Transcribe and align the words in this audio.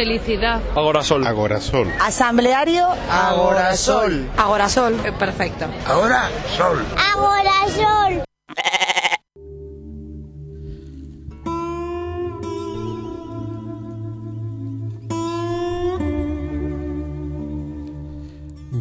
Felicidad. 0.00 0.62
Agorasol. 0.74 1.26
Agorasol. 1.26 1.92
Asambleario. 2.00 2.86
Agorasol. 3.10 4.30
Agorasol. 4.34 4.94
Eh, 5.04 5.12
perfecto. 5.12 5.66
Ahora 5.86 6.30
sol. 6.56 6.82
Agorasol. 7.12 8.24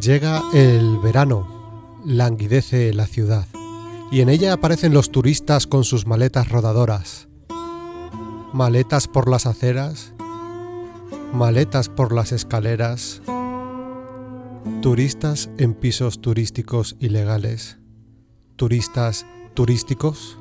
Llega 0.01 0.41
el 0.53 0.99
verano, 0.99 1.99
languidece 2.05 2.93
la 2.93 3.07
ciudad, 3.07 3.45
y 4.09 4.21
en 4.21 4.29
ella 4.29 4.53
aparecen 4.53 4.93
los 4.93 5.11
turistas 5.11 5.67
con 5.67 5.83
sus 5.83 6.07
maletas 6.07 6.47
rodadoras. 6.47 7.27
Maletas 8.53 9.09
por 9.09 9.29
las 9.29 9.45
aceras, 9.45 10.13
maletas 11.33 11.89
por 11.89 12.13
las 12.13 12.31
escaleras, 12.31 13.21
turistas 14.81 15.49
en 15.57 15.73
pisos 15.73 16.21
turísticos 16.21 16.95
ilegales, 16.99 17.77
turistas 18.55 19.25
turísticos. 19.53 20.37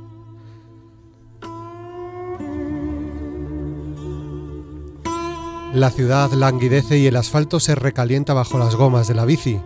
La 5.74 5.90
ciudad 5.90 6.32
languidece 6.32 6.98
y 6.98 7.06
el 7.06 7.16
asfalto 7.16 7.60
se 7.60 7.74
recalienta 7.74 8.32
bajo 8.32 8.58
las 8.58 8.74
gomas 8.74 9.06
de 9.06 9.14
la 9.14 9.26
bici, 9.26 9.60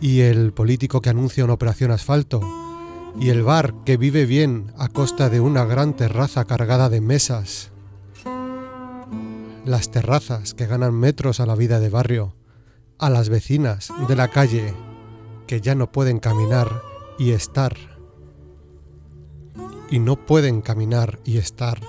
y 0.00 0.20
el 0.20 0.52
político 0.52 1.00
que 1.00 1.10
anuncia 1.10 1.44
una 1.44 1.52
operación 1.52 1.90
asfalto, 1.90 2.40
y 3.20 3.28
el 3.28 3.42
bar 3.42 3.74
que 3.84 3.96
vive 3.96 4.24
bien 4.24 4.72
a 4.78 4.88
costa 4.88 5.28
de 5.28 5.40
una 5.40 5.64
gran 5.66 5.94
terraza 5.94 6.46
cargada 6.46 6.88
de 6.88 7.00
mesas. 7.00 7.73
Las 9.64 9.90
terrazas 9.90 10.54
que 10.54 10.66
ganan 10.66 10.94
metros 10.94 11.40
a 11.40 11.46
la 11.46 11.54
vida 11.54 11.80
de 11.80 11.88
barrio, 11.88 12.34
a 12.98 13.10
las 13.10 13.28
vecinas 13.28 13.92
de 14.08 14.16
la 14.16 14.28
calle 14.28 14.74
que 15.46 15.60
ya 15.60 15.74
no 15.74 15.90
pueden 15.90 16.18
caminar 16.18 16.82
y 17.18 17.30
estar. 17.30 17.76
Y 19.90 19.98
no 19.98 20.16
pueden 20.16 20.60
caminar 20.60 21.18
y 21.24 21.38
estar 21.38 21.80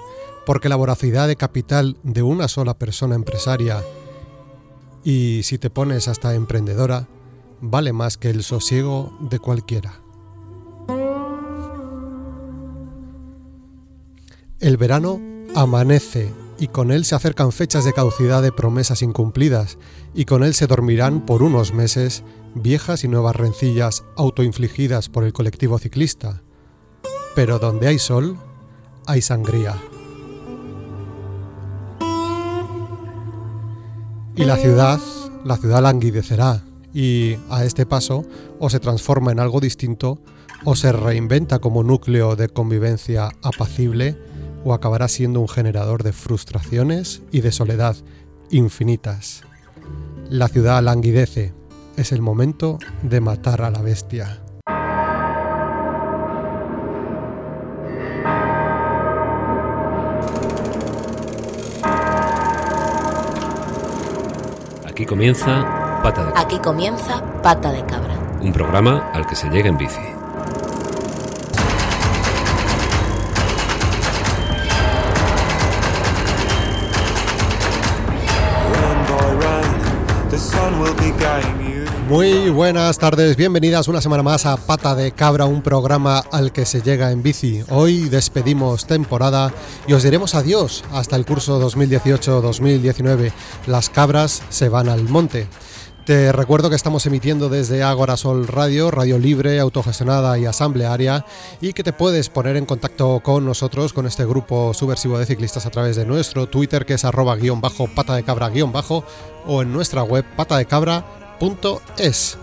porque 0.46 0.70
la 0.70 0.76
voracidad 0.76 1.28
de 1.28 1.36
capital 1.36 1.98
de 2.04 2.22
una 2.22 2.48
sola 2.48 2.78
persona 2.78 3.16
empresaria, 3.16 3.84
y 5.04 5.42
si 5.44 5.58
te 5.58 5.70
pones 5.70 6.08
hasta 6.08 6.36
emprendedora, 6.36 7.08
vale 7.62 7.94
más 7.94 8.18
que 8.18 8.30
el 8.30 8.44
sosiego 8.44 9.16
de 9.20 9.40
cualquiera. 9.40 10.02
El 14.60 14.78
verano 14.78 15.20
amanece 15.56 16.32
y 16.58 16.68
con 16.68 16.92
él 16.92 17.06
se 17.06 17.16
acercan 17.16 17.52
fechas 17.52 17.86
de 17.86 17.94
caducidad 17.94 18.42
de 18.42 18.52
promesas 18.52 19.02
incumplidas 19.02 19.78
y 20.14 20.26
con 20.26 20.44
él 20.44 20.54
se 20.54 20.68
dormirán 20.68 21.26
por 21.26 21.44
unos 21.44 21.74
meses 21.74 22.24
viejas 22.54 23.04
y 23.04 23.08
nuevas 23.08 23.36
rencillas 23.36 24.04
autoinfligidas 24.16 25.10
por 25.10 25.24
el 25.26 25.34
colectivo 25.34 25.78
ciclista. 25.78 26.42
Pero 27.36 27.60
donde 27.60 27.88
hay 27.88 28.00
sol, 28.00 28.38
hay 29.06 29.22
sangría. 29.22 29.76
Y 34.38 34.44
la 34.46 34.58
ciudad, 34.58 35.00
la 35.44 35.58
ciudad 35.58 35.82
languidecerá 35.82 36.64
y 36.94 37.36
a 37.50 37.66
este 37.66 37.86
paso 37.86 38.24
o 38.60 38.70
se 38.70 38.80
transforma 38.80 39.32
en 39.32 39.40
algo 39.40 39.60
distinto 39.60 40.20
o 40.64 40.76
se 40.76 40.92
reinventa 40.92 41.60
como 41.60 41.84
núcleo 41.84 42.36
de 42.36 42.50
convivencia 42.50 43.30
apacible 43.42 44.18
o 44.66 44.74
acabará 44.74 45.08
siendo 45.08 45.40
un 45.40 45.48
generador 45.48 46.04
de 46.04 46.12
frustraciones 46.12 47.22
y 47.32 47.40
de 47.42 47.54
soledad 47.54 47.96
infinitas. 48.50 49.44
La 50.30 50.48
ciudad 50.48 50.82
languidece, 50.84 51.54
es 51.96 52.12
el 52.12 52.22
momento 52.22 52.80
de 53.04 53.22
matar 53.22 53.62
a 53.62 53.70
la 53.70 53.82
bestia. 53.82 54.42
Aquí 64.88 65.06
comienza 65.06 66.00
Pata 66.04 66.26
de 66.26 66.32
Cabra, 66.32 66.42
Aquí 66.42 66.60
comienza 66.60 67.42
Pata 67.42 67.72
de 67.72 67.86
Cabra. 67.86 68.16
un 68.42 68.54
programa 68.54 69.12
al 69.14 69.26
que 69.28 69.36
se 69.36 69.50
llega 69.50 69.70
en 69.70 69.78
bici. 69.78 70.15
Muy 82.08 82.52
buenas 82.52 83.00
tardes, 83.00 83.36
bienvenidas 83.36 83.88
una 83.88 84.00
semana 84.00 84.22
más 84.22 84.46
a 84.46 84.58
Pata 84.58 84.94
de 84.94 85.12
Cabra, 85.12 85.46
un 85.46 85.64
programa 85.64 86.20
al 86.32 86.52
que 86.52 86.68
se 86.68 86.84
llega 86.84 87.10
en 87.10 87.24
bici. 87.24 87.64
Hoy 87.70 88.10
despedimos 88.10 88.86
temporada 88.86 89.52
y 89.88 89.94
os 89.94 90.04
diremos 90.04 90.36
adiós 90.36 90.84
hasta 90.92 91.16
el 91.16 91.26
curso 91.26 91.60
2018-2019. 91.68 93.32
Las 93.66 93.90
cabras 93.90 94.44
se 94.50 94.70
van 94.70 94.88
al 94.88 95.10
monte. 95.10 95.48
Te 96.06 96.32
recuerdo 96.32 96.70
que 96.70 96.76
estamos 96.76 97.08
emitiendo 97.08 97.50
desde 97.50 97.82
Agora 97.82 98.18
Sol 98.18 98.46
Radio, 98.46 98.92
radio 98.92 99.18
libre, 99.18 99.60
autogestionada 99.60 100.38
y 100.38 100.46
asamblearia, 100.46 101.26
y 101.60 101.74
que 101.74 101.84
te 101.84 101.92
puedes 101.92 102.30
poner 102.30 102.56
en 102.56 102.68
contacto 102.68 103.22
con 103.24 103.44
nosotros, 103.44 103.94
con 103.94 104.06
este 104.06 104.26
grupo 104.26 104.76
subversivo 104.76 105.18
de 105.18 105.26
ciclistas 105.26 105.66
a 105.66 105.72
través 105.72 105.96
de 105.96 106.06
nuestro 106.06 106.48
Twitter, 106.48 106.86
que 106.86 106.94
es 106.94 107.06
arroba 107.06 107.36
guion 107.36 107.62
bajo 107.62 107.88
pata 107.88 108.16
de 108.16 108.22
cabra 108.22 108.50
guion 108.50 108.72
bajo, 108.72 109.04
o 109.48 109.64
en 109.64 109.74
nuestra 109.74 110.04
web 110.04 110.24
patadecabra.es. 111.40 112.38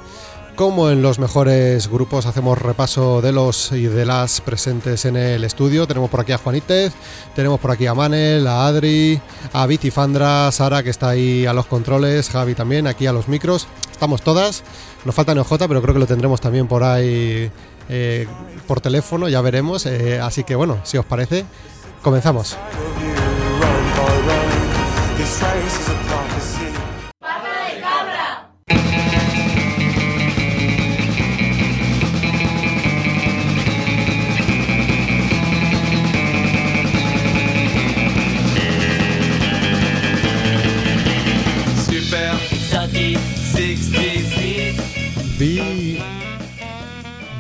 Como 0.55 0.91
en 0.91 1.01
los 1.01 1.19
mejores 1.19 1.89
grupos 1.89 2.27
hacemos 2.27 2.59
repaso 2.59 3.23
de 3.23 3.33
los 3.33 3.73
y 3.73 3.87
de 3.87 4.05
las 4.05 4.43
presentes 4.43 5.07
en 5.07 5.17
el 5.17 5.45
estudio. 5.45 5.87
Tenemos 5.87 6.11
por 6.11 6.21
aquí 6.21 6.33
a 6.33 6.39
Juanítez, 6.39 6.93
tenemos 7.35 7.59
por 7.59 7.71
aquí 7.71 7.87
a 7.87 7.95
Manel, 7.95 8.47
a 8.47 8.67
Adri, 8.67 9.19
a 9.55 9.67
Fandra, 9.91 10.53
Sara 10.53 10.83
que 10.83 10.91
está 10.91 11.09
ahí 11.09 11.47
a 11.47 11.55
los 11.55 11.67
controles, 11.67 12.29
Javi 12.29 12.55
también, 12.55 12.87
aquí 12.87 13.07
a 13.07 13.15
los 13.15 13.29
micros. 13.29 13.67
Estamos 13.91 14.21
todas. 14.21 14.63
Nos 15.07 15.15
falta 15.15 15.35
NJ, 15.35 15.51
pero 15.69 15.81
creo 15.81 15.95
que 15.95 16.01
lo 16.01 16.07
tendremos 16.07 16.41
también 16.41 16.69
por 16.69 16.85
ahí 16.85 17.51
eh, 17.89 18.27
por 18.67 18.83
teléfono, 18.83 19.31
ya 19.31 19.41
veremos. 19.41 19.87
Eh, 19.87 20.21
así 20.21 20.45
que 20.45 20.55
bueno, 20.55 20.81
si 20.85 20.99
os 20.99 21.07
parece, 21.07 21.47
comenzamos. 22.03 22.59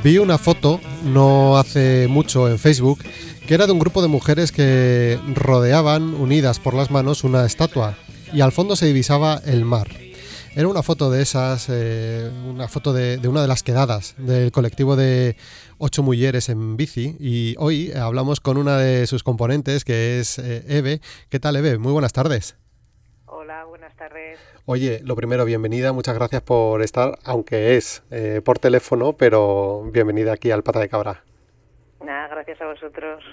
Vi 0.03 0.19
una 0.19 0.39
foto 0.39 0.81
no 1.05 1.57
hace 1.57 2.09
mucho 2.09 2.49
en 2.49 2.59
Facebook 2.59 2.99
que 3.47 3.55
era 3.55 3.67
de 3.67 3.73
un 3.73 3.79
grupo 3.79 4.03
de 4.03 4.09
mujeres 4.09 4.51
que 4.51 5.19
rodeaban 5.35 6.15
unidas 6.15 6.59
por 6.59 6.75
las 6.75 6.91
manos 6.91 7.25
una 7.25 7.47
estatua 7.47 7.97
y 8.33 8.41
al 8.41 8.53
fondo 8.53 8.77
se 8.77 8.87
divisaba 8.87 9.41
el 9.45 9.65
mar. 9.65 9.89
Era 10.55 10.69
una 10.69 10.83
foto 10.83 11.11
de 11.11 11.23
esas, 11.23 11.67
eh, 11.69 12.31
una 12.47 12.69
foto 12.69 12.93
de, 12.93 13.19
una 13.27 13.43
de 13.43 13.49
las 13.49 13.63
quedadas 13.63 14.15
del 14.19 14.53
colectivo 14.53 14.97
de 14.97 15.37
ocho 15.79 16.03
mujeres 16.03 16.49
en 16.49 16.77
bici 16.77 17.17
y 17.19 17.55
hoy 17.59 17.93
hablamos 17.93 18.41
con 18.41 18.59
una 18.59 18.77
de 18.79 19.07
sus 19.07 19.23
componentes 19.23 19.85
que 19.85 20.21
es 20.21 20.39
eh, 20.39 20.65
Eve. 20.69 21.01
¿Qué 21.31 21.41
tal 21.41 21.57
Eve? 21.57 21.79
Muy 21.79 21.93
buenas 21.93 22.13
tardes. 22.13 22.57
Tardes. 24.13 24.39
Oye, 24.67 25.01
lo 25.05 25.17
primero, 25.17 25.45
bienvenida, 25.45 25.93
muchas 25.93 26.15
gracias 26.15 26.43
por 26.43 26.83
estar, 26.83 27.19
aunque 27.25 27.77
es 27.77 28.03
eh, 28.11 28.41
por 28.45 28.59
teléfono, 28.59 29.15
pero 29.15 29.85
bienvenida 29.91 30.33
aquí 30.33 30.51
al 30.51 30.63
Pata 30.63 30.81
de 30.81 30.89
Cabra. 30.89 31.23
Nada, 32.05 32.29
gracias 32.29 32.61
a 32.61 32.67
vosotros. 32.67 33.25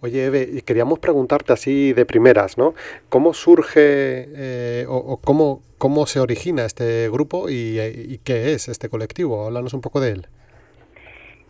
Oye, 0.00 0.26
Eve, 0.26 0.62
queríamos 0.62 0.98
preguntarte 0.98 1.52
así 1.52 1.92
de 1.92 2.04
primeras, 2.04 2.58
¿no? 2.58 2.74
¿Cómo 3.08 3.32
surge 3.34 3.80
eh, 3.80 4.86
o, 4.88 4.96
o 4.96 5.16
cómo, 5.18 5.62
cómo 5.78 6.06
se 6.06 6.20
origina 6.20 6.64
este 6.64 7.08
grupo 7.08 7.48
y, 7.48 7.80
y 7.80 8.18
qué 8.18 8.52
es 8.52 8.68
este 8.68 8.88
colectivo? 8.88 9.46
Háblanos 9.46 9.74
un 9.74 9.80
poco 9.80 10.00
de 10.00 10.12
él. 10.12 10.26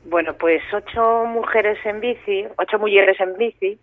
Bueno, 0.04 0.36
pues 0.38 0.62
ocho 0.72 1.24
mujeres 1.26 1.78
en 1.84 2.00
bici, 2.00 2.46
ocho 2.58 2.78
mujeres 2.78 3.18
en 3.20 3.36
bici. 3.36 3.78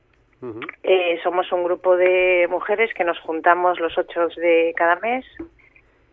Eh, 0.83 1.19
somos 1.23 1.51
un 1.51 1.63
grupo 1.63 1.97
de 1.97 2.47
mujeres 2.49 2.93
que 2.93 3.03
nos 3.03 3.19
juntamos 3.19 3.79
los 3.79 3.97
ocho 3.97 4.27
de 4.35 4.73
cada 4.75 4.97
mes 4.97 5.25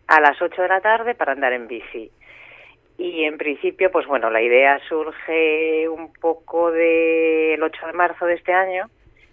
a 0.07 0.21
las 0.21 0.41
ocho 0.41 0.63
de 0.63 0.69
la 0.69 0.81
tarde 0.81 1.15
para 1.15 1.33
andar 1.33 1.53
en 1.53 1.69
bici. 1.69 2.11
Y 2.97 3.25
en 3.25 3.39
principio, 3.39 3.91
pues 3.91 4.07
bueno, 4.07 4.31
la 4.31 4.41
idea 4.41 4.81
surge 4.89 5.89
un 5.89 6.13
poco 6.13 6.71
del 6.71 7.61
8 7.63 7.87
de 7.89 7.93
marzo 7.93 8.25
de 8.25 8.35
este 8.35 8.53
año, 8.53 8.89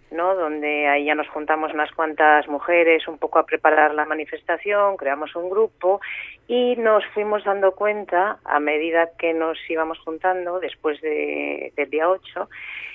¿no? 0.10 0.36
Donde 0.36 0.88
ahí 0.88 1.06
ya 1.06 1.14
nos 1.14 1.28
juntamos 1.30 1.72
unas 1.72 1.92
cuantas 1.92 2.48
mujeres 2.48 3.08
un 3.08 3.20
poco 3.20 3.38
a 3.38 3.46
preparar 3.46 3.94
la 3.94 4.06
manifestación, 4.06 4.98
creamos 4.98 5.36
un 5.36 5.50
grupo 5.50 6.02
y 6.48 6.76
nos 6.78 7.06
fuimos 7.14 7.44
dando 7.44 7.74
cuenta 7.74 8.40
a 8.44 8.60
medida 8.60 9.12
que 9.18 9.34
nos 9.34 9.58
íbamos 9.70 10.00
juntando 10.00 10.60
después 10.60 11.00
de, 11.02 11.72
del 11.76 11.90
día 11.92 12.10
8 12.10 12.50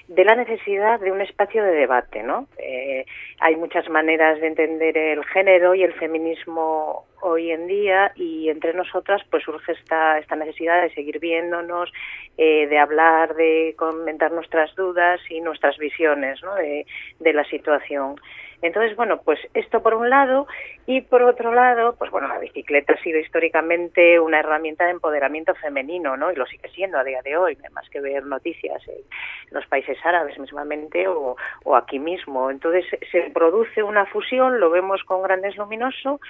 de 0.08 0.24
la 0.24 0.36
necesidad 0.36 1.00
de 1.00 1.10
un 1.10 1.20
espacio 1.20 1.64
de 1.64 1.72
debate, 1.72 2.22
¿no? 2.22 2.46
Eh, 2.58 3.04
hay 3.40 3.56
muchas 3.56 3.88
maneras 3.88 4.40
de 4.40 4.46
entender 4.46 4.96
el 4.96 5.24
género 5.24 5.74
y 5.74 5.82
el 5.82 5.92
feminismo 5.94 7.06
hoy 7.22 7.50
en 7.50 7.66
día 7.66 8.12
y 8.14 8.48
entre 8.48 8.72
nosotras 8.72 9.22
pues 9.30 9.42
surge 9.42 9.72
esta, 9.72 10.18
esta 10.18 10.36
necesidad 10.36 10.82
de 10.82 10.94
seguir 10.94 11.18
viéndonos, 11.18 11.92
eh, 12.38 12.68
de 12.68 12.78
hablar, 12.78 13.34
de 13.34 13.74
comentar 13.76 14.30
nuestras 14.30 14.74
dudas 14.76 15.20
y 15.28 15.40
nuestras 15.40 15.76
visiones 15.78 16.40
¿no? 16.42 16.54
de, 16.54 16.86
de 17.18 17.32
la 17.32 17.44
situación. 17.44 18.16
Entonces, 18.62 18.96
bueno, 18.96 19.20
pues 19.24 19.38
esto 19.54 19.82
por 19.82 19.94
un 19.94 20.08
lado 20.10 20.46
y 20.86 21.02
por 21.02 21.22
otro 21.22 21.52
lado, 21.52 21.94
pues 21.98 22.10
bueno, 22.10 22.28
la 22.28 22.38
bicicleta 22.38 22.94
ha 22.94 23.02
sido 23.02 23.18
históricamente 23.18 24.18
una 24.18 24.40
herramienta 24.40 24.84
de 24.84 24.92
empoderamiento 24.92 25.54
femenino, 25.54 26.16
¿no? 26.16 26.32
Y 26.32 26.36
lo 26.36 26.46
sigue 26.46 26.68
siendo 26.70 26.98
a 26.98 27.04
día 27.04 27.22
de 27.22 27.36
hoy, 27.36 27.58
más 27.72 27.88
que 27.90 28.00
ver 28.00 28.24
noticias 28.24 28.82
en 28.88 29.02
los 29.50 29.66
países 29.66 29.98
árabes 30.04 30.38
mismamente 30.38 31.06
o, 31.08 31.36
o 31.64 31.76
aquí 31.76 31.98
mismo. 31.98 32.50
Entonces 32.50 32.84
se 33.10 33.30
produce 33.32 33.82
una 33.82 34.06
fusión, 34.06 34.60
lo 34.60 34.70
vemos 34.70 35.02
con 35.04 35.22
Grandes 35.22 35.56
Luminoso 35.56 36.20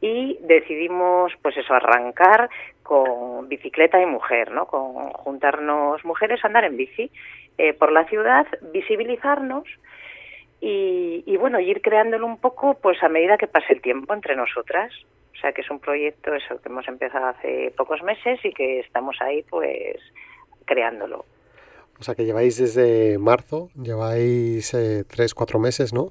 y 0.00 0.38
decidimos, 0.42 1.32
pues 1.42 1.56
eso, 1.56 1.74
arrancar 1.74 2.48
con 2.82 3.48
bicicleta 3.48 4.00
y 4.00 4.06
mujer, 4.06 4.50
¿no? 4.52 4.66
Con 4.66 5.10
juntarnos 5.10 6.04
mujeres, 6.04 6.44
andar 6.44 6.64
en 6.64 6.76
bici 6.76 7.10
eh, 7.58 7.72
por 7.74 7.92
la 7.92 8.04
ciudad, 8.04 8.46
visibilizarnos 8.72 9.64
y, 10.60 11.22
y, 11.26 11.36
bueno, 11.36 11.60
ir 11.60 11.80
creándolo 11.82 12.26
un 12.26 12.38
poco 12.38 12.74
pues 12.74 13.02
a 13.02 13.08
medida 13.08 13.38
que 13.38 13.46
pase 13.46 13.72
el 13.72 13.80
tiempo 13.80 14.14
entre 14.14 14.36
nosotras. 14.36 14.92
O 15.36 15.40
sea 15.40 15.52
que 15.52 15.60
es 15.60 15.70
un 15.70 15.78
proyecto 15.78 16.34
eso 16.34 16.60
que 16.60 16.68
hemos 16.68 16.88
empezado 16.88 17.26
hace 17.26 17.72
pocos 17.76 18.02
meses 18.02 18.40
y 18.44 18.52
que 18.52 18.80
estamos 18.80 19.16
ahí 19.20 19.44
pues 19.48 19.96
creándolo. 20.64 21.24
O 22.00 22.02
sea 22.02 22.14
que 22.14 22.24
lleváis 22.24 22.58
desde 22.58 23.18
marzo, 23.18 23.70
lleváis 23.80 24.72
eh, 24.74 25.04
tres, 25.04 25.34
cuatro 25.34 25.58
meses, 25.58 25.92
¿no? 25.92 26.10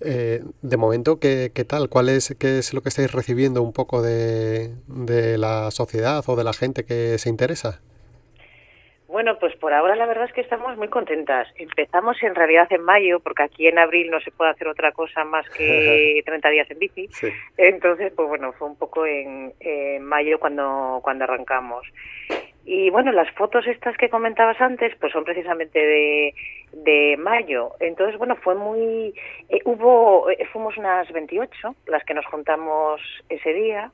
Eh, 0.00 0.42
de 0.60 0.76
momento, 0.76 1.18
¿qué, 1.18 1.52
¿qué, 1.54 1.64
tal? 1.64 1.88
¿Cuál 1.88 2.08
es, 2.08 2.34
¿Qué 2.38 2.58
es 2.58 2.74
lo 2.74 2.82
que 2.82 2.90
estáis 2.90 3.12
recibiendo 3.12 3.62
un 3.62 3.72
poco 3.72 4.02
de, 4.02 4.74
de 4.86 5.38
la 5.38 5.70
sociedad 5.70 6.22
o 6.26 6.36
de 6.36 6.44
la 6.44 6.52
gente 6.52 6.84
que 6.84 7.18
se 7.18 7.30
interesa? 7.30 7.80
Bueno, 9.12 9.38
pues 9.38 9.54
por 9.56 9.74
ahora 9.74 9.94
la 9.94 10.06
verdad 10.06 10.24
es 10.24 10.32
que 10.32 10.40
estamos 10.40 10.74
muy 10.78 10.88
contentas. 10.88 11.46
Empezamos 11.56 12.16
en 12.22 12.34
realidad 12.34 12.66
en 12.70 12.82
mayo, 12.82 13.20
porque 13.20 13.42
aquí 13.42 13.66
en 13.66 13.78
abril 13.78 14.10
no 14.10 14.18
se 14.20 14.30
puede 14.30 14.52
hacer 14.52 14.66
otra 14.68 14.92
cosa 14.92 15.22
más 15.22 15.46
que 15.50 16.22
30 16.26 16.48
días 16.48 16.70
en 16.70 16.78
bici. 16.78 17.08
Sí. 17.08 17.28
Entonces, 17.58 18.10
pues 18.16 18.26
bueno, 18.26 18.52
fue 18.54 18.68
un 18.68 18.76
poco 18.76 19.04
en, 19.04 19.52
en 19.60 20.02
mayo 20.02 20.40
cuando, 20.40 21.00
cuando 21.02 21.24
arrancamos. 21.24 21.86
Y 22.64 22.88
bueno, 22.88 23.12
las 23.12 23.30
fotos 23.32 23.66
estas 23.66 23.98
que 23.98 24.08
comentabas 24.08 24.58
antes, 24.62 24.94
pues 24.98 25.12
son 25.12 25.24
precisamente 25.24 25.78
de, 25.78 26.34
de 26.72 27.16
mayo. 27.18 27.72
Entonces, 27.80 28.16
bueno, 28.16 28.36
fue 28.36 28.54
muy... 28.54 29.12
Eh, 29.50 29.60
hubo, 29.66 30.30
eh, 30.30 30.48
fuimos 30.54 30.78
unas 30.78 31.12
28 31.12 31.74
las 31.84 32.02
que 32.04 32.14
nos 32.14 32.24
juntamos 32.24 33.02
ese 33.28 33.52
día. 33.52 33.90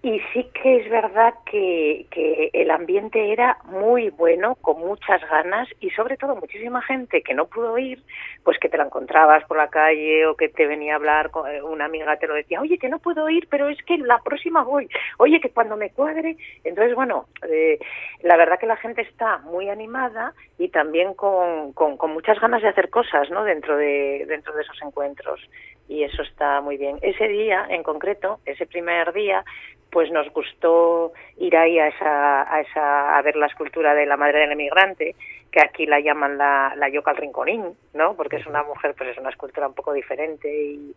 Y 0.00 0.20
sí 0.32 0.48
que 0.54 0.76
es 0.76 0.88
verdad 0.88 1.34
que, 1.44 2.06
que, 2.10 2.50
el 2.52 2.70
ambiente 2.70 3.32
era 3.32 3.58
muy 3.64 4.10
bueno, 4.10 4.54
con 4.54 4.78
muchas 4.78 5.20
ganas 5.28 5.68
y 5.80 5.90
sobre 5.90 6.16
todo 6.16 6.36
muchísima 6.36 6.80
gente 6.82 7.20
que 7.22 7.34
no 7.34 7.46
pudo 7.46 7.76
ir, 7.78 8.00
pues 8.44 8.58
que 8.60 8.68
te 8.68 8.76
la 8.76 8.84
encontrabas 8.84 9.44
por 9.46 9.56
la 9.56 9.68
calle 9.68 10.24
o 10.26 10.36
que 10.36 10.50
te 10.50 10.68
venía 10.68 10.92
a 10.92 10.96
hablar, 10.96 11.32
eh, 11.50 11.62
una 11.62 11.86
amiga 11.86 12.16
te 12.16 12.28
lo 12.28 12.34
decía, 12.34 12.60
oye, 12.60 12.78
que 12.78 12.88
no 12.88 13.00
puedo 13.00 13.28
ir, 13.28 13.48
pero 13.50 13.68
es 13.68 13.82
que 13.82 13.98
la 13.98 14.20
próxima 14.22 14.62
voy, 14.62 14.88
oye, 15.18 15.40
que 15.40 15.50
cuando 15.50 15.76
me 15.76 15.90
cuadre. 15.90 16.36
Entonces, 16.62 16.94
bueno, 16.94 17.26
eh, 17.50 17.80
la 18.22 18.36
verdad 18.36 18.60
que 18.60 18.66
la 18.66 18.76
gente 18.76 19.02
está 19.02 19.38
muy 19.38 19.68
animada 19.68 20.32
y 20.58 20.68
también 20.68 21.14
con, 21.14 21.72
con, 21.72 21.96
con 21.96 22.12
muchas 22.12 22.38
ganas 22.38 22.62
de 22.62 22.68
hacer 22.68 22.88
cosas 22.90 23.30
¿no? 23.30 23.42
dentro, 23.42 23.76
de, 23.76 24.26
dentro 24.28 24.54
de 24.54 24.62
esos 24.62 24.80
encuentros 24.80 25.40
y 25.88 26.04
eso 26.04 26.22
está 26.22 26.60
muy 26.60 26.76
bien. 26.76 26.98
Ese 27.02 27.26
día 27.28 27.66
en 27.70 27.82
concreto, 27.82 28.40
ese 28.44 28.66
primer 28.66 29.12
día, 29.12 29.44
pues 29.90 30.10
nos 30.10 30.30
gustó 30.32 31.12
ir 31.38 31.56
ahí 31.56 31.78
a 31.78 31.88
esa, 31.88 32.54
a 32.54 32.60
esa 32.60 33.16
a 33.16 33.22
ver 33.22 33.36
la 33.36 33.46
escultura 33.46 33.94
de 33.94 34.06
la 34.06 34.16
madre 34.16 34.40
del 34.40 34.52
emigrante 34.52 35.14
que 35.50 35.60
aquí 35.62 35.86
la 35.86 35.98
llaman 36.00 36.36
la, 36.36 36.74
la 36.76 36.90
yoca 36.90 37.12
al 37.12 37.16
rinconín 37.16 37.64
no 37.94 38.14
porque 38.14 38.36
es 38.36 38.46
una 38.46 38.62
mujer 38.64 38.94
pues 38.96 39.10
es 39.10 39.18
una 39.18 39.30
escultura 39.30 39.66
un 39.66 39.74
poco 39.74 39.94
diferente 39.94 40.48
y, 40.54 40.94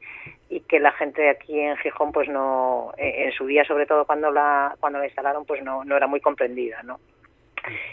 y 0.50 0.60
que 0.62 0.80
la 0.80 0.92
gente 0.92 1.22
de 1.22 1.30
aquí 1.30 1.58
en 1.58 1.78
Gijón 1.78 2.12
pues 2.12 2.28
no 2.28 2.92
en 2.98 3.32
su 3.32 3.46
día 3.46 3.64
sobre 3.64 3.86
todo 3.86 4.06
cuando 4.06 4.30
la 4.30 4.76
cuando 4.80 5.00
la 5.00 5.06
instalaron 5.06 5.46
pues 5.46 5.64
no 5.64 5.86
no 5.86 5.96
era 5.96 6.08
muy 6.08 6.20
comprendida 6.20 6.84
no 6.84 7.00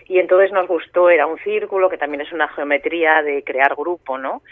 y 0.07 0.19
entonces 0.19 0.51
nos 0.51 0.67
gustó 0.67 1.11
era 1.11 1.27
un 1.27 1.39
círculo 1.39 1.89
que 1.89 1.99
también 1.99 2.23
es 2.23 2.33
una 2.33 2.49
geometría 2.49 3.23
de 3.23 3.45
crear 3.45 3.77
grupo 3.77 4.19
no 4.19 4.43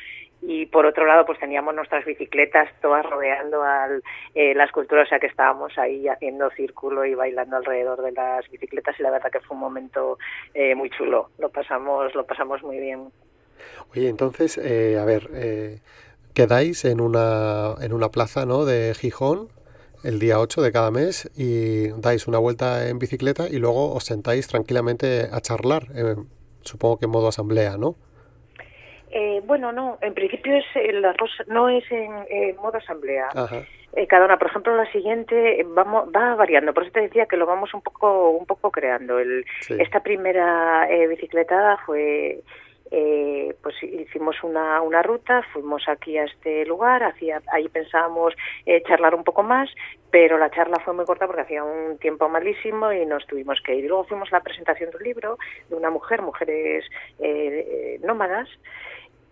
y 0.47 0.67
por 0.67 0.87
otro 0.87 1.07
lado 1.07 1.27
pues 1.27 1.39
teníamos 1.39 1.75
nuestras 1.75 2.05
bicicletas 2.05 2.69
todas 2.81 3.05
rodeando 3.05 3.63
al, 3.63 4.03
eh, 4.35 4.55
la 4.55 4.65
escultura, 4.65 5.03
o 5.03 5.07
sea 5.07 5.19
que 5.19 5.27
estábamos 5.27 5.77
ahí 5.77 6.07
haciendo 6.09 6.51
círculo 6.51 7.05
y 7.05 7.15
bailando 7.15 7.57
alrededor 7.57 8.03
de 8.03 8.13
las 8.13 8.49
bicicletas 8.49 8.99
y 8.99 9.03
la 9.03 9.11
verdad 9.11 9.31
que 9.31 9.41
fue 9.41 9.57
un 9.57 9.61
momento 9.61 10.19
eh, 10.55 10.75
muy 10.75 10.91
chulo, 10.91 11.31
lo 11.39 11.49
pasamos, 11.49 12.15
lo 12.15 12.25
pasamos 12.25 12.63
muy 12.63 12.79
bien. 12.79 13.11
Oye, 13.93 14.09
entonces, 14.09 14.59
eh, 14.59 14.99
a 14.99 15.05
ver, 15.05 15.29
eh, 15.33 15.81
quedáis 16.35 16.85
en 16.85 17.01
una, 17.01 17.75
en 17.81 17.93
una 17.93 18.11
plaza 18.11 18.47
¿no? 18.47 18.65
de 18.65 18.95
Gijón 18.95 19.49
el 20.03 20.19
día 20.19 20.39
8 20.39 20.63
de 20.63 20.73
cada 20.73 20.91
mes 20.91 21.31
y 21.37 21.89
dais 22.01 22.29
una 22.29 22.39
vuelta 22.39 22.89
en 22.89 22.99
bicicleta 22.99 23.49
y 23.49 23.59
luego 23.59 23.93
os 23.93 24.05
sentáis 24.05 24.47
tranquilamente 24.47 25.29
a 25.33 25.41
charlar, 25.41 25.89
eh, 25.95 26.17
supongo 26.63 26.99
que 26.99 27.07
en 27.07 27.11
modo 27.11 27.29
asamblea, 27.29 27.77
¿no? 27.77 27.97
Eh, 29.19 29.41
bueno, 29.47 29.73
no, 29.73 29.97
en 30.03 30.13
principio 30.13 30.55
es 30.59 30.67
en 30.75 31.01
la 31.01 31.15
rosa, 31.15 31.43
no 31.47 31.71
es 31.71 31.91
en, 31.91 32.13
en 32.29 32.55
modo 32.57 32.77
asamblea. 32.77 33.29
Eh, 33.95 34.07
cada 34.07 34.27
una, 34.27 34.37
por 34.37 34.49
ejemplo, 34.49 34.77
la 34.77 34.93
siguiente 34.93 35.65
vamos, 35.69 36.11
va 36.15 36.35
variando, 36.35 36.75
por 36.75 36.83
eso 36.83 36.93
te 36.93 37.01
decía 37.01 37.25
que 37.25 37.39
lo 37.39 37.47
vamos 37.47 37.73
un 37.73 37.81
poco, 37.81 38.29
un 38.29 38.45
poco 38.45 38.71
creando. 38.71 39.19
El, 39.19 39.47
sí. 39.61 39.75
Esta 39.79 40.01
primera 40.01 40.87
eh, 40.91 41.07
bicicletada 41.07 41.79
fue, 41.87 42.41
eh, 42.91 43.55
pues 43.63 43.83
hicimos 43.83 44.37
una, 44.43 44.83
una 44.83 45.03
ruta, 45.03 45.43
fuimos 45.51 45.89
aquí 45.89 46.19
a 46.19 46.25
este 46.25 46.67
lugar, 46.67 47.03
hacía, 47.03 47.41
ahí 47.51 47.69
pensábamos 47.69 48.35
eh, 48.67 48.83
charlar 48.87 49.15
un 49.15 49.25
poco 49.25 49.43
más, 49.43 49.71
pero 50.11 50.37
la 50.37 50.51
charla 50.51 50.79
fue 50.85 50.93
muy 50.93 51.07
corta 51.07 51.27
porque 51.27 51.41
hacía 51.41 51.65
un 51.65 51.97
tiempo 51.97 52.29
malísimo 52.29 52.93
y 52.93 53.07
nos 53.07 53.27
tuvimos 53.27 53.63
que 53.63 53.77
ir. 53.77 53.87
Luego 53.89 54.05
fuimos 54.05 54.31
a 54.31 54.37
la 54.37 54.43
presentación 54.43 54.91
de 54.91 54.99
un 54.99 55.05
libro 55.05 55.39
de 55.71 55.75
una 55.75 55.89
mujer, 55.89 56.21
mujeres 56.21 56.85
eh, 57.19 57.99
nómadas, 58.05 58.51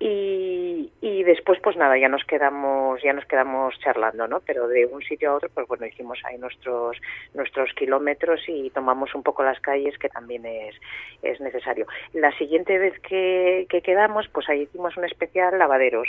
y, 0.00 0.92
y 1.00 1.22
después 1.22 1.58
pues 1.62 1.76
nada 1.76 1.96
ya 1.96 2.08
nos 2.08 2.24
quedamos 2.24 3.00
ya 3.02 3.12
nos 3.12 3.24
quedamos 3.26 3.78
charlando 3.78 4.26
no 4.26 4.40
pero 4.40 4.66
de 4.66 4.86
un 4.86 5.02
sitio 5.02 5.30
a 5.30 5.34
otro 5.34 5.48
pues 5.54 5.68
bueno 5.68 5.86
hicimos 5.86 6.18
ahí 6.24 6.36
nuestros 6.36 6.96
nuestros 7.32 7.72
kilómetros 7.74 8.40
y 8.48 8.70
tomamos 8.70 9.14
un 9.14 9.22
poco 9.22 9.44
las 9.44 9.60
calles 9.60 9.96
que 9.98 10.08
también 10.08 10.44
es 10.46 10.74
es 11.22 11.40
necesario. 11.40 11.86
La 12.12 12.36
siguiente 12.36 12.78
vez 12.78 12.98
que, 13.00 13.66
que 13.68 13.82
quedamos 13.82 14.28
pues 14.28 14.48
ahí 14.48 14.62
hicimos 14.62 14.96
un 14.96 15.04
especial 15.04 15.58
lavaderos 15.58 16.08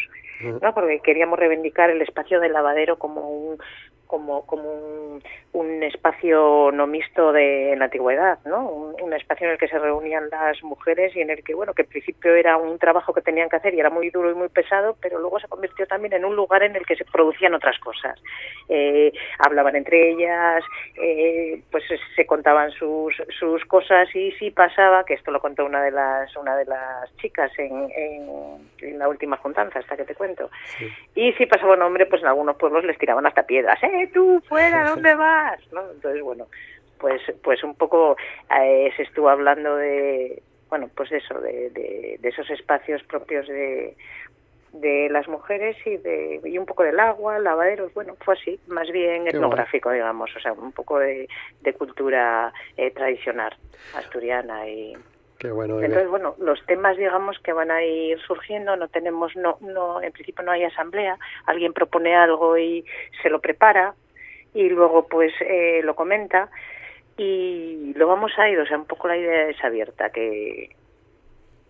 no 0.62 0.74
porque 0.74 1.00
queríamos 1.00 1.40
reivindicar 1.40 1.90
el 1.90 2.02
espacio 2.02 2.40
del 2.40 2.54
lavadero 2.54 2.98
como 2.98 3.30
un 3.30 3.58
como, 4.08 4.46
como 4.46 4.72
un, 4.72 5.24
un, 5.54 5.84
espacio 5.84 6.72
no 6.72 6.88
mixto 6.88 7.32
de 7.32 7.74
en 7.74 7.80
la 7.80 7.86
antigüedad, 7.86 8.40
¿no? 8.46 8.68
Un, 8.68 9.02
un, 9.02 9.14
espacio 9.14 9.48
en 9.48 9.54
el 9.54 9.58
que 9.58 9.68
se 9.68 9.80
reunían 9.80 10.30
las 10.30 10.62
mujeres 10.64 11.16
y 11.16 11.22
en 11.22 11.30
el 11.30 11.44
que, 11.44 11.54
bueno, 11.54 11.74
que 11.74 11.84
al 11.84 11.88
principio 11.88 12.36
era 12.36 12.58
un 12.58 12.78
trabajo 12.80 13.14
que 13.14 13.22
tenían 13.22 13.50
que 13.50 13.56
hacer 13.56 13.74
y 13.74 13.80
era 13.80 13.90
muy 13.90 14.10
duro 14.10 14.32
y 14.32 14.36
muy 14.36 14.50
pesado, 14.50 14.96
pero 15.02 15.20
luego 15.20 15.40
se 15.40 15.48
convirtió 15.48 15.86
también 15.88 16.14
en 16.14 16.26
un 16.26 16.36
lugar 16.36 16.64
en 16.64 16.76
el 16.76 16.86
que 16.86 16.96
se 16.96 17.06
producían 17.06 17.54
otras 17.54 17.80
cosas. 17.80 18.22
Eh, 18.70 19.12
hablaban 19.40 19.76
entre 19.76 20.12
ellas, 20.12 20.64
eh, 21.02 21.62
pues 21.72 21.84
se 22.16 22.26
contaban 22.26 22.72
sus, 22.72 23.16
sus 23.40 23.64
cosas 23.66 24.14
y 24.16 24.32
sí 24.34 24.52
pasaba, 24.52 25.06
que 25.06 25.14
esto 25.14 25.32
lo 25.32 25.40
contó 25.40 25.66
una 25.66 25.82
de 25.82 25.92
las, 25.92 26.36
una 26.36 26.56
de 26.56 26.66
las 26.66 27.16
chicas 27.18 27.52
en, 27.58 27.90
en, 27.96 28.30
en 28.82 29.00
la 29.00 29.08
última 29.08 29.38
juntanza, 29.38 29.80
hasta 29.80 29.98
que 29.98 30.04
te 30.04 30.16
cuento. 30.16 30.50
Sí. 30.78 30.88
Y 31.16 31.34
si 31.34 31.46
pasaba 31.46 31.74
un 31.74 31.82
hombre, 31.82 32.06
pues 32.06 32.22
en 32.22 32.28
algunos 32.28 32.56
pueblos 32.58 32.84
les 32.84 32.98
tiraban 32.98 33.26
hasta 33.26 33.44
piedras, 33.44 33.82
¿eh? 33.84 33.95
Tú 34.14 34.42
fuera, 34.48 34.90
¿dónde 34.90 35.16
vas? 35.16 35.60
¿No? 35.72 35.92
Entonces, 35.92 36.22
bueno, 36.22 36.48
pues, 37.00 37.22
pues 37.44 37.64
un 37.64 37.76
poco 37.76 38.16
eh, 38.62 38.92
se 38.96 39.04
estuvo 39.04 39.30
hablando 39.30 39.76
de, 39.76 40.42
bueno, 40.70 40.90
pues 40.96 41.12
eso, 41.12 41.40
de, 41.40 41.70
de, 41.72 42.18
de 42.20 42.30
esos 42.30 42.50
espacios 42.50 43.04
propios 43.04 43.48
de, 43.48 43.96
de 44.74 45.10
las 45.10 45.28
mujeres 45.28 45.78
y 45.86 45.98
de 45.98 46.42
y 46.44 46.58
un 46.58 46.66
poco 46.66 46.84
del 46.84 47.00
agua, 47.00 47.40
lavaderos, 47.40 47.94
bueno, 47.94 48.16
fue 48.24 48.36
así, 48.36 48.60
más 48.68 48.90
bien 48.92 49.28
etnográfico, 49.28 49.92
digamos, 49.92 50.36
o 50.36 50.40
sea, 50.40 50.54
un 50.54 50.72
poco 50.72 51.00
de, 51.00 51.28
de 51.62 51.74
cultura 51.74 52.54
eh, 52.78 52.92
tradicional 52.92 53.56
asturiana 53.96 54.68
y 54.68 54.96
Qué 55.40 55.52
bueno. 55.52 55.82
Entonces, 55.82 56.10
bueno, 56.10 56.36
los 56.40 56.66
temas, 56.66 56.96
digamos, 56.98 57.38
que 57.40 57.52
van 57.52 57.70
a 57.70 57.84
ir 57.84 58.20
surgiendo, 58.22 58.76
no 58.78 58.88
tenemos, 58.88 59.36
no, 59.36 59.58
no, 59.60 60.02
en 60.02 60.12
principio 60.12 60.46
no 60.46 60.52
hay 60.52 60.64
asamblea, 60.64 61.18
alguien 61.46 61.74
propone 61.74 62.16
algo 62.16 62.58
y 62.58 62.86
se 63.22 63.30
lo 63.30 63.42
prepara 63.42 63.96
y 64.54 64.70
luego 64.70 65.08
pues 65.08 65.34
eh, 65.42 65.82
lo 65.84 65.96
comenta 65.96 66.50
y 67.18 67.94
lo 67.96 68.08
vamos 68.08 68.32
a 68.38 68.50
ir, 68.50 68.60
o 68.60 68.66
sea, 68.66 68.78
un 68.78 68.86
poco 68.86 69.08
la 69.08 69.18
idea 69.18 69.50
es 69.50 69.62
abierta, 69.64 70.10
que, 70.10 70.70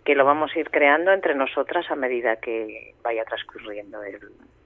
que 0.03 0.15
lo 0.15 0.25
vamos 0.25 0.51
a 0.55 0.60
ir 0.60 0.69
creando 0.69 1.12
entre 1.12 1.34
nosotras 1.34 1.89
a 1.89 1.95
medida 1.95 2.36
que 2.36 2.93
vaya 3.03 3.25
transcurriendo 3.25 4.03
el, 4.03 4.19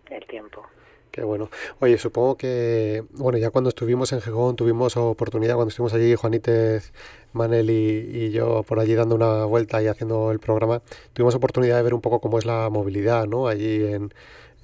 el 0.10 0.26
tiempo. 0.26 0.68
Qué 1.12 1.24
bueno. 1.24 1.50
Oye, 1.80 1.98
supongo 1.98 2.38
que, 2.38 3.04
bueno, 3.14 3.40
ya 3.40 3.50
cuando 3.50 3.70
estuvimos 3.70 4.12
en 4.14 4.22
Gijón 4.22 4.56
tuvimos 4.56 4.96
oportunidad, 4.96 5.56
cuando 5.56 5.70
estuvimos 5.70 5.94
allí, 5.94 6.14
Juanítez, 6.14 6.94
Manel 7.34 7.70
y, 7.72 8.30
yo 8.32 8.62
por 8.64 8.80
allí 8.80 8.94
dando 8.94 9.16
una 9.16 9.46
vuelta 9.46 9.82
y 9.82 9.88
haciendo 9.88 10.32
el 10.32 10.40
programa, 10.40 10.84
tuvimos 11.14 11.34
oportunidad 11.34 11.78
de 11.78 11.84
ver 11.84 11.96
un 11.96 12.02
poco 12.02 12.22
cómo 12.22 12.38
es 12.38 12.46
la 12.46 12.70
movilidad, 12.70 13.26
¿no? 13.26 13.48
Allí 13.48 13.86
en, 13.86 14.14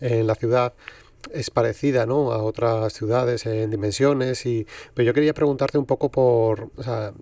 en 0.02 0.28
la 0.28 0.36
ciudad 0.36 0.74
es 1.34 1.50
parecida 1.50 2.06
¿no? 2.06 2.32
a 2.32 2.44
otras 2.44 2.94
ciudades 2.94 3.46
en 3.48 3.72
dimensiones 3.72 4.46
y 4.46 4.68
pero 4.94 5.08
yo 5.08 5.14
quería 5.14 5.34
preguntarte 5.34 5.78
un 5.80 5.86
poco 5.86 6.10
por 6.12 6.70
o 6.78 6.84
sea, 6.84 7.14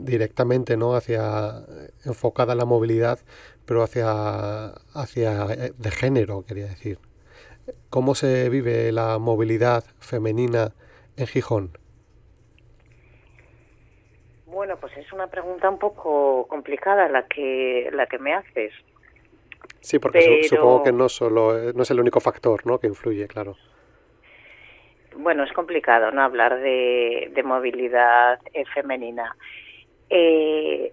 directamente 0.00 0.76
no 0.76 0.94
hacia 0.94 1.64
enfocada 2.04 2.54
la 2.54 2.64
movilidad 2.64 3.18
pero 3.64 3.82
hacia 3.82 4.68
hacia 4.94 5.52
eh, 5.52 5.72
de 5.76 5.90
género 5.90 6.44
quería 6.46 6.66
decir 6.66 6.98
cómo 7.90 8.14
se 8.14 8.48
vive 8.48 8.92
la 8.92 9.18
movilidad 9.18 9.84
femenina 9.98 10.72
en 11.16 11.26
Gijón 11.26 11.78
bueno 14.46 14.76
pues 14.76 14.96
es 14.96 15.12
una 15.12 15.26
pregunta 15.26 15.68
un 15.68 15.78
poco 15.78 16.46
complicada 16.48 17.08
la 17.08 17.26
que 17.26 17.90
la 17.92 18.06
que 18.06 18.18
me 18.18 18.34
haces 18.34 18.72
Sí, 19.80 19.98
porque 19.98 20.44
supongo 20.44 20.82
que 20.82 20.92
no 20.92 21.08
solo 21.08 21.56
eh, 21.56 21.72
no 21.74 21.82
es 21.82 21.90
el 21.90 22.00
único 22.00 22.20
factor, 22.20 22.66
¿no? 22.66 22.78
Que 22.78 22.88
influye, 22.88 23.26
claro. 23.26 23.56
Bueno, 25.16 25.44
es 25.44 25.52
complicado, 25.52 26.10
¿no? 26.10 26.22
Hablar 26.22 26.60
de, 26.60 27.42
movilidad 27.44 28.38
eh, 28.52 28.64
femenina. 28.74 29.36
Eh, 30.10 30.92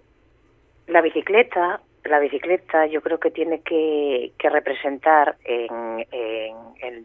la 0.87 1.01
bicicleta, 1.01 1.81
la 2.05 2.19
bicicleta, 2.19 2.85
yo 2.85 3.01
creo 3.01 3.19
que 3.19 3.31
tiene 3.31 3.61
que, 3.61 4.31
representar 4.43 5.35
en, 5.43 6.05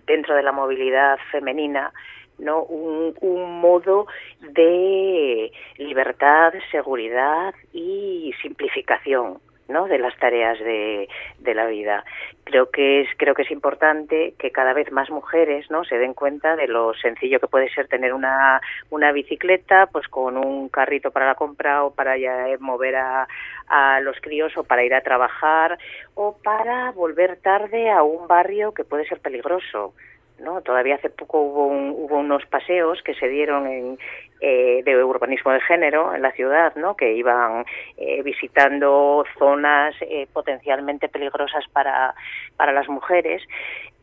dentro 0.06 0.34
de 0.34 0.42
la 0.42 0.52
movilidad 0.52 1.18
femenina 1.30 1.92
no 2.38 2.62
un, 2.62 3.14
un, 3.20 3.60
modo 3.60 4.06
de 4.40 5.52
libertad, 5.76 6.52
seguridad 6.70 7.54
y 7.72 8.32
simplificación. 8.40 9.38
¿No? 9.70 9.86
de 9.86 9.98
las 9.98 10.16
tareas 10.18 10.58
de, 10.58 11.08
de, 11.38 11.54
la 11.54 11.66
vida. 11.66 12.04
Creo 12.44 12.70
que 12.70 13.02
es 13.02 13.08
creo 13.16 13.34
que 13.34 13.42
es 13.42 13.50
importante 13.50 14.34
que 14.38 14.50
cada 14.50 14.72
vez 14.72 14.90
más 14.92 15.10
mujeres 15.10 15.70
¿no? 15.70 15.84
se 15.84 15.98
den 15.98 16.14
cuenta 16.14 16.56
de 16.56 16.68
lo 16.68 16.94
sencillo 16.94 17.40
que 17.40 17.46
puede 17.46 17.70
ser 17.70 17.88
tener 17.88 18.12
una, 18.12 18.60
una 18.90 19.12
bicicleta 19.12 19.86
pues 19.86 20.08
con 20.08 20.36
un 20.36 20.68
carrito 20.68 21.10
para 21.10 21.26
la 21.26 21.34
compra 21.34 21.84
o 21.84 21.94
para 21.94 22.16
ya 22.18 22.46
mover 22.58 22.96
a, 22.96 23.28
a 23.68 24.00
los 24.00 24.20
críos 24.20 24.56
o 24.56 24.64
para 24.64 24.84
ir 24.84 24.94
a 24.94 25.00
trabajar 25.00 25.78
o 26.14 26.36
para 26.42 26.90
volver 26.92 27.36
tarde 27.40 27.90
a 27.90 28.02
un 28.02 28.26
barrio 28.26 28.74
que 28.74 28.84
puede 28.84 29.06
ser 29.06 29.20
peligroso. 29.20 29.94
¿No? 30.40 30.62
Todavía 30.62 30.96
hace 30.96 31.10
poco 31.10 31.40
hubo, 31.40 31.66
hubo 31.66 32.18
unos 32.18 32.44
paseos 32.46 33.00
que 33.02 33.14
se 33.14 33.28
dieron 33.28 33.66
en, 33.66 33.98
eh, 34.40 34.82
de 34.84 35.04
urbanismo 35.04 35.52
de 35.52 35.60
género 35.60 36.14
en 36.14 36.22
la 36.22 36.32
ciudad, 36.32 36.74
¿no? 36.76 36.96
que 36.96 37.12
iban 37.14 37.64
eh, 37.96 38.22
visitando 38.22 39.24
zonas 39.38 39.94
eh, 40.00 40.26
potencialmente 40.32 41.08
peligrosas 41.08 41.64
para, 41.72 42.14
para 42.56 42.72
las 42.72 42.88
mujeres 42.88 43.42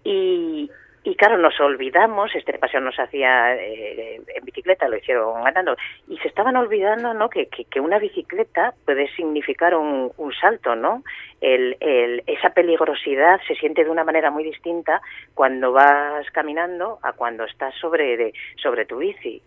y, 0.03 0.70
y 1.08 1.16
claro, 1.16 1.38
nos 1.38 1.58
olvidamos, 1.62 2.36
este 2.36 2.60
paseo 2.60 2.82
nos 2.82 3.00
hacía 3.00 3.56
eh, 3.56 4.20
en 4.28 4.44
bicicleta, 4.44 4.90
lo 4.90 4.98
hicieron 4.98 5.42
ganando, 5.42 5.78
y 6.10 6.18
se 6.18 6.28
estaban 6.28 6.58
olvidando 6.58 7.14
¿no? 7.14 7.30
que, 7.30 7.48
que, 7.48 7.80
una 7.80 7.98
bicicleta 7.98 8.74
puede 8.84 9.08
significar 9.16 9.74
un, 9.74 10.12
un 10.18 10.34
salto, 10.34 10.76
¿no? 10.76 11.04
El, 11.40 11.78
el, 11.80 12.24
esa 12.28 12.50
peligrosidad 12.50 13.40
se 13.48 13.56
siente 13.56 13.86
de 13.86 13.90
una 13.90 14.04
manera 14.04 14.32
muy 14.32 14.44
distinta 14.44 15.00
cuando 15.34 15.72
vas 15.72 16.30
caminando 16.32 17.00
a 17.02 17.14
cuando 17.14 17.46
estás 17.46 17.74
sobre, 17.76 18.18
de, 18.18 18.34
sobre 18.62 18.84
tu 18.84 18.98
bici. 18.98 19.42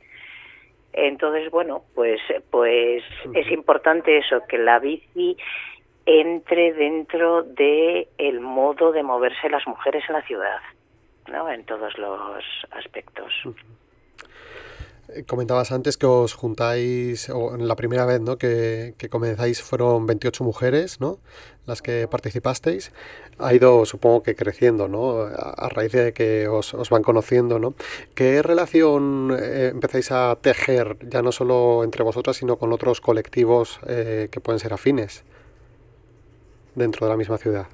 Entonces, 0.94 1.50
bueno, 1.50 1.82
pues, 1.94 2.22
pues 2.50 3.04
es 3.34 3.52
importante 3.52 4.16
eso, 4.16 4.40
que 4.48 4.56
la 4.56 4.78
bici 4.78 5.36
entre 6.06 6.72
dentro 6.72 7.42
de 7.42 8.08
el 8.16 8.40
modo 8.40 8.92
de 8.92 9.02
moverse 9.02 9.50
las 9.50 9.66
mujeres 9.66 10.02
en 10.08 10.14
la 10.14 10.22
ciudad. 10.22 10.58
En 11.52 11.64
todos 11.64 11.96
los 11.98 12.44
aspectos. 12.70 13.32
Eh, 15.08 15.24
comentabas 15.24 15.72
antes 15.72 15.96
que 15.96 16.06
os 16.06 16.34
juntáis, 16.34 17.30
o 17.30 17.56
la 17.56 17.74
primera 17.74 18.04
vez 18.04 18.20
¿no? 18.20 18.36
que, 18.36 18.94
comenzáis 19.10 19.62
fueron 19.62 20.06
28 20.06 20.44
mujeres, 20.44 21.00
¿no? 21.00 21.18
Las 21.66 21.82
que 21.82 22.06
participasteis. 22.08 22.92
Ha 23.38 23.54
ido, 23.54 23.86
supongo 23.86 24.22
que 24.22 24.34
creciendo, 24.34 24.88
¿no? 24.88 25.22
A, 25.22 25.68
raíz 25.68 25.92
de 25.92 26.12
que 26.12 26.46
os, 26.48 26.74
van 26.90 27.02
conociendo, 27.02 27.58
¿no? 27.58 27.74
¿Qué 28.14 28.42
relación 28.42 29.36
eh, 29.40 29.70
empezáis 29.72 30.12
a 30.12 30.36
tejer, 30.40 30.96
ya 31.08 31.22
no 31.22 31.32
solo 31.32 31.82
entre 31.84 32.04
vosotras, 32.04 32.36
sino 32.36 32.56
con 32.56 32.72
otros 32.72 33.00
colectivos 33.00 33.80
eh, 33.86 34.28
que 34.30 34.40
pueden 34.40 34.58
ser 34.60 34.72
afines 34.72 35.24
dentro 36.74 37.06
de 37.06 37.10
la 37.10 37.16
misma 37.16 37.38
ciudad? 37.38 37.66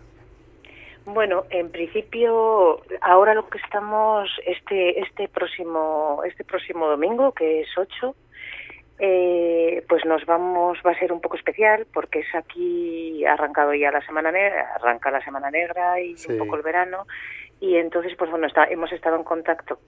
Bueno, 1.07 1.45
en 1.51 1.71
principio, 1.71 2.83
ahora 3.01 3.33
lo 3.33 3.49
que 3.49 3.59
estamos 3.59 4.29
este 4.45 5.01
este 5.01 5.29
próximo 5.29 6.21
este 6.27 6.43
próximo 6.43 6.89
domingo, 6.89 7.31
que 7.31 7.61
es 7.61 7.69
8, 7.79 8.15
eh, 8.99 9.85
pues 9.89 10.05
nos 10.05 10.27
vamos 10.27 10.79
va 10.85 10.91
a 10.91 10.99
ser 10.99 11.13
un 11.13 11.21
poco 11.21 11.37
especial 11.37 11.87
porque 11.95 12.21
es 12.21 12.35
aquí 12.35 13.25
ha 13.25 13.35
arrancado 13.35 13.73
ya 13.73 13.93
la 13.93 14.05
semana 14.05 14.33
negra, 14.33 14.75
arranca 14.75 15.13
la 15.13 15.23
semana 15.23 15.49
negra 15.49 16.01
y 16.01 16.17
un 16.29 16.39
poco 16.39 16.57
el 16.57 16.63
verano. 16.63 17.07
Y 17.61 17.77
entonces 17.77 18.13
pues 18.19 18.29
bueno 18.29 18.49
está, 18.49 18.65
hemos 18.65 18.91
estado 18.91 19.15
en 19.15 19.23
contacto 19.23 19.79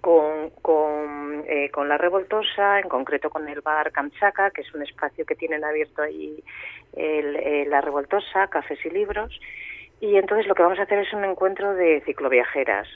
con, 0.00 0.50
con, 0.62 1.44
eh, 1.48 1.70
con, 1.70 1.86
la 1.86 1.98
Revoltosa, 1.98 2.80
en 2.80 2.88
concreto 2.88 3.28
con 3.28 3.46
el 3.46 3.60
bar 3.60 3.92
Kamchaka, 3.92 4.50
que 4.50 4.62
es 4.62 4.74
un 4.74 4.82
espacio 4.82 5.26
que 5.26 5.36
tienen 5.36 5.64
abierto 5.64 6.00
ahí 6.00 6.42
el, 6.94 7.68
la 7.68 7.82
Revoltosa, 7.82 8.48
cafés 8.48 8.84
y 8.86 8.90
libros, 8.90 9.38
y 10.02 10.16
entonces 10.16 10.48
lo 10.48 10.56
que 10.56 10.64
vamos 10.64 10.80
a 10.80 10.82
hacer 10.82 10.98
es 10.98 11.12
un 11.12 11.24
encuentro 11.24 11.74
de 11.74 12.02
cicloviajeras. 12.04 12.88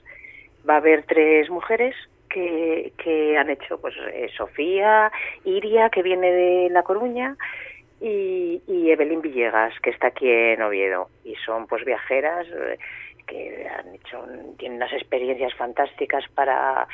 Va 0.69 0.75
a 0.75 0.79
haber 0.79 1.05
tres 1.05 1.49
mujeres 1.49 1.95
que, 2.29 2.93
que 2.99 3.39
han 3.39 3.49
hecho, 3.49 3.81
pues 3.81 3.95
eh, 4.13 4.29
Sofía, 4.37 5.13
Iria, 5.45 5.89
que 5.89 6.03
viene 6.03 6.33
de 6.33 6.69
La 6.69 6.83
Coruña, 6.83 7.37
y, 8.01 8.61
y 8.67 8.91
Evelyn 8.91 9.23
Villegas, 9.23 9.73
que 9.85 9.91
está 9.91 10.09
aquí 10.09 10.29
en 10.29 10.61
Oviedo. 10.61 11.09
Y 11.25 11.37
son 11.37 11.69
pues 11.69 11.85
viajeras 11.85 12.49
eh, 12.49 12.77
que 13.25 13.69
han 13.69 13.95
hecho, 13.95 14.27
tienen 14.59 14.79
unas 14.79 14.93
experiencias 14.93 15.55
fantásticas 15.55 16.25
para 16.35 16.89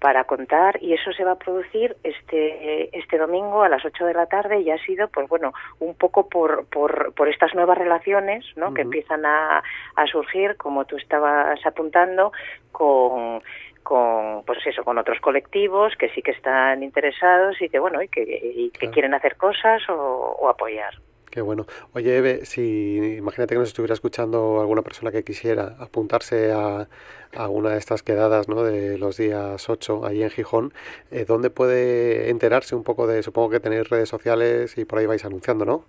para 0.00 0.24
contar 0.24 0.78
y 0.80 0.94
eso 0.94 1.12
se 1.12 1.24
va 1.24 1.32
a 1.32 1.38
producir 1.38 1.96
este 2.04 2.96
este 2.96 3.18
domingo 3.18 3.62
a 3.62 3.68
las 3.68 3.84
8 3.84 4.06
de 4.06 4.14
la 4.14 4.26
tarde 4.26 4.60
y 4.60 4.70
ha 4.70 4.78
sido 4.84 5.08
pues 5.08 5.28
bueno 5.28 5.52
un 5.80 5.94
poco 5.94 6.28
por 6.28 6.66
por, 6.66 7.12
por 7.14 7.28
estas 7.28 7.54
nuevas 7.54 7.78
relaciones 7.78 8.44
¿no? 8.56 8.72
que 8.74 8.82
empiezan 8.82 9.26
a, 9.26 9.62
a 9.96 10.06
surgir 10.06 10.56
como 10.56 10.84
tú 10.84 10.96
estabas 10.96 11.64
apuntando 11.66 12.32
con 12.70 13.42
con 13.82 14.44
pues 14.44 14.58
eso 14.66 14.84
con 14.84 14.98
otros 14.98 15.18
colectivos 15.20 15.94
que 15.98 16.10
sí 16.10 16.22
que 16.22 16.32
están 16.32 16.82
interesados 16.82 17.60
y 17.60 17.68
que 17.68 17.78
bueno 17.78 18.02
y 18.02 18.08
que, 18.08 18.70
que 18.78 18.90
quieren 18.90 19.14
hacer 19.14 19.36
cosas 19.36 19.82
o, 19.88 19.94
o 19.94 20.48
apoyar 20.48 20.94
Qué 21.30 21.42
bueno. 21.42 21.66
Oye, 21.92 22.16
Eve, 22.16 22.46
si 22.46 23.16
imagínate 23.18 23.54
que 23.54 23.58
nos 23.58 23.68
estuviera 23.68 23.94
escuchando 23.94 24.60
alguna 24.60 24.82
persona 24.82 25.10
que 25.12 25.24
quisiera 25.24 25.76
apuntarse 25.78 26.52
a, 26.52 26.88
a 27.36 27.48
una 27.48 27.70
de 27.70 27.78
estas 27.78 28.02
quedadas 28.02 28.48
¿no? 28.48 28.62
de 28.62 28.98
los 28.98 29.16
días 29.18 29.68
8 29.68 30.06
ahí 30.06 30.22
en 30.22 30.30
Gijón, 30.30 30.72
eh, 31.10 31.24
¿dónde 31.26 31.50
puede 31.50 32.30
enterarse 32.30 32.74
un 32.74 32.82
poco 32.82 33.06
de, 33.06 33.22
supongo 33.22 33.50
que 33.50 33.60
tenéis 33.60 33.88
redes 33.90 34.08
sociales 34.08 34.78
y 34.78 34.84
por 34.84 34.98
ahí 34.98 35.06
vais 35.06 35.24
anunciando, 35.24 35.64
¿no? 35.64 35.84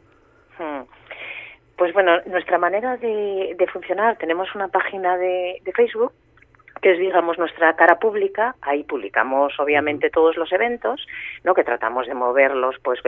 Hmm. 0.58 0.84
Pues 1.78 1.94
bueno, 1.94 2.20
nuestra 2.26 2.58
manera 2.58 2.98
de, 2.98 3.56
de 3.58 3.68
funcionar, 3.68 4.18
tenemos 4.18 4.54
una 4.56 4.68
página 4.68 5.18
de, 5.18 5.62
de 5.64 5.72
Facebook 5.72 6.12
que 6.82 6.92
es 6.92 7.00
digamos 7.00 7.38
nuestra 7.38 7.76
cara 7.76 8.00
pública 8.00 8.56
ahí 8.62 8.84
publicamos 8.84 9.58
obviamente 9.60 10.10
todos 10.10 10.38
los 10.38 10.52
eventos 10.52 11.06
no 11.44 11.54
que 11.54 11.64
tratamos 11.64 12.08
de 12.08 12.14
moverlos 12.14 12.76
pues 12.84 13.00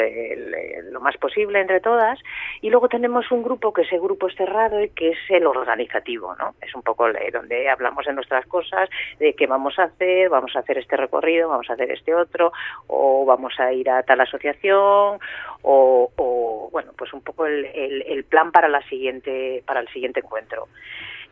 lo 0.92 1.00
más 1.00 1.18
posible 1.18 1.62
entre 1.62 1.80
todas 1.80 2.20
y 2.62 2.70
luego 2.70 2.90
tenemos 2.90 3.32
un 3.32 3.44
grupo 3.44 3.74
que 3.74 3.84
ese 3.84 3.98
grupo 3.98 4.28
es 4.28 4.36
cerrado 4.36 4.82
y 4.82 4.90
que 4.90 5.12
es 5.12 5.18
el 5.30 5.46
organizativo 5.48 6.36
no 6.36 6.56
es 6.62 6.74
un 6.76 6.82
poco 6.82 7.08
donde 7.32 7.70
hablamos 7.70 8.06
de 8.06 8.14
nuestras 8.14 8.46
cosas 8.48 8.90
de 9.20 9.34
qué 9.34 9.48
vamos 9.48 9.78
a 9.80 9.84
hacer 9.84 10.30
vamos 10.30 10.56
a 10.56 10.60
hacer 10.60 10.78
este 10.78 10.98
recorrido 10.98 11.50
vamos 11.50 11.70
a 11.70 11.74
hacer 11.74 11.92
este 11.92 12.14
otro 12.14 12.52
o 12.88 13.26
vamos 13.26 13.60
a 13.60 13.72
ir 13.74 13.90
a 13.90 14.04
tal 14.04 14.22
asociación 14.22 15.20
o, 15.64 16.70
bueno 16.72 16.92
pues 16.98 17.14
un 17.14 17.22
poco 17.22 17.46
el, 17.46 17.66
el 17.66 18.24
plan 18.26 18.52
para 18.52 18.68
la 18.68 18.82
siguiente 18.88 19.64
para 19.66 19.80
el 19.80 19.88
siguiente 19.90 20.22
encuentro 20.22 20.68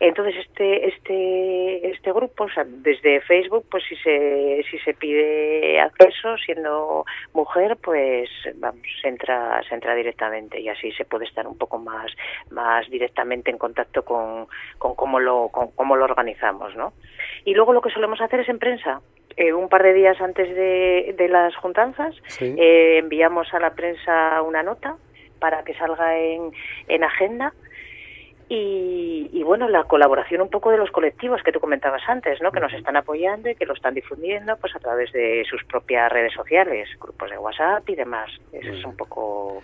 entonces 0.00 0.34
este 0.46 0.88
este 0.88 1.90
este 1.90 2.12
grupo, 2.12 2.44
o 2.44 2.48
sea, 2.48 2.64
desde 2.66 3.20
Facebook, 3.20 3.66
pues 3.70 3.84
si 3.86 3.96
se 3.96 4.64
si 4.70 4.78
se 4.78 4.94
pide 4.94 5.78
acceso 5.78 6.38
siendo 6.38 7.04
mujer, 7.34 7.76
pues 7.82 8.30
vamos, 8.56 8.80
se 9.02 9.08
entra 9.08 9.62
se 9.68 9.74
entra 9.74 9.94
directamente. 9.94 10.58
Y 10.58 10.70
así 10.70 10.90
se 10.92 11.04
puede 11.04 11.26
estar 11.26 11.46
un 11.46 11.58
poco 11.58 11.78
más 11.78 12.10
más 12.50 12.88
directamente 12.88 13.50
en 13.50 13.58
contacto 13.58 14.02
con, 14.02 14.46
con 14.78 14.94
cómo 14.94 15.20
lo 15.20 15.48
con 15.50 15.70
cómo 15.72 15.96
lo 15.96 16.04
organizamos, 16.04 16.74
¿no? 16.76 16.94
Y 17.44 17.54
luego 17.54 17.74
lo 17.74 17.82
que 17.82 17.90
solemos 17.90 18.22
hacer 18.22 18.40
es 18.40 18.48
en 18.48 18.58
prensa, 18.58 19.02
eh, 19.36 19.52
un 19.52 19.68
par 19.68 19.82
de 19.82 19.92
días 19.92 20.20
antes 20.20 20.48
de, 20.54 21.14
de 21.16 21.28
las 21.28 21.54
juntanzas 21.56 22.14
eh, 22.40 22.98
enviamos 22.98 23.52
a 23.52 23.60
la 23.60 23.74
prensa 23.74 24.40
una 24.42 24.62
nota 24.62 24.96
para 25.38 25.62
que 25.62 25.74
salga 25.74 26.18
en, 26.18 26.52
en 26.88 27.04
agenda 27.04 27.52
y, 28.52 29.42
bueno, 29.44 29.68
la 29.68 29.84
colaboración 29.84 30.40
un 30.40 30.50
poco 30.50 30.70
de 30.70 30.76
los 30.76 30.90
colectivos 30.90 31.40
que 31.44 31.52
tú 31.52 31.60
comentabas 31.60 32.02
antes, 32.08 32.42
¿no? 32.42 32.50
Que 32.50 32.58
nos 32.58 32.72
están 32.72 32.96
apoyando 32.96 33.48
y 33.48 33.54
que 33.54 33.64
lo 33.64 33.74
están 33.74 33.94
difundiendo 33.94 34.56
pues 34.56 34.74
a 34.74 34.80
través 34.80 35.12
de 35.12 35.44
sus 35.48 35.62
propias 35.64 36.10
redes 36.10 36.32
sociales, 36.32 36.88
grupos 37.00 37.30
de 37.30 37.38
WhatsApp 37.38 37.88
y 37.88 37.94
demás. 37.94 38.28
Esa 38.52 38.70
es 38.72 38.84
un 38.84 38.96
poco 38.96 39.62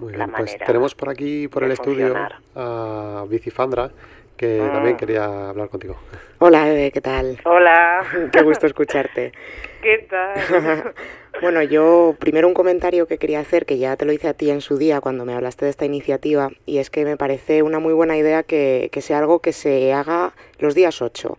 la 0.00 0.26
pues 0.26 0.28
manera. 0.28 0.66
tenemos 0.66 0.94
por 0.94 1.10
aquí, 1.10 1.46
por 1.48 1.64
el 1.64 1.72
estudio, 1.72 2.14
a 2.54 3.24
Bicifandra, 3.28 3.90
que 4.36 4.60
mm. 4.60 4.72
también 4.72 4.96
quería 4.96 5.48
hablar 5.48 5.68
contigo. 5.68 5.96
Hola, 6.38 6.70
Eve, 6.70 6.90
¿qué 6.90 7.00
tal? 7.00 7.38
Hola. 7.44 8.02
Qué 8.32 8.42
gusto 8.42 8.66
escucharte. 8.66 9.32
¿Qué 9.82 10.06
tal? 10.08 10.94
bueno, 11.42 11.62
yo 11.62 12.14
primero 12.18 12.48
un 12.48 12.54
comentario 12.54 13.06
que 13.06 13.18
quería 13.18 13.40
hacer, 13.40 13.66
que 13.66 13.78
ya 13.78 13.96
te 13.96 14.04
lo 14.04 14.12
hice 14.12 14.28
a 14.28 14.34
ti 14.34 14.50
en 14.50 14.60
su 14.60 14.78
día 14.78 15.00
cuando 15.00 15.24
me 15.24 15.34
hablaste 15.34 15.64
de 15.64 15.70
esta 15.70 15.84
iniciativa, 15.84 16.50
y 16.66 16.78
es 16.78 16.90
que 16.90 17.04
me 17.04 17.16
parece 17.16 17.62
una 17.62 17.78
muy 17.78 17.94
buena 17.94 18.16
idea 18.16 18.42
que, 18.42 18.88
que 18.92 19.00
sea 19.00 19.18
algo 19.18 19.40
que 19.40 19.52
se 19.52 19.92
haga 19.92 20.32
los 20.58 20.74
días 20.74 21.00
8 21.02 21.36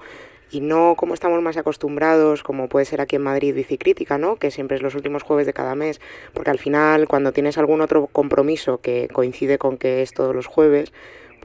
y 0.50 0.62
no 0.62 0.96
como 0.96 1.14
estamos 1.14 1.42
más 1.42 1.58
acostumbrados, 1.58 2.44
como 2.44 2.70
puede 2.70 2.86
ser 2.86 3.02
aquí 3.02 3.16
en 3.18 3.24
Madrid 3.24 3.54
Bicicrítica, 3.54 4.18
¿no? 4.18 4.38
que 4.38 4.52
siempre 4.52 4.78
es 4.78 4.84
los 4.84 4.96
últimos 4.96 5.24
jueves 5.24 5.46
de 5.46 5.54
cada 5.54 5.76
mes, 5.76 6.00
porque 6.34 6.52
al 6.52 6.60
final 6.60 7.08
cuando 7.08 7.32
tienes 7.32 7.58
algún 7.58 7.82
otro 7.82 8.08
compromiso 8.08 8.80
que 8.80 9.08
coincide 9.12 9.58
con 9.58 9.78
que 9.78 10.02
es 10.02 10.14
todos 10.14 10.34
los 10.34 10.48
jueves, 10.48 10.94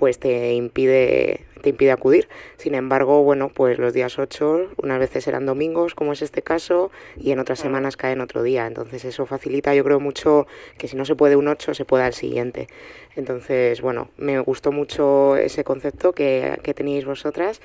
pues 0.03 0.19
te 0.19 0.55
impide, 0.55 1.45
te 1.63 1.69
impide 1.69 1.93
acudir. 1.93 2.29
Sin 2.57 2.75
embargo, 2.75 3.23
bueno, 3.23 3.53
pues 3.55 3.79
los 3.79 3.95
días 3.95 4.19
8 4.19 4.71
unas 4.79 4.99
veces 4.99 5.23
serán 5.23 5.47
domingos, 5.47 5.95
como 5.95 6.13
es 6.13 6.23
este 6.23 6.43
caso, 6.43 6.91
y 7.17 7.31
en 7.31 7.39
otras 7.39 7.61
semanas 7.61 7.97
caen 7.97 8.21
otro 8.21 8.43
día. 8.43 8.67
Entonces 8.67 9.05
eso 9.05 9.27
facilita, 9.27 9.77
yo 9.77 9.85
creo 9.85 10.01
mucho 10.01 10.49
que 10.77 10.89
si 10.89 10.97
no 10.97 11.05
se 11.05 11.15
puede 11.15 11.37
un 11.37 11.47
8, 11.47 11.75
se 11.75 11.85
pueda 11.85 12.09
el 12.09 12.15
siguiente. 12.15 12.67
Entonces, 13.15 13.81
bueno, 13.81 14.11
me 14.17 14.41
gustó 14.41 14.73
mucho 14.73 15.37
ese 15.37 15.63
concepto 15.63 16.13
que, 16.13 16.59
que 16.65 16.75
tenéis 16.75 17.05
vosotras. 17.05 17.61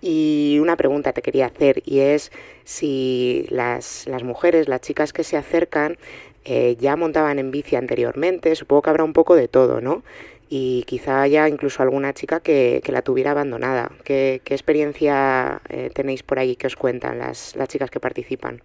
Y 0.00 0.60
una 0.62 0.78
pregunta 0.78 1.12
te 1.12 1.20
quería 1.20 1.44
hacer, 1.44 1.82
y 1.84 1.98
es 1.98 2.32
si 2.64 3.44
las, 3.50 4.06
las 4.06 4.22
mujeres, 4.22 4.66
las 4.66 4.80
chicas 4.80 5.12
que 5.12 5.24
se 5.24 5.36
acercan, 5.36 5.98
eh, 6.44 6.76
ya 6.80 6.96
montaban 6.96 7.38
en 7.38 7.52
bici 7.52 7.76
anteriormente, 7.76 8.56
supongo 8.56 8.82
que 8.82 8.90
habrá 8.90 9.04
un 9.04 9.12
poco 9.12 9.36
de 9.36 9.46
todo, 9.46 9.80
¿no? 9.80 10.02
Y 10.54 10.82
quizá 10.82 11.22
haya 11.22 11.48
incluso 11.48 11.82
alguna 11.82 12.12
chica 12.12 12.40
que, 12.40 12.82
que 12.84 12.92
la 12.92 13.00
tuviera 13.00 13.30
abandonada. 13.30 13.88
¿Qué, 14.04 14.42
qué 14.44 14.52
experiencia 14.52 15.62
eh, 15.70 15.88
tenéis 15.94 16.22
por 16.22 16.38
ahí 16.38 16.56
que 16.56 16.66
os 16.66 16.76
cuentan 16.76 17.18
las, 17.18 17.56
las 17.56 17.70
chicas 17.70 17.90
que 17.90 18.00
participan? 18.00 18.60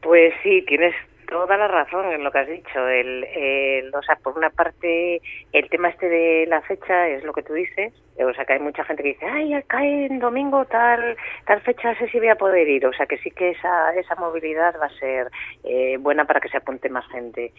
Pues 0.00 0.32
sí, 0.42 0.64
tienes 0.66 0.94
toda 1.28 1.58
la 1.58 1.68
razón 1.68 2.10
en 2.12 2.24
lo 2.24 2.32
que 2.32 2.38
has 2.38 2.48
dicho. 2.48 2.88
El, 2.88 3.92
o 3.94 4.02
sea, 4.02 4.16
por 4.16 4.38
una 4.38 4.48
parte, 4.48 5.20
el 5.52 5.68
tema 5.68 5.90
este 5.90 6.08
de 6.08 6.46
la 6.48 6.62
fecha 6.62 7.06
es 7.08 7.22
lo 7.22 7.34
que 7.34 7.42
tú 7.42 7.52
dices. 7.52 7.92
O 8.18 8.32
sea, 8.32 8.46
que 8.46 8.54
hay 8.54 8.58
mucha 8.60 8.84
gente 8.84 9.02
que 9.02 9.10
dice, 9.10 9.26
ay, 9.26 9.52
cae 9.66 10.06
en 10.06 10.18
domingo 10.18 10.64
tal 10.64 11.14
tal 11.46 11.60
fecha, 11.60 11.94
sé 11.96 12.08
si 12.08 12.18
voy 12.18 12.28
a 12.28 12.36
poder 12.36 12.66
ir. 12.66 12.86
O 12.86 12.92
sea, 12.94 13.04
que 13.04 13.18
sí 13.18 13.30
que 13.30 13.50
esa, 13.50 13.94
esa 13.94 14.14
movilidad 14.14 14.74
va 14.80 14.86
a 14.86 14.98
ser 14.98 15.30
eh, 15.62 15.98
buena 15.98 16.24
para 16.24 16.40
que 16.40 16.48
se 16.48 16.56
apunte 16.56 16.88
más 16.88 17.06
gente. 17.08 17.52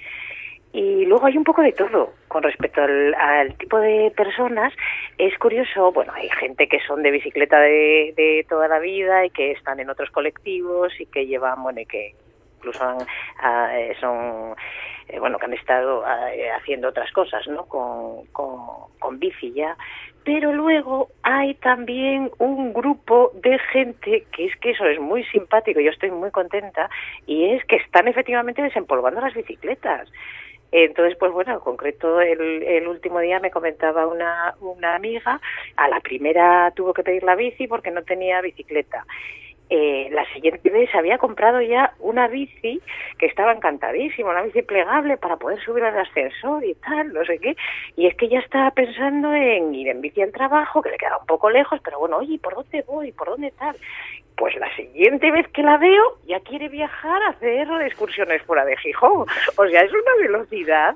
Y 0.73 1.05
luego 1.05 1.25
hay 1.25 1.37
un 1.37 1.43
poco 1.43 1.61
de 1.61 1.73
todo 1.73 2.13
con 2.27 2.43
respecto 2.43 2.81
al, 2.81 3.55
tipo 3.57 3.77
de 3.79 4.11
personas. 4.15 4.73
Es 5.17 5.37
curioso, 5.37 5.91
bueno, 5.91 6.13
hay 6.13 6.29
gente 6.29 6.67
que 6.67 6.79
son 6.87 7.03
de 7.03 7.11
bicicleta 7.11 7.59
de, 7.59 8.13
de 8.15 8.45
toda 8.47 8.67
la 8.69 8.79
vida 8.79 9.25
y 9.25 9.31
que 9.31 9.51
están 9.51 9.79
en 9.81 9.89
otros 9.89 10.09
colectivos 10.11 10.93
y 10.99 11.07
que 11.07 11.25
llevan, 11.27 11.61
bueno, 11.61 11.81
y 11.81 11.85
que 11.85 12.15
incluso 12.61 12.83
han, 12.83 12.97
ah, 13.39 13.69
eh, 13.77 13.95
son, 13.99 14.55
eh, 15.09 15.19
bueno, 15.19 15.39
que 15.39 15.45
han 15.45 15.53
estado 15.53 16.05
ah, 16.05 16.33
eh, 16.33 16.51
haciendo 16.51 16.89
otras 16.89 17.11
cosas, 17.11 17.45
¿no? 17.47 17.65
Con, 17.65 18.27
con, 18.27 18.59
con 18.99 19.19
bici 19.19 19.51
ya. 19.51 19.75
Pero 20.23 20.53
luego 20.53 21.09
hay 21.23 21.55
también 21.55 22.29
un 22.37 22.73
grupo 22.73 23.31
de 23.41 23.57
gente 23.73 24.25
que 24.31 24.45
es 24.45 24.55
que 24.57 24.71
eso 24.71 24.85
es 24.85 24.99
muy 24.99 25.23
simpático, 25.25 25.79
yo 25.79 25.89
estoy 25.89 26.11
muy 26.11 26.29
contenta, 26.29 26.89
y 27.25 27.45
es 27.45 27.65
que 27.65 27.77
están 27.77 28.07
efectivamente 28.07 28.61
desempolvando 28.61 29.19
las 29.19 29.33
bicicletas. 29.33 30.07
Entonces, 30.71 31.17
pues 31.19 31.31
bueno, 31.31 31.53
en 31.53 31.59
concreto 31.59 32.21
el, 32.21 32.63
el 32.63 32.87
último 32.87 33.19
día 33.19 33.39
me 33.39 33.51
comentaba 33.51 34.07
una, 34.07 34.55
una 34.61 34.95
amiga, 34.95 35.41
a 35.75 35.87
la 35.89 35.99
primera 35.99 36.71
tuvo 36.75 36.93
que 36.93 37.03
pedir 37.03 37.23
la 37.23 37.35
bici 37.35 37.67
porque 37.67 37.91
no 37.91 38.03
tenía 38.03 38.41
bicicleta. 38.41 39.05
Eh, 39.73 40.09
la 40.11 40.25
siguiente 40.33 40.69
vez 40.69 40.93
había 40.93 41.17
comprado 41.17 41.61
ya 41.61 41.93
una 41.99 42.27
bici 42.27 42.81
que 43.17 43.25
estaba 43.25 43.53
encantadísima, 43.53 44.31
una 44.31 44.41
bici 44.41 44.63
plegable 44.63 45.15
para 45.15 45.37
poder 45.37 45.61
subir 45.63 45.81
al 45.85 45.97
ascensor 45.97 46.65
y 46.65 46.73
tal, 46.75 47.13
no 47.13 47.23
sé 47.23 47.39
qué. 47.39 47.55
Y 47.95 48.05
es 48.07 48.15
que 48.15 48.27
ya 48.27 48.39
estaba 48.39 48.71
pensando 48.71 49.33
en 49.33 49.73
ir 49.73 49.87
en 49.87 50.01
bici 50.01 50.21
al 50.21 50.33
trabajo, 50.33 50.81
que 50.81 50.89
le 50.89 50.97
queda 50.97 51.17
un 51.17 51.25
poco 51.25 51.49
lejos, 51.49 51.79
pero 51.85 51.99
bueno, 51.99 52.17
oye, 52.17 52.37
¿por 52.37 52.55
dónde 52.55 52.83
voy? 52.85 53.13
¿Por 53.13 53.29
dónde 53.29 53.51
tal? 53.51 53.77
Pues 54.41 54.55
la 54.55 54.75
siguiente 54.75 55.29
vez 55.29 55.47
que 55.49 55.61
la 55.61 55.77
veo 55.77 56.17
ya 56.25 56.39
quiere 56.39 56.67
viajar 56.67 57.21
a 57.21 57.29
hacer 57.29 57.67
excursiones 57.85 58.41
fuera 58.41 58.65
de 58.65 58.75
Gijón. 58.75 59.27
O 59.55 59.67
sea, 59.67 59.81
es 59.81 59.91
una 59.91 60.15
velocidad 60.19 60.95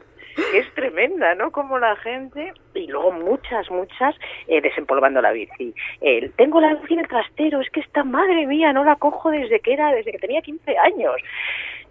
es 0.56 0.74
tremenda, 0.74 1.36
¿no? 1.36 1.52
Como 1.52 1.78
la 1.78 1.96
gente, 1.98 2.54
y 2.74 2.88
luego 2.88 3.12
muchas, 3.12 3.70
muchas, 3.70 4.16
eh, 4.48 4.62
desempolvando 4.62 5.22
la 5.22 5.32
bici. 5.32 5.76
tengo 6.36 6.60
la 6.60 6.74
bici 6.74 6.96
en 6.96 7.02
el 7.02 7.08
trastero, 7.08 7.62
es 7.62 7.70
que 7.70 7.82
esta 7.82 8.04
madre 8.04 8.48
mía, 8.48 8.74
no 8.74 8.84
la 8.84 8.96
cojo 8.96 9.30
desde 9.30 9.60
que 9.60 9.74
era, 9.74 9.94
desde 9.94 10.12
que 10.12 10.18
tenía 10.18 10.42
15 10.42 10.78
años. 10.80 11.16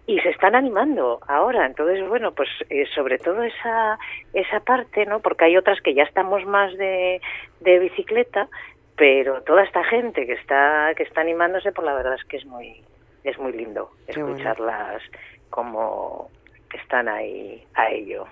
Y 0.07 0.19
se 0.21 0.31
están 0.31 0.57
animando 0.57 1.21
ahora, 1.29 1.65
entonces 1.65 2.07
bueno, 2.07 2.33
pues 2.33 2.51
eh, 2.69 2.85
sobre 2.95 3.17
todo 3.17 3.43
esa 3.45 3.99
esa 4.35 4.61
parte, 4.61 5.07
¿no? 5.07 5.21
Porque 5.21 5.47
hay 5.47 5.57
otras 5.57 5.81
que 5.81 5.95
ya 5.95 6.03
estamos 6.03 6.45
más 6.45 6.77
de, 6.77 7.23
de 7.61 7.79
bicicleta, 7.79 8.49
pero 8.97 9.43
toda 9.43 9.65
esta 9.65 9.85
gente 9.85 10.27
que 10.27 10.35
está 10.35 10.93
que 10.97 11.03
está 11.03 11.21
animándose, 11.21 11.73
pues 11.73 11.85
la 11.85 11.95
verdad 11.95 12.15
es 12.15 12.25
que 12.25 12.37
es 12.37 12.47
muy 12.47 12.83
es 13.25 13.39
muy 13.39 13.53
lindo 13.53 13.91
escucharlas 14.07 15.03
como 15.51 16.31
están 16.75 17.09
ahí 17.09 17.65
a 17.75 17.91
ello. 17.91 18.27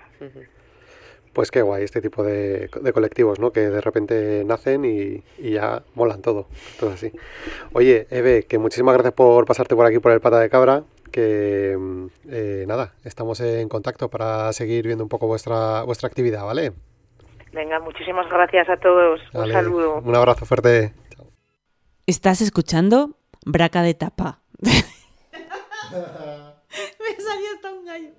Pues 1.33 1.49
qué 1.49 1.63
guay 1.63 1.83
este 1.83 1.99
tipo 1.99 2.23
de, 2.23 2.69
colectivos, 2.93 3.39
¿no? 3.39 3.51
Que 3.51 3.61
de 3.61 3.81
repente 3.81 4.43
nacen 4.45 4.85
y, 4.85 5.23
ya 5.39 5.81
molan 5.95 6.21
todo, 6.21 6.47
todo 6.79 6.91
así. 6.91 7.11
Oye, 7.73 8.05
Eve, 8.11 8.43
que 8.43 8.59
muchísimas 8.59 8.93
gracias 8.93 9.15
por 9.15 9.45
pasarte 9.45 9.75
por 9.75 9.85
aquí 9.87 9.97
por 9.97 10.11
el 10.11 10.21
Pata 10.21 10.39
de 10.39 10.49
Cabra, 10.49 10.83
que 11.11 11.75
eh, 12.29 12.65
nada, 12.67 12.93
estamos 13.03 13.39
en 13.39 13.67
contacto 13.67 14.09
para 14.09 14.53
seguir 14.53 14.85
viendo 14.85 15.03
un 15.03 15.09
poco 15.09 15.25
vuestra, 15.25 15.81
vuestra 15.83 16.07
actividad, 16.07 16.45
¿vale? 16.45 16.71
Venga, 17.53 17.79
muchísimas 17.79 18.27
gracias 18.29 18.67
a 18.67 18.77
todos. 18.77 19.21
un 19.31 19.51
saludo. 19.51 20.01
Un 20.03 20.15
abrazo 20.15 20.45
fuerte. 20.45 20.93
Estás 22.07 22.41
escuchando 22.41 23.11
Braca 23.45 23.83
de 23.83 23.93
Tapa. 23.93 24.39
Me 24.59 24.71
salió 27.21 27.47
hasta 27.55 27.71
un 27.71 27.85
gallo. 27.85 28.09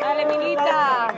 Dale, 0.00 0.26
Milita. 0.26 1.14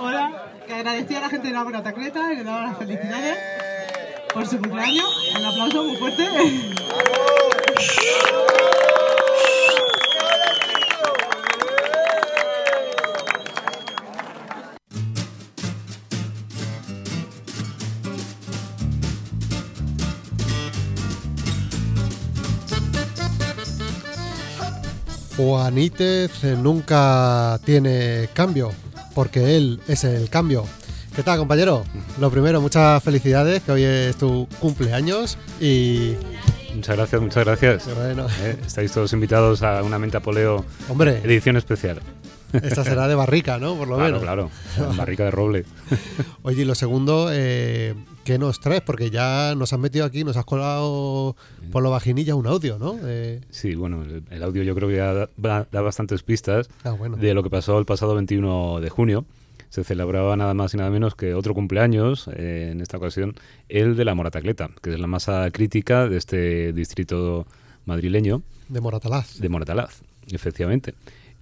Hola, 0.00 0.52
que 0.66 0.74
agradecía 0.74 1.18
a 1.18 1.20
la 1.20 1.28
gente 1.28 1.48
de 1.48 1.52
la 1.52 1.62
Buena 1.62 1.82
Tacleta 1.82 2.32
y 2.32 2.36
le 2.36 2.44
daba 2.44 2.62
las 2.62 2.78
felicidades 2.78 3.38
por 4.32 4.46
su 4.46 4.58
cumpleaños. 4.58 5.34
Un 5.38 5.44
aplauso 5.44 5.84
muy 5.84 5.96
fuerte. 5.96 6.24
Juanítez 25.38 26.42
nunca 26.42 27.60
tiene 27.64 28.28
cambio, 28.34 28.72
porque 29.14 29.56
él 29.56 29.80
es 29.86 30.02
el 30.02 30.28
cambio. 30.28 30.64
¿Qué 31.14 31.22
tal, 31.22 31.38
compañero? 31.38 31.84
Lo 32.18 32.28
primero, 32.28 32.60
muchas 32.60 33.00
felicidades, 33.04 33.62
que 33.62 33.70
hoy 33.70 33.84
es 33.84 34.16
tu 34.16 34.48
cumpleaños 34.58 35.38
y... 35.60 36.14
Muchas 36.74 36.96
gracias, 36.96 37.22
muchas 37.22 37.44
gracias. 37.44 37.84
Eh, 37.86 38.56
estáis 38.66 38.90
todos 38.90 39.12
invitados 39.12 39.62
a 39.62 39.84
una 39.84 40.00
Menta 40.00 40.18
Poleo 40.18 40.64
Hombre, 40.88 41.20
edición 41.22 41.56
especial. 41.56 42.00
Esta 42.52 42.84
será 42.84 43.08
de 43.08 43.14
barrica, 43.14 43.58
¿no? 43.58 43.76
Por 43.76 43.88
lo 43.88 43.96
claro, 43.96 44.06
menos. 44.20 44.22
Claro, 44.22 44.50
barrica 44.96 45.24
de 45.24 45.30
roble. 45.30 45.64
Oye, 46.42 46.62
y 46.62 46.64
lo 46.64 46.74
segundo, 46.74 47.28
eh, 47.30 47.94
¿qué 48.24 48.38
nos 48.38 48.60
traes? 48.60 48.80
Porque 48.80 49.10
ya 49.10 49.54
nos 49.56 49.72
has 49.72 49.78
metido 49.78 50.04
aquí, 50.04 50.24
nos 50.24 50.36
has 50.36 50.44
colado 50.44 51.36
por 51.72 51.82
la 51.82 51.88
vaginilla 51.90 52.34
un 52.34 52.46
audio, 52.46 52.78
¿no? 52.78 52.96
Eh, 53.04 53.40
Sí, 53.50 53.74
bueno, 53.74 54.02
el, 54.30 54.42
audio 54.42 54.62
yo 54.62 54.74
creo 54.74 54.88
que 54.88 54.96
ya 54.96 55.12
da, 55.12 55.28
da- 55.36 55.66
da 55.70 55.80
bastantes 55.82 56.22
pistas 56.22 56.68
Ah, 56.84 56.92
bueno. 56.92 57.16
de 57.16 57.34
lo 57.34 57.42
que 57.42 57.50
pasó 57.50 57.78
el 57.78 57.84
pasado 57.84 58.14
21 58.14 58.80
de 58.80 58.88
junio. 58.90 59.24
Se 59.70 59.84
celebraba 59.84 60.34
nada 60.34 60.54
más 60.54 60.72
y 60.72 60.78
nada 60.78 60.88
menos 60.88 61.14
que 61.14 61.34
otro 61.34 61.52
cumpleaños, 61.52 62.30
eh, 62.34 62.70
en 62.72 62.80
esta 62.80 62.96
ocasión 62.96 63.34
el 63.68 63.96
de 63.96 64.06
la 64.06 64.14
Moratacleta, 64.14 64.70
que 64.80 64.94
es 64.94 64.98
la 64.98 65.06
masa 65.06 65.50
crítica 65.50 66.08
de 66.08 66.16
este 66.16 66.72
distrito 66.72 67.46
madrileño 67.84 68.40
de 68.70 68.80
Moratalaz. 68.80 69.38
de 69.38 69.48
Moratalaz, 69.50 70.00
efectivamente. 70.30 70.94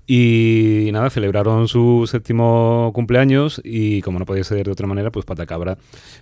Y 0.08 0.90
nada, 0.92 1.10
celebraron 1.10 1.66
su 1.66 2.06
séptimo 2.08 2.92
cumpleaños 2.94 3.60
y 3.64 4.02
como 4.02 4.20
no 4.20 4.24
podía 4.24 4.44
ser 4.44 4.64
de 4.64 4.70
otra 4.70 4.86
manera, 4.86 5.10
pues 5.10 5.24
Patacabra. 5.26 5.78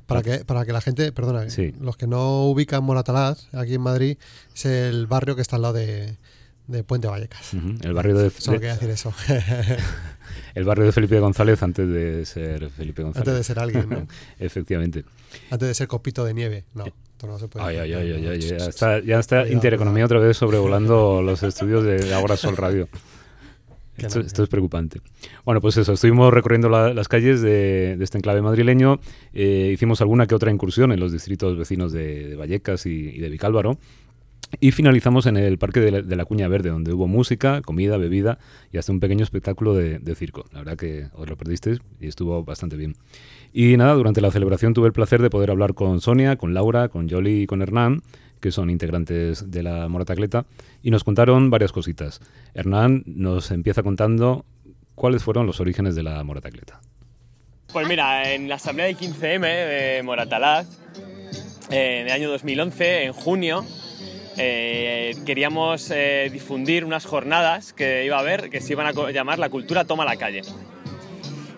Para 0.07 0.23
que, 0.23 0.38
para 0.44 0.64
que 0.64 0.73
la 0.73 0.81
gente, 0.81 1.12
perdona, 1.12 1.51
Sí. 1.51 1.75
los 1.81 1.97
que 1.99 2.07
no 2.07 2.44
ubican 2.44 2.83
Moratalaz, 2.83 3.49
aquí 3.55 3.75
en 3.75 3.83
Madrid, 3.83 4.16
es 4.55 4.64
el 4.64 5.07
barrio 5.07 5.37
que 5.37 5.42
está 5.42 5.57
al 5.57 5.62
lado 5.62 5.75
de, 5.75 6.16
de 6.66 6.83
Puente 6.83 7.09
Vallecas. 7.09 7.53
El 7.83 7.92
barrio 7.92 8.16
de, 8.16 8.31
Solo 8.31 8.59
quería 8.59 8.73
decir 8.75 8.88
eso. 8.88 9.12
el 10.55 10.64
barrio 10.64 10.87
de 10.87 10.92
Felipe 10.92 11.20
González 11.20 11.62
antes 11.62 11.87
de 11.87 12.25
ser 12.25 12.70
Felipe 12.70 13.03
González. 13.03 13.29
Antes 13.29 13.35
de 13.38 13.44
ser 13.44 13.59
alguien, 13.59 13.88
¿no? 13.88 14.07
Efectivamente. 14.38 15.05
Antes 15.51 15.68
de 15.68 15.75
ser 15.75 15.88
copito 15.88 16.25
de 16.25 16.33
nieve. 16.33 16.64
No, 16.73 16.87
esto 16.87 17.27
no 17.27 17.38
se 17.38 17.49
puede. 17.49 17.66
Ay, 17.66 17.77
ay, 17.77 17.92
ay, 17.92 18.12
ay, 18.12 18.27
ay, 18.29 18.40
ya 18.40 18.57
está, 18.57 19.01
ya 19.01 19.18
está 19.18 19.37
Cuidado, 19.40 19.53
Intereconomía 19.55 20.07
otra 20.07 20.20
vez 20.20 20.38
sobrevolando 20.38 21.20
los 21.20 21.42
estudios 21.42 21.85
de 21.85 22.14
Ahora 22.14 22.38
Sol 22.38 22.57
Radio. 22.57 22.88
Esto, 23.96 24.20
esto 24.20 24.42
es 24.42 24.48
preocupante. 24.48 25.00
Bueno, 25.44 25.61
pues 25.61 25.76
eso, 25.76 25.92
estuvimos 25.92 26.33
recorriendo 26.33 26.68
la- 26.68 26.92
las 26.92 27.09
calles 27.09 27.40
de, 27.42 27.96
este 28.00 28.18
enclave 28.18 28.42
madrileño, 28.42 29.00
eh, 29.33 29.70
hicimos 29.72 30.00
alguna 30.00 30.26
que 30.26 30.35
otra 30.35 30.50
incursión 30.50 30.92
en 30.92 31.00
los 31.00 31.12
distritos 31.12 31.57
vecinos 31.57 31.92
de, 31.92 32.35
Vallecas 32.37 32.87
y, 32.87 33.18
de 33.18 33.28
Vicálvaro, 33.28 33.78
y 34.61 34.70
finalizamos 34.72 35.26
en 35.26 35.37
el 35.37 35.59
Parque 35.59 35.80
de 35.80 36.16
la, 36.16 36.24
Cuña 36.24 36.46
Verde, 36.48 36.70
donde 36.70 36.92
hubo 36.92 37.09
música, 37.09 37.61
comida, 37.62 37.96
bebida 37.96 38.38
y 38.72 38.78
hasta 38.78 38.92
un 38.92 39.00
pequeño 39.00 39.24
espectáculo 39.24 39.74
de, 39.74 40.14
circo. 40.14 40.44
La 40.52 40.61
verdad 40.61 40.76
que 40.76 41.09
os 41.14 41.28
lo 41.28 41.37
perdisteis 41.37 41.80
y 42.00 42.07
estuvo 42.07 42.44
bastante 42.44 42.76
bien. 42.76 42.94
Y 43.52 43.76
nada, 43.76 43.94
durante 43.94 44.20
la 44.20 44.30
celebración 44.30 44.74
tuve 44.74 44.87
el 44.87 44.92
placer 44.92 45.22
de 45.22 45.30
poder 45.30 45.50
hablar 45.50 45.74
con 45.74 46.00
Sonia, 46.00 46.37
con 46.37 46.54
Laura, 46.54 46.88
con 46.88 47.09
Yoli 47.09 47.42
y 47.42 47.46
con 47.46 47.62
Hernán, 47.62 48.02
que 48.44 48.52
son 48.52 48.68
integrantes 48.68 49.50
de 49.50 49.62
la 49.62 49.88
Moratacleta, 49.88 50.44
y 50.83 50.90
nos 50.90 51.02
contaron 51.02 51.48
varias 51.48 51.72
cositas. 51.72 52.20
Hernán 52.52 53.02
nos 53.07 53.50
empieza 53.50 53.83
contando 53.83 54.44
cuáles 54.94 55.24
fueron 55.24 55.46
los 55.46 55.61
orígenes 55.61 55.94
de 55.94 56.02
la 56.02 56.22
Moratacleta. 56.22 56.78
Pues 57.72 57.88
mira, 57.88 58.35
en 58.35 58.50
la 58.50 58.57
asamblea 58.57 58.85
del 58.85 58.98
15M 58.98 59.40
de 59.40 60.02
Moratalaz, 60.04 60.66
en 61.70 62.07
el 62.07 62.12
año 62.12 62.28
2011, 62.28 63.04
en 63.04 63.12
junio, 63.14 63.64
eh, 64.37 65.14
queríamos 65.24 65.90
eh, 65.90 66.28
difundir 66.30 66.85
unas 66.85 67.07
jornadas 67.07 67.72
que 67.72 68.04
iba 68.04 68.18
a 68.18 68.20
haber 68.20 68.50
que 68.50 68.61
se 68.61 68.74
iban 68.74 68.87
a 68.87 69.11
llamar 69.11 69.38
La 69.38 69.48
cultura 69.48 69.87
toma 69.87 70.04
la 70.04 70.16
calle. 70.16 70.42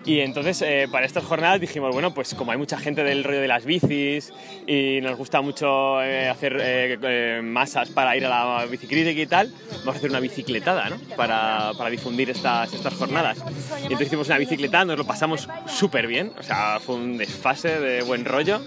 Y 0.07 0.21
entonces 0.21 0.61
eh, 0.61 0.87
para 0.89 1.05
estas 1.05 1.25
jornadas 1.25 1.59
dijimos, 1.59 1.93
bueno, 1.93 2.13
pues 2.13 2.33
como 2.33 2.53
hay 2.53 2.57
mucha 2.57 2.77
gente 2.77 3.03
del 3.03 3.25
rollo 3.25 3.41
de 3.41 3.47
las 3.49 3.65
bicis 3.65 4.31
y 4.65 5.01
nos 5.01 5.17
gusta 5.17 5.41
mucho 5.41 6.01
eh, 6.01 6.29
hacer 6.29 6.57
eh, 6.61 6.97
eh, 7.01 7.41
masas 7.43 7.89
para 7.89 8.15
ir 8.15 8.25
a 8.25 8.29
la 8.29 8.65
biciclítica 8.67 9.19
y 9.19 9.27
tal, 9.27 9.51
vamos 9.79 9.95
a 9.95 9.97
hacer 9.97 10.09
una 10.09 10.21
bicicletada, 10.21 10.89
¿no? 10.89 10.97
Para, 11.17 11.73
para 11.77 11.89
difundir 11.89 12.29
estas, 12.29 12.73
estas 12.73 12.93
jornadas. 12.93 13.39
Y 13.81 13.83
entonces 13.83 14.07
hicimos 14.07 14.27
una 14.27 14.37
bicicletada, 14.37 14.85
nos 14.85 14.97
lo 14.97 15.05
pasamos 15.05 15.49
súper 15.67 16.07
bien, 16.07 16.31
o 16.39 16.43
sea, 16.43 16.79
fue 16.79 16.95
un 16.95 17.17
desfase 17.17 17.77
de 17.77 18.01
buen 18.03 18.23
rollo. 18.23 18.61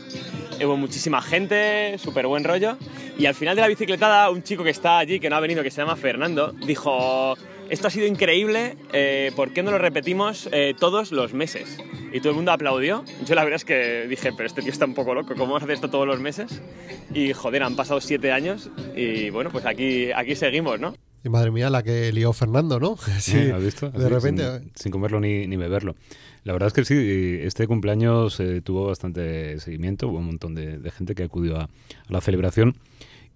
Hubo 0.63 0.77
muchísima 0.77 1.23
gente, 1.23 1.97
súper 1.97 2.27
buen 2.27 2.45
rollo. 2.45 2.77
Y 3.19 3.25
al 3.25 3.35
final 3.35 3.57
de 3.57 3.63
la 3.63 3.69
bicicletada, 3.69 4.29
un 4.29 4.43
chico 4.43 4.63
que 4.63 4.69
está 4.69 4.99
allí, 4.99 5.19
que 5.19 5.31
no 5.31 5.37
ha 5.37 5.41
venido, 5.41 5.63
que 5.63 5.71
se 5.71 5.81
llama 5.81 5.97
Fernando, 5.97 6.53
dijo, 6.53 7.35
esto 7.71 7.87
ha 7.87 7.91
sido 7.91 8.07
increíble, 8.07 8.77
eh, 8.93 9.33
¿por 9.37 9.53
qué 9.53 9.63
no 9.63 9.71
lo 9.71 9.79
repetimos 9.79 10.49
eh, 10.53 10.75
todos 10.79 11.13
los 11.13 11.33
meses? 11.33 11.79
Y 12.13 12.19
todo 12.19 12.31
el 12.31 12.37
mundo 12.37 12.51
aplaudió. 12.51 13.05
Yo 13.25 13.35
la 13.37 13.45
verdad 13.45 13.57
es 13.57 13.65
que 13.65 14.07
dije, 14.09 14.33
pero 14.37 14.47
este 14.47 14.61
tío 14.61 14.73
está 14.73 14.85
un 14.85 14.95
poco 14.95 15.15
loco, 15.15 15.35
¿cómo 15.35 15.47
vamos 15.47 15.63
a 15.63 15.65
hacer 15.65 15.75
esto 15.77 15.89
todos 15.89 16.07
los 16.07 16.21
meses? 16.21 16.61
Y 17.15 17.33
joder, 17.33 17.63
han 17.63 17.77
pasado 17.77 18.01
siete 18.01 18.33
años 18.33 18.71
y 18.97 19.31
bueno, 19.31 19.51
pues 19.51 19.65
aquí, 19.67 20.11
aquí 20.13 20.35
seguimos, 20.35 20.81
¿no? 20.81 20.95
Y 21.23 21.29
madre 21.29 21.51
mía, 21.51 21.71
la 21.71 21.83
que 21.83 22.13
lió 22.13 22.33
Fernando, 22.33 22.81
¿no? 22.81 22.97
Sí, 23.21 23.37
¿Eh? 23.37 23.53
¿Has 23.53 23.63
visto? 23.63 23.91
De 23.91 24.09
repente. 24.09 24.59
Sin, 24.59 24.73
sin 24.75 24.93
comerlo 24.93 25.21
ni, 25.21 25.47
ni 25.47 25.57
beberlo. 25.57 25.95
La 26.45 26.53
verdad 26.53 26.69
es 26.69 26.73
que 26.73 26.85
sí, 26.85 27.39
este 27.43 27.67
cumpleaños 27.67 28.41
eh, 28.41 28.63
tuvo 28.63 28.87
bastante 28.87 29.61
seguimiento, 29.61 30.09
hubo 30.09 30.19
un 30.19 30.27
montón 30.27 30.55
de, 30.55 30.79
de 30.79 30.91
gente 30.91 31.15
que 31.15 31.25
acudió 31.25 31.59
a, 31.59 31.65
a 31.65 31.69
la 32.09 32.21
celebración. 32.21 32.77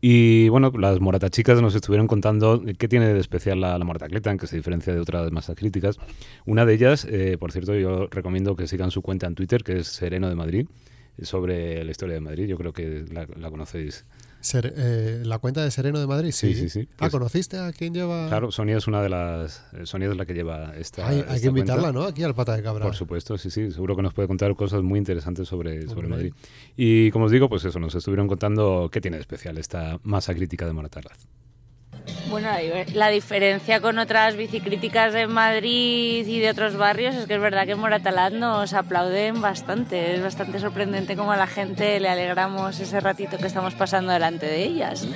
Y 0.07 0.51
bueno, 0.51 0.71
las 0.79 1.01
moratachicas 1.01 1.63
nos 1.63 1.75
estuvieron 1.75 2.09
contando 2.09 2.63
qué 2.79 2.89
tiene 2.89 3.15
de 3.15 3.19
especial 3.19 3.63
la, 3.63 3.79
la 3.79 3.87
moratacleta, 3.87 4.31
en 4.31 4.37
que 4.37 4.47
se 4.47 4.55
diferencia 4.55 4.93
de 4.93 5.01
otras 5.01 5.33
masas 5.33 5.57
críticas. 5.57 5.97
Una 6.45 6.67
de 6.67 6.75
ellas, 6.75 7.07
eh, 7.11 7.39
por 7.41 7.53
cierto, 7.53 7.75
yo 7.75 8.09
recomiendo 8.11 8.55
que 8.55 8.67
sigan 8.67 8.91
su 8.91 9.01
cuenta 9.01 9.27
en 9.27 9.35
Twitter, 9.35 9.65
que 9.65 9.79
es 9.79 9.87
Sereno 9.87 10.29
de 10.29 10.35
Madrid, 10.35 10.67
sobre 11.23 11.83
la 11.85 11.91
historia 11.91 12.17
de 12.17 12.21
Madrid. 12.21 12.45
Yo 12.45 12.59
creo 12.59 12.75
que 12.75 13.07
la, 13.11 13.27
la 13.35 13.51
conocéis. 13.51 14.05
Ser- 14.45 14.75
eh, 14.77 15.23
¿La 15.25 15.39
cuenta 15.39 15.65
de 15.65 15.71
Sereno 15.71 15.99
de 15.99 16.07
Madrid? 16.07 16.31
Sí, 16.33 16.55
sí, 16.55 16.69
sí. 16.69 16.87
Ah, 16.99 17.07
Es- 17.07 17.13
¿conociste 17.13 17.57
a 17.59 17.73
quién 17.73 17.95
lleva? 17.95 18.29
Claro, 18.29 18.53
Sonia 18.53 18.77
es 18.77 18.87
una 18.87 19.01
de 19.03 19.09
las. 19.09 19.65
Sonia 19.85 20.11
es 20.11 20.17
la 20.17 20.27
que 20.27 20.35
lleva 20.35 20.77
esta. 20.77 21.09
Hay, 21.09 21.17
hay 21.17 21.21
esta 21.23 21.41
que 21.41 21.47
invitarla, 21.47 21.83
cuenta. 21.85 22.01
¿no? 22.01 22.07
Aquí 22.07 22.23
al 22.23 22.35
pata 22.35 22.55
de 22.55 22.63
cabra. 22.63 22.85
Por 22.85 22.95
supuesto, 22.95 23.39
sí, 23.39 23.51
sí. 23.51 23.71
Seguro 23.73 23.97
que 23.97 24.03
nos 24.03 24.13
puede 24.13 24.29
contar 24.29 24.55
cosas 24.55 24.83
muy 24.83 24.99
interesantes 24.99 25.49
sobre, 25.49 25.87
sobre. 25.89 26.09
Madrid. 26.09 26.33
Y 26.77 27.11
como 27.11 27.25
os 27.25 27.33
digo, 27.33 27.49
pues 27.49 27.65
eso, 27.65 27.79
nos 27.81 27.95
estuvieron 27.95 28.29
contando 28.29 28.91
qué 28.93 29.01
tiene 29.01 29.17
de 29.17 29.23
especial 29.23 29.57
esta 29.57 29.99
masa 30.03 30.35
crítica 30.35 30.67
de 30.67 30.73
Moratalaz. 30.75 31.19
Bueno, 32.29 32.49
la 32.95 33.09
diferencia 33.09 33.81
con 33.81 33.99
otras 33.99 34.37
bicicríticas 34.37 35.13
de 35.13 35.27
Madrid 35.27 36.27
y 36.27 36.41
de 36.41 36.51
otros 36.51 36.77
barrios 36.77 37.15
es 37.15 37.27
que 37.27 37.35
es 37.35 37.41
verdad 37.41 37.65
que 37.65 37.73
en 37.73 37.79
Moratalaz 37.79 38.33
nos 38.33 38.73
aplauden 38.73 39.41
bastante. 39.41 40.15
Es 40.15 40.23
bastante 40.23 40.59
sorprendente 40.59 41.17
cómo 41.17 41.33
a 41.33 41.37
la 41.37 41.47
gente 41.47 42.01
le 42.01 42.09
alegramos 42.09 42.81
ese 42.81 43.01
ratito 43.01 43.39
que 43.39 43.47
estamos 43.47 43.75
pasando 43.75 44.13
delante 44.13 44.47
de 44.47 44.65
ellas. 44.65 45.07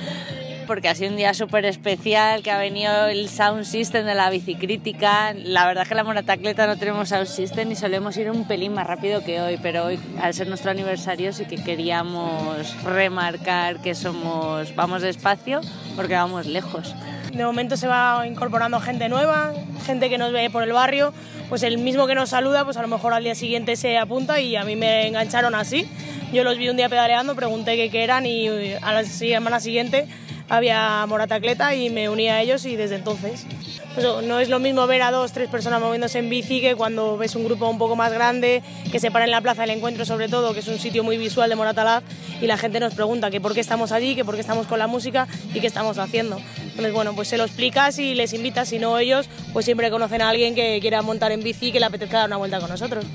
Porque 0.69 0.87
ha 0.87 0.93
sido 0.93 1.09
un 1.09 1.17
día 1.17 1.33
súper 1.33 1.65
especial, 1.65 2.43
que 2.43 2.51
ha 2.51 2.59
venido 2.59 3.07
el 3.07 3.27
sound 3.27 3.63
system 3.63 4.05
de 4.05 4.13
la 4.13 4.29
bicicrítica. 4.29 5.33
La 5.33 5.65
verdad 5.65 5.81
es 5.81 5.89
que 5.89 5.95
la 5.95 6.03
Moratacleta 6.03 6.67
no 6.67 6.77
tenemos 6.77 7.09
sound 7.09 7.25
system 7.25 7.71
y 7.71 7.75
solemos 7.75 8.15
ir 8.17 8.29
un 8.29 8.47
pelín 8.47 8.75
más 8.75 8.85
rápido 8.85 9.23
que 9.23 9.41
hoy, 9.41 9.57
pero 9.59 9.85
hoy, 9.85 9.99
al 10.21 10.35
ser 10.35 10.47
nuestro 10.47 10.69
aniversario, 10.69 11.33
sí 11.33 11.45
que 11.45 11.55
queríamos 11.55 12.83
remarcar 12.83 13.81
que 13.81 13.95
somos, 13.95 14.75
vamos 14.75 15.01
despacio 15.01 15.61
porque 15.95 16.13
vamos 16.13 16.45
lejos. 16.45 16.93
De 17.33 17.43
momento 17.43 17.75
se 17.75 17.87
va 17.87 18.27
incorporando 18.27 18.79
gente 18.79 19.09
nueva, 19.09 19.53
gente 19.87 20.07
que 20.07 20.19
nos 20.19 20.31
ve 20.31 20.51
por 20.51 20.61
el 20.61 20.71
barrio, 20.71 21.15
pues 21.49 21.63
el 21.63 21.79
mismo 21.79 22.05
que 22.05 22.13
nos 22.13 22.29
saluda, 22.29 22.63
pues 22.63 22.77
a 22.77 22.83
lo 22.83 22.87
mejor 22.87 23.13
al 23.13 23.23
día 23.23 23.33
siguiente 23.33 23.75
se 23.75 23.97
apunta 23.97 24.39
y 24.39 24.55
a 24.55 24.63
mí 24.63 24.75
me 24.75 25.07
engancharon 25.07 25.55
así. 25.55 25.89
Yo 26.31 26.43
los 26.43 26.59
vi 26.59 26.69
un 26.69 26.77
día 26.77 26.89
pedaleando, 26.89 27.33
pregunté 27.33 27.75
qué, 27.75 27.89
qué 27.89 28.03
eran 28.03 28.27
y 28.27 28.47
a 28.79 28.93
la 28.93 29.03
semana 29.03 29.59
siguiente 29.59 30.07
había 30.49 31.05
Moratacleta 31.07 31.75
y 31.75 31.89
me 31.89 32.09
uní 32.09 32.27
a 32.27 32.41
ellos 32.41 32.65
y 32.65 32.75
desde 32.75 32.95
entonces. 32.95 33.45
Pues 33.93 34.05
no 34.23 34.39
es 34.39 34.49
lo 34.49 34.59
mismo 34.59 34.85
ver 34.87 35.01
a 35.01 35.11
dos, 35.11 35.31
tres 35.31 35.49
personas 35.49 35.81
moviéndose 35.81 36.19
en 36.19 36.29
bici 36.29 36.61
que 36.61 36.75
cuando 36.75 37.17
ves 37.17 37.35
un 37.35 37.43
grupo 37.43 37.67
un 37.67 37.77
poco 37.77 37.95
más 37.95 38.13
grande 38.13 38.61
que 38.91 38.99
se 38.99 39.11
para 39.11 39.25
en 39.25 39.31
la 39.31 39.41
plaza 39.41 39.61
del 39.61 39.71
encuentro 39.71 40.05
sobre 40.05 40.29
todo, 40.29 40.53
que 40.53 40.59
es 40.59 40.67
un 40.67 40.79
sitio 40.79 41.03
muy 41.03 41.17
visual 41.17 41.49
de 41.49 41.55
Moratalaz 41.55 42.03
y 42.41 42.47
la 42.47 42.57
gente 42.57 42.79
nos 42.79 42.93
pregunta 42.93 43.31
que 43.31 43.41
por 43.41 43.53
qué 43.53 43.61
estamos 43.61 43.91
allí, 43.91 44.15
que 44.15 44.25
por 44.25 44.35
qué 44.35 44.41
estamos 44.41 44.67
con 44.67 44.79
la 44.79 44.87
música 44.87 45.27
y 45.53 45.59
qué 45.59 45.67
estamos 45.67 45.97
haciendo. 45.97 46.39
Entonces, 46.61 46.93
bueno, 46.93 47.13
pues 47.15 47.27
se 47.27 47.37
lo 47.37 47.45
explicas 47.45 47.99
y 47.99 48.15
les 48.15 48.33
invitas, 48.33 48.69
si 48.69 48.79
no 48.79 48.97
ellos, 48.97 49.27
pues 49.53 49.65
siempre 49.65 49.89
conocen 49.89 50.21
a 50.21 50.29
alguien 50.29 50.55
que 50.55 50.79
quiera 50.79 51.01
montar 51.01 51.31
en 51.31 51.43
bici 51.43 51.67
y 51.67 51.71
que 51.71 51.79
le 51.79 51.85
apetezca 51.87 52.19
dar 52.19 52.27
una 52.27 52.37
vuelta 52.37 52.59
con 52.59 52.69
nosotros. 52.69 53.05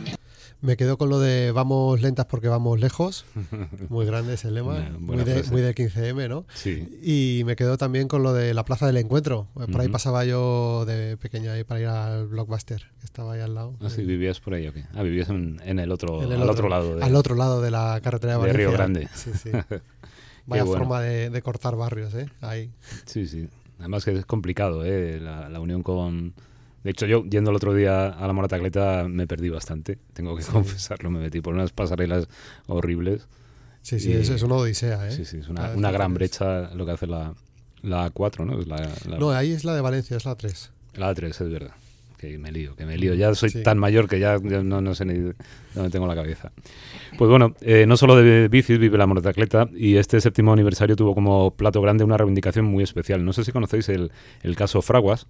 Me 0.65 0.79
quedo 0.79 0.97
con 0.97 1.11
lo 1.11 1.21
de 1.21 1.53
vamos 1.53 2.01
lentas 2.01 2.25
porque 2.25 2.49
vamos 2.49 2.81
lejos. 2.81 3.27
Muy 3.91 4.07
grande 4.07 4.33
ese 4.33 4.51
lema. 4.51 4.81
Muy, 4.99 5.19
de, 5.19 5.43
muy 5.51 5.61
de 5.61 5.75
15M, 5.75 6.27
¿no? 6.27 6.47
Sí. 6.55 6.89
Y 7.03 7.45
me 7.45 7.55
quedo 7.55 7.77
también 7.77 8.09
con 8.09 8.23
lo 8.23 8.33
de 8.33 8.55
la 8.55 8.65
plaza 8.65 8.87
del 8.87 8.97
encuentro. 8.97 9.47
Por 9.53 9.83
ahí 9.83 9.89
pasaba 9.89 10.25
yo 10.25 10.87
de 10.87 11.19
pequeño 11.19 11.53
ahí 11.53 11.65
para 11.65 11.81
ir 11.81 11.87
al 11.89 12.29
Blockbuster, 12.29 12.81
que 12.99 13.05
estaba 13.05 13.35
ahí 13.35 13.43
al 13.43 13.55
lado. 13.55 13.77
Ah, 13.83 13.91
sí, 13.91 14.05
vivías 14.05 14.41
por 14.41 14.55
ahí, 14.55 14.67
¿o 14.67 14.73
qué? 14.73 14.87
Ah, 14.95 15.03
vivías 15.03 15.29
en, 15.29 15.61
en 15.67 15.79
el 15.79 15.93
otro, 15.93 16.23
En 16.23 16.33
el 16.33 16.41
al 16.41 16.49
otro, 16.49 16.71
lado. 16.71 16.97
De, 16.97 17.05
al 17.05 17.15
otro 17.15 17.35
lado 17.35 17.61
de 17.61 17.71
la 17.71 18.01
carretera 18.03 18.39
de, 18.39 18.47
de 18.47 18.53
Río 18.55 18.73
Valencia. 18.73 19.03
Grande. 19.03 19.09
Sí, 19.13 19.33
sí. 19.35 19.51
Vaya 20.47 20.65
bueno. 20.65 20.79
forma 20.79 21.03
de, 21.03 21.29
de 21.29 21.43
cortar 21.43 21.77
barrios, 21.77 22.15
¿eh? 22.15 22.31
Ahí. 22.41 22.71
Sí, 23.05 23.27
sí. 23.27 23.49
Además 23.81 24.03
que 24.07 24.13
es 24.13 24.25
complicado, 24.25 24.83
¿eh? 24.83 25.21
la, 25.21 25.61
unión 25.61 25.83
con... 25.83 26.33
De 26.85 26.91
hecho, 26.91 27.07
yo 27.07 27.25
yendo 27.25 27.51
el 27.51 27.57
otro 27.57 27.75
día 27.75 28.09
a 28.09 28.27
la 28.27 28.33
moratacleta 28.35 29.07
me 29.09 29.27
perdí 29.27 29.49
bastante, 29.49 29.99
tengo 30.13 30.37
que 30.37 30.45
confesarlo, 30.53 31.11
me 31.11 31.19
metí 31.19 31.41
por 31.41 31.55
unas 31.55 31.73
pasarelas 31.73 32.29
horribles. 32.67 33.27
Sí, 33.83 34.01
sí, 34.01 34.13
es, 34.13 34.43
una 34.43 34.55
odisea, 34.55 35.09
¿eh? 35.09 35.11
Sí, 35.11 35.25
sí, 35.25 35.39
es 35.39 35.49
una, 35.49 35.73
una 35.73 35.91
gran 35.91 36.15
brecha 36.15 36.75
lo 36.75 36.87
que 36.87 36.93
hace 36.93 37.07
la, 37.07 37.35
la 37.83 38.11
4, 38.11 38.45
¿no? 38.45 38.59
No, 39.19 39.31
ahí 39.31 39.53
es 39.53 39.65
la 39.65 39.75
de 39.75 39.81
Valencia, 39.81 40.17
es 40.17 40.25
la 40.25 40.35
3. 40.35 40.71
La 40.95 41.15
3, 41.15 41.41
es 41.41 41.51
verdad. 41.51 41.73
Que 42.17 42.39
me 42.39 42.51
lío, 42.51 42.75
que 42.77 42.87
me 42.87 42.97
lío. 42.97 43.13
Ya 43.13 43.35
soy 43.35 43.51
tan 43.63 43.79
mayor 43.79 44.09
que 44.09 44.19
ya, 44.19 44.39
no, 44.39 44.81
no, 44.81 44.95
sé 44.95 45.05
ni 45.05 45.33
dónde 45.75 45.91
tengo 45.91 46.07
la 46.07 46.15
cabeza. 46.15 46.53
Pues 47.19 47.29
bueno, 47.29 47.55
eh, 47.61 47.85
no 47.87 47.99
solo 47.99 48.17
de 48.17 48.49
bicis 48.49 48.79
vive 48.79 48.97
la 48.97 49.07
monotacleta 49.07 49.69
y 49.75 49.97
este 49.97 50.19
séptimo 50.21 50.53
aniversario 50.53 50.97
tuvo 50.97 51.15
como 51.15 51.51
plato 51.51 51.83
grande 51.83 52.05
una 52.05 52.17
reivindicación 52.17 52.65
muy 52.65 52.83
especial. 52.83 53.25
No 53.25 53.35
sé 53.35 53.45
si 53.45 53.53
conocéis 53.53 53.91
el, 53.91 54.11
el 54.43 54.57
caso 54.57 54.81
Fraguas, 54.81 55.27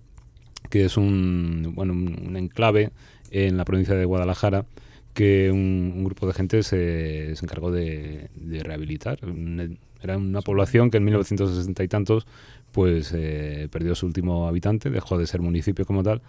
que 0.75 0.85
es 0.85 0.97
un, 0.97 1.71
bueno, 1.77 1.93
un 1.93 2.37
enclave 2.37 2.91
en 3.31 3.57
la 3.57 3.65
provincia 3.65 3.95
de 3.95 4.05
Guadalajara 4.05 4.67
que 5.13 5.53
un, 5.53 6.03
grupo 6.03 6.27
de 6.27 6.33
gente 6.33 6.65
se, 6.65 7.37
se 7.37 7.45
encargó 7.47 7.71
de, 7.71 8.29
rehabilitar. 8.65 9.21
Era 10.03 10.19
una 10.19 10.41
población 10.41 10.91
que 10.91 10.97
en 10.97 11.05
1960 11.05 11.85
y 11.85 11.87
tantos 11.87 12.27
pues 12.73 13.13
eh, 13.15 13.69
perdió 13.71 13.95
su 13.95 14.07
último 14.07 14.49
habitante, 14.49 14.91
dejó 14.91 15.17
de 15.17 15.29
ser 15.29 15.43
municipio 15.43 15.87
como 15.87 16.03
tal. 16.03 16.23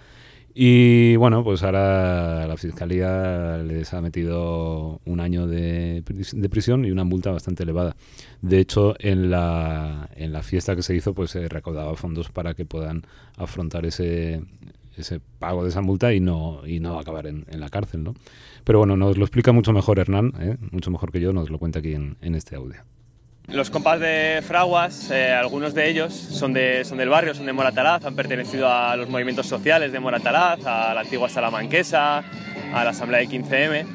Y 0.58 1.18
bueno, 1.18 1.44
pues 1.44 1.64
ahora 1.64 2.48
la 2.48 2.56
Fiscalía 2.56 3.58
les 3.58 3.94
ha 3.94 4.00
metido 4.00 5.02
un 5.04 5.20
año 5.20 5.48
de, 5.48 6.02
de, 6.02 6.50
prisión 6.50 6.86
y 6.86 6.92
una 6.92 7.04
multa 7.04 7.32
bastante 7.32 7.64
elevada. 7.64 7.98
De 8.42 8.60
hecho, 8.60 8.96
en 9.00 9.30
la, 9.30 10.10
en 10.16 10.32
la 10.32 10.44
fiesta 10.44 10.74
que 10.78 10.82
se 10.82 10.96
hizo, 10.96 11.14
pues 11.14 11.32
se 11.32 11.50
recaudaba 11.50 11.94
fondos 11.98 12.30
para 12.30 12.54
que 12.54 12.64
puedan 12.64 13.04
afrontar 13.36 13.86
ese, 13.86 14.44
ese 14.96 15.20
pago 15.40 15.64
de 15.64 15.72
esa 15.72 15.82
multa 15.82 16.14
y 16.14 16.22
no, 16.22 16.66
y 16.66 16.80
no 16.80 17.00
acabar 17.00 17.28
en, 17.28 17.46
en 17.50 17.60
la 17.60 17.68
cárcel, 17.68 18.06
¿no? 18.06 18.14
Pero 18.64 18.80
bueno, 18.80 18.96
nos 18.96 19.18
lo 19.18 19.26
explica 19.26 19.52
mucho 19.52 19.74
mejor 19.74 20.00
Hernán, 20.00 20.34
¿eh? 20.40 20.58
mucho 20.72 20.90
mejor 20.90 21.12
que 21.12 21.20
yo, 21.20 21.34
nos 21.34 21.50
lo 21.50 21.60
cuenta 21.60 21.80
aquí 21.80 21.96
en, 21.96 22.16
en 22.22 22.34
este 22.34 22.56
audio. 22.56 22.82
Los 23.48 23.70
compas 23.70 24.00
de 24.00 24.44
Fraguas, 24.46 25.12
eh, 25.12 25.32
algunos 25.32 25.74
de 25.74 25.90
ellos 25.90 26.14
son, 26.14 26.52
de, 26.54 26.84
son 26.84 26.98
del 26.98 27.10
barrio, 27.10 27.34
son 27.36 27.46
de 27.46 27.54
Moratalaz, 27.54 28.04
han 28.04 28.16
pertenecido 28.16 28.72
a 28.72 28.96
los 28.96 29.08
movimientos 29.08 29.46
sociales 29.46 29.92
de 29.92 30.00
Moratalaz, 30.00 30.66
a 30.66 30.94
la 30.94 31.02
antigua 31.02 31.30
Salamanquesa, 31.30 32.24
a 32.74 32.84
la 32.84 32.90
Asamblea 32.90 33.20
de 33.20 33.28
15M. 33.28 33.86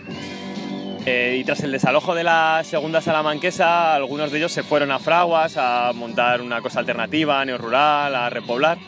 Eh, 1.05 1.39
y 1.41 1.45
tras 1.45 1.61
el 1.61 1.73
desalojo 1.73 2.15
de 2.15 2.25
la 2.25 2.63
segunda 2.65 3.01
Salamanquesa, 3.01 3.95
algunos 3.95 4.31
de 4.31 4.39
ellos 4.39 4.53
se 4.53 4.63
fueron 4.63 4.93
a 4.93 4.99
Fraguas 4.99 5.57
a 5.57 5.93
montar 5.95 6.43
una 6.43 6.61
cosa 6.61 6.79
alternativa, 6.79 7.45
neorrural, 7.45 8.15
a 8.15 8.31
repoblar. 8.31 8.79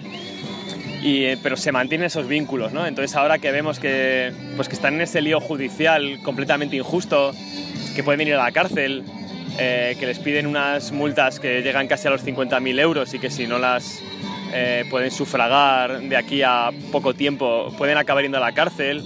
Eh, 1.04 1.36
pero 1.42 1.56
se 1.56 1.72
mantienen 1.72 2.06
esos 2.06 2.28
vínculos, 2.28 2.72
¿no? 2.72 2.86
Entonces 2.86 3.16
ahora 3.16 3.38
que 3.38 3.50
vemos 3.50 3.80
que, 3.80 4.32
pues 4.54 4.68
que 4.68 4.76
están 4.76 4.94
en 4.94 5.00
ese 5.00 5.20
lío 5.20 5.40
judicial 5.40 6.20
completamente 6.22 6.76
injusto, 6.76 7.32
que 7.96 8.04
pueden 8.04 8.26
ir 8.28 8.34
a 8.34 8.44
la 8.44 8.52
cárcel, 8.52 9.02
eh, 9.58 9.96
que 9.98 10.06
les 10.06 10.18
piden 10.18 10.46
unas 10.46 10.92
multas 10.92 11.40
que 11.40 11.62
llegan 11.62 11.88
casi 11.88 12.08
a 12.08 12.10
los 12.10 12.24
50.000 12.24 12.80
euros 12.80 13.14
y 13.14 13.18
que 13.18 13.30
si 13.30 13.46
no 13.46 13.58
las 13.58 14.02
eh, 14.52 14.84
pueden 14.90 15.10
sufragar 15.10 16.00
de 16.00 16.16
aquí 16.16 16.42
a 16.42 16.70
poco 16.90 17.14
tiempo 17.14 17.72
pueden 17.76 17.96
acabar 17.96 18.22
yendo 18.22 18.38
a 18.38 18.40
la 18.40 18.52
cárcel, 18.52 19.02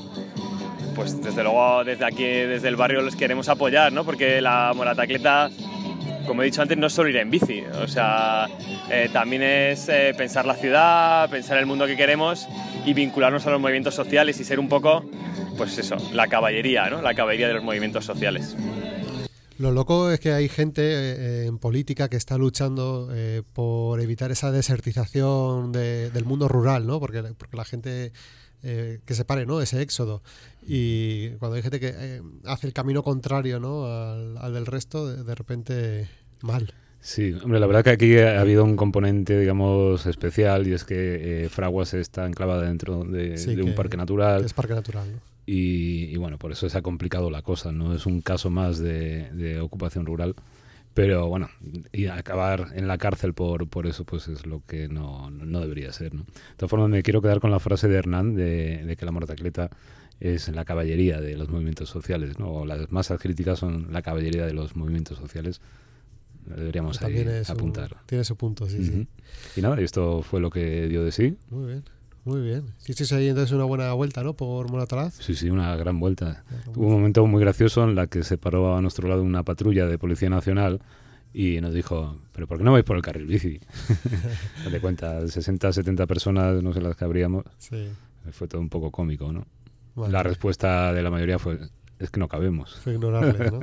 pues 0.95 1.21
desde 1.21 1.43
luego 1.43 1.85
desde 1.85 2.05
aquí, 2.05 2.25
desde 2.25 2.69
el 2.69 2.77
barrio 2.77 3.03
les 3.03 3.17
queremos 3.17 3.49
apoyar, 3.49 3.93
¿no? 3.93 4.05
Porque 4.05 4.41
la 4.41 4.73
moratacleta 4.75 5.51
como 6.27 6.43
he 6.43 6.45
dicho 6.45 6.61
antes, 6.61 6.77
no 6.77 6.89
es 6.89 6.93
solo 6.93 7.09
ir 7.09 7.17
en 7.17 7.31
bici, 7.31 7.63
o 7.83 7.87
sea, 7.87 8.49
eh, 8.91 9.09
también 9.13 9.43
es 9.43 9.89
eh, 9.89 10.13
pensar 10.17 10.45
la 10.45 10.55
ciudad, 10.55 11.31
pensar 11.31 11.57
el 11.59 11.67
mundo 11.67 11.87
que 11.87 11.97
queremos 11.97 12.47
y 12.85 12.93
vincularnos 12.93 13.47
a 13.47 13.51
los 13.51 13.61
movimientos 13.61 13.95
sociales 13.95 14.39
y 14.41 14.45
ser 14.45 14.59
un 14.59 14.69
poco, 14.69 15.05
pues 15.57 15.79
eso, 15.79 15.97
la 16.13 16.27
caballería, 16.27 16.91
¿no? 16.91 17.01
La 17.01 17.15
caballería 17.15 17.49
de 17.49 17.55
los 17.55 17.65
movimientos 17.65 18.05
sociales. 18.05 18.57
Lo 19.59 19.73
loco 19.73 20.11
es 20.11 20.21
que 20.21 20.33
hay 20.33 20.49
gente 20.49 20.83
eh, 20.83 21.47
en 21.47 21.59
política 21.59 22.09
que 22.09 22.17
está 22.17 22.37
luchando 22.37 23.09
por 23.53 24.01
evitar 24.01 24.31
esa 24.31 24.53
desertización 24.53 25.73
del 25.73 26.25
mundo 26.25 26.49
rural, 26.49 26.87
¿no? 26.87 27.01
Porque, 27.01 27.23
porque 27.37 27.57
la 27.57 27.65
gente 27.65 28.13
que 28.63 29.15
se 29.15 29.25
pare, 29.25 29.47
¿no? 29.47 29.61
Ese 29.61 29.81
éxodo. 29.81 30.23
Y 30.67 31.31
cuando 31.39 31.55
hay 31.55 31.63
gente 31.63 31.79
que 31.79 32.21
hace 32.45 32.67
el 32.67 32.73
camino 32.73 33.05
contrario, 33.05 33.61
¿no? 33.61 33.87
Al, 33.87 34.53
del 34.53 34.67
resto, 34.67 35.07
de 35.07 35.35
repente 35.35 36.09
mal. 36.43 36.75
Sí, 37.07 37.33
hombre, 37.41 37.61
la 37.61 37.67
verdad 37.69 37.85
que 37.85 37.91
aquí 37.91 38.19
ha 38.19 38.41
habido 38.41 38.65
un 38.65 38.75
componente, 38.75 39.39
digamos, 39.39 40.07
especial 40.07 40.67
y 40.67 40.73
es 40.73 40.83
que 40.83 41.45
eh, 41.45 41.49
Fraguas 41.49 41.95
está 41.95 42.27
enclavada 42.27 42.63
dentro 42.63 43.05
de, 43.05 43.63
un 43.63 43.77
parque 43.77 43.97
natural. 43.97 44.45
Es 44.45 44.53
parque 44.53 44.75
natural, 44.75 45.07
Y, 45.49 46.17
bueno, 46.17 46.39
por 46.39 46.51
eso 46.51 46.69
se 46.69 46.77
ha 46.77 46.83
complicado 46.83 47.31
la 47.31 47.43
cosa, 47.43 47.71
no 47.71 47.95
es 47.95 48.05
un 48.05 48.21
caso 48.21 48.51
más 48.51 48.79
de, 48.79 49.61
ocupación 49.63 50.05
rural. 50.05 50.35
Pero 50.93 51.29
bueno, 51.29 51.51
y 51.93 52.07
acabar 52.07 52.69
en 52.75 52.89
la 52.89 52.97
cárcel 52.97 53.35
por, 53.35 53.69
por 53.69 53.87
eso, 53.87 54.05
pues 54.05 54.29
es 54.29 54.47
lo 54.47 54.63
que 54.67 54.89
no, 54.89 55.31
no 55.31 55.61
debería 55.61 55.93
ser. 55.93 56.15
¿no? 56.15 56.23
De 56.23 56.57
todas 56.57 56.71
formas, 56.71 56.89
me 56.89 57.03
quiero 57.03 57.21
quedar 57.21 57.39
con 57.39 57.51
la 57.51 57.61
frase 57.61 57.87
de 57.87 57.97
Hernán 57.97 58.35
de, 58.35 58.83
de 58.83 58.97
que 58.97 59.05
la 59.05 59.13
mortacleta 59.13 59.69
es 60.21 60.49
la 60.49 60.65
caballería 60.65 61.21
de 61.21 61.37
los 61.37 61.51
movimientos 61.51 61.91
sociales, 61.91 62.39
¿no? 62.39 62.51
O 62.51 62.65
las 62.65 62.91
masas 62.91 63.21
críticas 63.21 63.59
son 63.59 63.93
la 63.93 64.01
caballería 64.01 64.47
de 64.47 64.55
los 64.55 64.75
movimientos 64.75 65.19
sociales 65.19 65.61
deberíamos 66.47 67.01
apuntar. 67.03 67.97
tiene 68.07 68.25
su 68.25 68.37
punto, 68.37 68.69
sí, 68.69 68.85
sí. 68.85 69.07
Y 69.57 69.61
nada, 69.61 69.81
esto 69.81 70.23
fue 70.23 70.41
lo 70.41 70.51
que 70.51 70.89
dio 70.89 71.05
de 71.05 71.13
sí. 71.13 71.37
Muy 71.51 71.67
bien. 71.67 71.85
Muy 72.27 72.41
bien. 72.41 72.75
Hicisteis 72.81 73.13
ahí 73.13 73.29
entonces 73.29 73.53
una 73.53 73.65
buena 73.65 73.93
vuelta, 73.93 74.25
¿no? 74.25 74.35
Por 74.35 74.69
Moratalaz. 74.69 75.15
Sí, 75.15 75.37
sí, 75.37 75.49
una 75.49 75.77
gran 75.77 76.01
vuelta. 76.01 76.43
Hubo 76.75 76.87
un 76.87 76.93
momento 76.95 77.25
muy 77.25 77.41
gracioso 77.41 77.85
en 77.85 77.95
la 77.95 78.09
que 78.09 78.25
se 78.25 78.37
paró 78.37 78.77
a 78.77 78.83
nuestro 78.83 79.09
lado 79.09 79.23
una 79.23 79.45
patrulla 79.45 79.87
de 79.87 79.97
Policía 79.97 80.29
Nacional 80.29 80.83
y 81.33 81.61
nos 81.61 81.73
dijo, 81.73 82.19
¿pero 82.33 82.49
por 82.49 82.59
qué 82.59 82.65
no 82.65 82.73
vais 82.73 82.85
por 82.85 82.97
el 82.97 83.03
carril 83.03 83.27
bici? 83.27 83.61
de 84.71 84.81
cuenta, 84.81 85.25
60, 85.29 85.73
70 85.73 86.05
personas, 86.09 86.61
no 86.65 86.73
sé 86.73 86.81
las 86.81 86.97
que 86.97 87.05
habríamos. 87.05 87.45
Sí. 87.59 87.87
Fue 88.33 88.49
todo 88.49 88.61
un 88.61 88.71
poco 88.71 88.91
cómico, 88.91 89.33
¿no? 89.33 89.47
La 90.09 90.25
respuesta 90.25 90.93
de 90.93 91.03
la 91.05 91.11
mayoría 91.11 91.39
fue, 91.39 91.61
es 92.01 92.11
que 92.11 92.19
no 92.19 92.27
cabemos. 92.27 92.75
Fue 92.81 92.95
ignorarle, 92.95 93.53
¿no? 93.53 93.61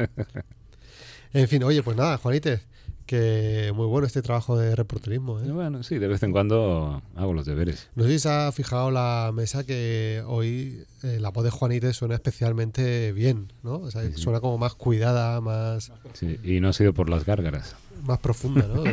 en 1.34 1.48
fin, 1.50 1.64
oye, 1.64 1.84
pues 1.84 1.98
nada, 1.98 2.18
Juanite, 2.18 2.62
que 3.06 3.72
muy 3.76 3.86
bueno 3.86 4.08
este 4.08 4.22
trabajo 4.22 4.58
de 4.58 4.76
reporterismo. 4.76 5.40
¿eh? 5.40 5.52
Bueno, 5.52 5.84
sí, 5.84 6.00
de 6.00 6.08
vez 6.08 6.24
en 6.24 6.32
cuando 6.32 7.02
hago 7.16 7.34
los 7.34 7.46
deberes. 7.46 7.90
No 7.96 8.04
sé 8.04 8.10
si 8.12 8.20
se 8.20 8.30
ha 8.30 8.52
fijado 8.52 8.92
la 8.92 9.32
mesa 9.34 9.64
que 9.64 10.24
hoy 10.26 10.84
eh, 11.04 11.20
la 11.20 11.30
voz 11.30 11.44
de 11.44 11.50
Juanite 11.50 11.94
suena 11.94 12.16
especialmente 12.16 13.12
bien, 13.12 13.52
¿no? 13.64 13.76
O 13.76 13.92
sea, 13.92 14.02
suena 14.16 14.40
como 14.40 14.58
más 14.58 14.76
cuidada, 14.76 15.42
más... 15.42 15.92
Sí, 16.14 16.40
y 16.44 16.60
no 16.60 16.70
ha 16.70 16.74
sido 16.74 16.94
por 16.94 17.10
las 17.10 17.26
gárgaras. 17.26 17.76
Más 18.06 18.20
profunda, 18.20 18.68
¿no? 18.68 18.84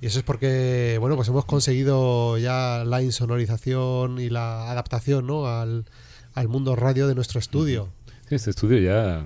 y 0.00 0.06
eso 0.06 0.18
es 0.18 0.24
porque, 0.24 0.96
bueno, 1.00 1.16
pues 1.16 1.28
hemos 1.28 1.44
conseguido 1.44 2.36
ya 2.38 2.84
la 2.84 3.02
insonorización 3.02 4.18
y 4.18 4.28
la 4.28 4.70
adaptación, 4.70 5.26
¿no? 5.26 5.46
Al, 5.46 5.84
al 6.34 6.48
mundo 6.48 6.74
radio 6.76 7.06
de 7.06 7.14
nuestro 7.14 7.38
estudio. 7.38 7.88
Sí, 8.28 8.34
este 8.34 8.50
estudio 8.50 8.78
ya 8.78 9.24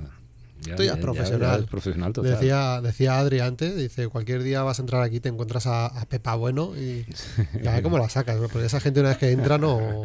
ya, 0.65 0.75
es 0.75 0.97
profesional. 0.97 1.67
profesional 1.71 2.13
Decía, 2.13 2.81
decía 2.81 3.19
Adri 3.19 3.41
antes, 3.41 3.77
dice, 3.77 4.09
cualquier 4.09 4.43
día 4.43 4.63
vas 4.63 4.79
a 4.79 4.83
entrar 4.83 5.03
aquí, 5.03 5.21
te 5.21 5.29
encuentras 5.29 5.67
a, 5.67 5.91
Pepa 6.09 6.35
Bueno 6.35 6.73
y 6.77 7.07
ya 7.63 7.83
cómo 7.83 7.99
la 7.99 8.09
sacas, 8.09 8.39
porque 8.51 8.67
esa 8.67 8.81
gente 8.81 9.01
una 9.01 9.11
vez 9.11 9.19
que 9.19 9.31
entra 9.31 9.59
no, 9.59 10.05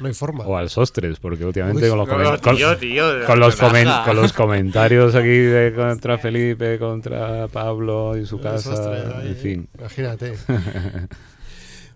no 0.00 0.06
hay 0.06 0.14
forma. 0.14 0.44
O 0.44 0.56
al 0.56 0.70
Sostres, 0.70 1.18
porque 1.18 1.44
últimamente 1.44 1.88
con, 1.88 1.98
los, 1.98 2.08
con, 2.08 2.22
los 4.16 4.32
comentarios 4.32 5.14
aquí 5.14 5.28
de 5.28 5.72
contra 5.74 6.18
Felipe, 6.18 6.78
contra 6.78 7.48
Pablo 7.48 8.16
y 8.16 8.26
su 8.26 8.40
casa, 8.40 9.22
en 9.22 9.36
fin. 9.36 9.68
Imagínate. 9.78 10.34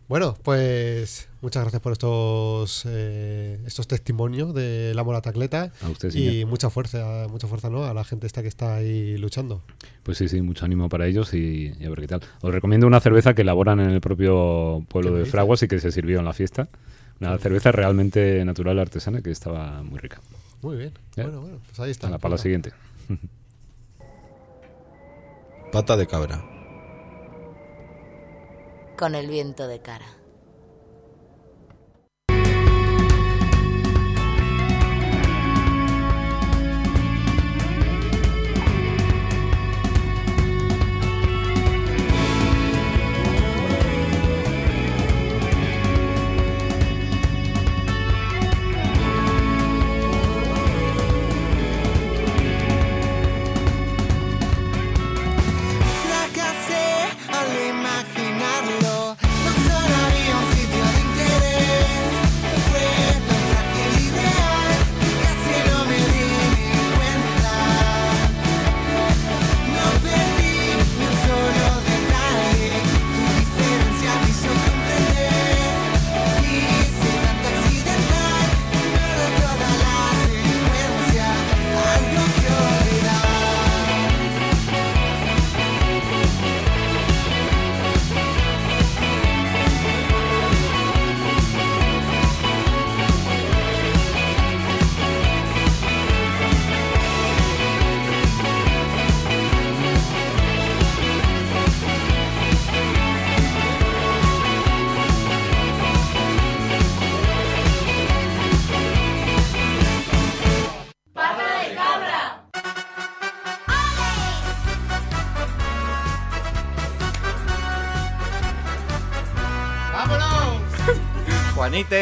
Bueno, 0.09 0.37
pues 0.45 1.29
muchas 1.43 1.63
gracias 1.65 1.83
por 1.83 1.91
estos 1.93 2.85
eh, 2.87 3.59
estos 3.67 3.89
testimonios 3.89 4.55
de 4.55 4.93
la 4.95 5.03
moratacleta 5.03 5.73
a 5.83 5.89
usted, 5.89 6.15
y 6.15 6.45
mucha 6.45 6.71
fuerza, 6.71 7.27
mucha 7.29 7.49
fuerza 7.49 7.71
¿no? 7.71 7.85
a 7.85 7.93
la 7.93 8.05
gente 8.05 8.29
esta 8.29 8.41
que 8.41 8.49
está 8.49 8.77
ahí 8.77 9.19
luchando. 9.19 9.63
Pues 10.05 10.19
sí, 10.19 10.29
sí, 10.29 10.43
mucho 10.43 10.65
ánimo 10.65 10.89
para 10.89 11.09
ellos 11.09 11.35
y, 11.35 11.73
a 11.85 11.89
ver 11.89 11.99
qué 11.99 12.07
tal. 12.07 12.21
Os 12.41 12.55
recomiendo 12.55 12.87
una 12.87 13.01
cerveza 13.01 13.35
que 13.35 13.43
elaboran 13.43 13.81
en 13.81 13.91
el 13.91 14.01
propio 14.01 14.85
pueblo 14.89 15.13
de 15.13 15.25
Fraguas 15.25 15.65
y 15.65 15.69
que 15.69 15.81
se 15.81 15.91
sirvió 15.91 16.21
en 16.21 16.25
la 16.25 16.33
fiesta. 16.33 16.69
Una 17.19 17.37
cerveza 17.39 17.73
realmente 17.73 18.45
natural, 18.45 18.79
artesana, 18.79 19.23
que 19.23 19.33
estaba 19.33 19.83
muy 19.83 19.99
rica. 19.99 20.21
Muy 20.63 20.77
bien. 20.77 20.93
Bueno, 21.17 21.41
bueno, 21.41 21.59
pues 21.67 21.81
ahí 21.81 21.91
está. 21.91 22.17
para 22.19 22.33
la 22.33 22.39
siguiente. 22.39 22.73
Pata 25.73 25.97
de 25.97 26.07
cabra 26.07 26.56
con 28.97 29.15
el 29.15 29.29
viento 29.29 29.69
de 29.69 29.81
cara. 29.81 30.07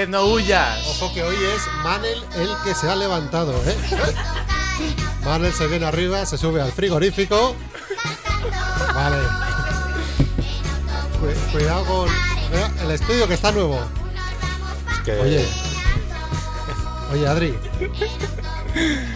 No 0.09 0.25
huyas. 0.25 0.79
Ojo 0.89 1.13
que 1.13 1.23
hoy 1.23 1.37
es 1.37 1.63
Manel 1.83 2.25
el 2.37 2.49
que 2.65 2.75
se 2.75 2.89
ha 2.89 2.97
levantado, 2.97 3.53
¿eh? 3.67 3.77
Manel 5.25 5.53
se 5.53 5.67
viene 5.67 5.85
arriba, 5.85 6.25
se 6.25 6.39
sube 6.39 6.63
al 6.63 6.73
frigorífico. 6.73 7.55
Vale. 8.95 9.19
cuidado 11.53 11.85
con 11.85 12.09
el 12.83 12.91
estudio 12.93 13.29
que 13.29 13.35
está 13.35 13.53
nuevo. 13.53 13.79
Oye. 15.21 15.47
Oye, 17.13 17.29
Adri. 17.29 17.55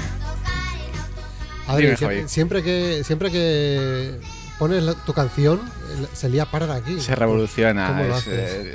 Adri, 1.67 1.97
siempre, 2.27 2.63
que 2.63 3.03
siempre 3.05 3.31
que 3.31 4.21
pones 4.59 4.85
tu 5.05 5.13
canción, 5.13 5.61
se 6.13 6.29
lía 6.29 6.47
para 6.47 6.75
aquí. 6.75 7.01
Se 7.01 7.15
revoluciona. 7.15 7.89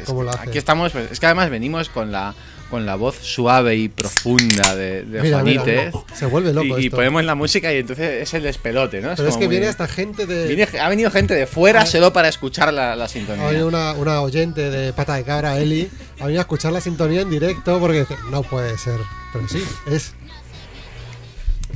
¿Cómo 0.05 0.23
lo 0.23 0.31
haces? 0.31 0.47
Aquí 0.47 0.57
estamos, 0.57 0.91
pues, 0.91 1.11
es 1.11 1.19
que 1.19 1.25
además 1.25 1.49
venimos 1.49 1.89
con 1.89 2.11
la 2.11 2.33
con 2.73 2.87
la 2.87 2.95
voz 2.95 3.19
suave 3.21 3.75
y 3.75 3.87
profunda 3.87 4.75
de, 4.75 5.03
de 5.03 5.91
se 6.15 6.25
vuelve 6.25 6.51
loco. 6.53 6.79
Y, 6.79 6.89
ponemos 6.89 7.23
la 7.23 7.35
música 7.35 7.71
y 7.71 7.77
entonces 7.77 8.23
es 8.23 8.33
el 8.33 8.41
despelote, 8.41 8.99
¿no? 8.99 9.13
Pero 9.15 9.29
es, 9.29 9.37
que 9.37 9.47
viene 9.47 9.67
hasta 9.67 9.87
gente 9.87 10.25
de. 10.25 10.67
ha 10.81 10.89
venido 10.89 11.11
gente 11.11 11.35
de 11.35 11.45
fuera 11.45 11.81
ah. 11.81 11.85
solo 11.85 12.11
para 12.13 12.29
escuchar 12.29 12.73
la, 12.73 12.95
la 12.95 13.07
sintonía. 13.07 13.47
Hay 13.47 13.61
una, 13.61 13.93
una, 13.93 14.21
oyente 14.21 14.71
de 14.71 14.91
Pata 14.91 15.13
de 15.13 15.23
Cabra, 15.23 15.59
Eli, 15.59 15.87
ha 16.19 16.23
venido 16.23 16.39
a 16.39 16.45
escuchar 16.45 16.73
la 16.73 16.81
sintonía 16.81 17.21
en 17.21 17.29
directo 17.29 17.79
porque 17.79 18.07
no 18.31 18.41
puede 18.41 18.75
ser. 18.79 18.99
Pero 19.31 19.47
sí, 19.47 19.63
es. 19.91 20.13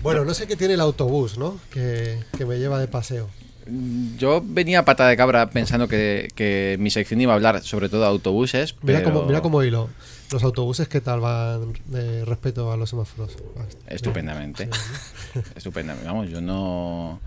Bueno, 0.01 0.25
no 0.25 0.33
sé 0.33 0.47
qué 0.47 0.55
tiene 0.55 0.73
el 0.73 0.81
autobús, 0.81 1.37
¿no? 1.37 1.59
Que, 1.69 2.23
que 2.35 2.45
me 2.45 2.57
lleva 2.57 2.79
de 2.79 2.87
paseo. 2.87 3.29
Yo 4.17 4.41
venía 4.43 4.79
a 4.79 4.85
pata 4.85 5.07
de 5.07 5.17
cabra 5.17 5.49
pensando 5.49 5.87
que, 5.87 6.29
que, 6.35 6.77
mi 6.79 6.89
sección 6.89 7.21
iba 7.21 7.33
a 7.33 7.35
hablar 7.35 7.61
sobre 7.63 7.89
todo 7.89 8.01
de 8.01 8.07
autobuses. 8.07 8.75
Mira, 8.81 9.03
cómo, 9.03 9.23
mira 9.23 9.41
cómo 9.41 9.63
hilo. 9.63 9.89
¿Los 10.31 10.43
autobuses 10.43 10.87
qué 10.87 10.99
tal 10.99 11.21
van 11.21 11.73
de 11.85 12.25
respeto 12.25 12.71
a 12.71 12.77
los 12.77 12.89
semáforos? 12.89 13.37
Estupendamente. 13.87 14.69
Estupendamente. 15.55 16.07
Vamos, 16.07 16.29
yo 16.29 16.41
no. 16.41 17.21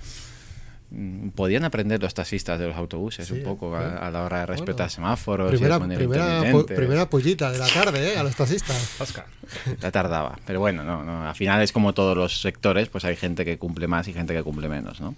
Mm, 0.90 1.28
podían 1.30 1.64
aprender 1.64 2.02
los 2.02 2.12
taxistas 2.14 2.58
de 2.58 2.66
los 2.66 2.76
autobuses 2.76 3.30
un 3.30 3.42
poco 3.42 3.74
a, 3.76 4.10
la 4.10 4.24
hora 4.24 4.40
de 4.40 4.46
respetar 4.46 4.90
semáforos. 4.90 5.48
Primera, 5.50 5.78
primera, 5.78 7.08
pollita 7.08 7.52
de 7.52 7.58
la 7.58 7.68
tarde 7.68 8.12
¿eh? 8.12 8.18
a 8.18 8.22
los 8.24 8.34
taxistas. 8.34 8.96
Oscar. 9.00 9.26
Ya 9.80 9.90
tardaba. 9.90 10.38
Pero 10.46 10.60
bueno, 10.60 10.82
no, 10.82 11.04
no, 11.04 11.26
al 11.26 11.34
final 11.34 11.62
es 11.62 11.72
como 11.72 11.94
todos 11.94 12.16
los 12.16 12.40
sectores, 12.40 12.88
pues 12.88 13.04
hay 13.04 13.16
gente 13.16 13.44
que 13.44 13.56
cumple 13.56 13.86
más 13.86 14.08
y 14.08 14.12
gente 14.12 14.34
que 14.34 14.42
cumple 14.42 14.68
menos, 14.68 15.00
¿no? 15.00 15.14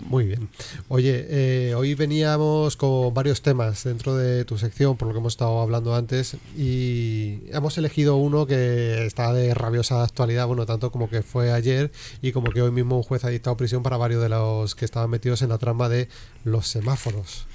Muy 0.00 0.26
bien. 0.26 0.48
Oye, 0.88 1.26
eh, 1.28 1.74
hoy 1.74 1.94
veníamos 1.94 2.76
con 2.76 3.12
varios 3.14 3.42
temas 3.42 3.84
dentro 3.84 4.16
de 4.16 4.44
tu 4.44 4.58
sección, 4.58 4.96
por 4.96 5.08
lo 5.08 5.14
que 5.14 5.20
hemos 5.20 5.32
estado 5.32 5.60
hablando 5.60 5.94
antes, 5.94 6.36
y 6.56 7.40
hemos 7.52 7.78
elegido 7.78 8.16
uno 8.16 8.46
que 8.46 9.06
está 9.06 9.32
de 9.32 9.54
rabiosa 9.54 10.02
actualidad, 10.02 10.46
bueno, 10.46 10.66
tanto 10.66 10.90
como 10.90 11.08
que 11.08 11.22
fue 11.22 11.52
ayer 11.52 11.90
y 12.22 12.32
como 12.32 12.50
que 12.50 12.62
hoy 12.62 12.70
mismo 12.70 12.96
un 12.96 13.02
juez 13.02 13.24
ha 13.24 13.28
dictado 13.28 13.56
prisión 13.56 13.82
para 13.82 13.96
varios 13.96 14.22
de 14.22 14.28
los 14.28 14.74
que 14.74 14.84
estaban 14.84 15.10
metidos 15.10 15.42
en 15.42 15.48
la 15.48 15.58
trama 15.58 15.88
de 15.88 16.08
los 16.44 16.68
semáforos. 16.68 17.46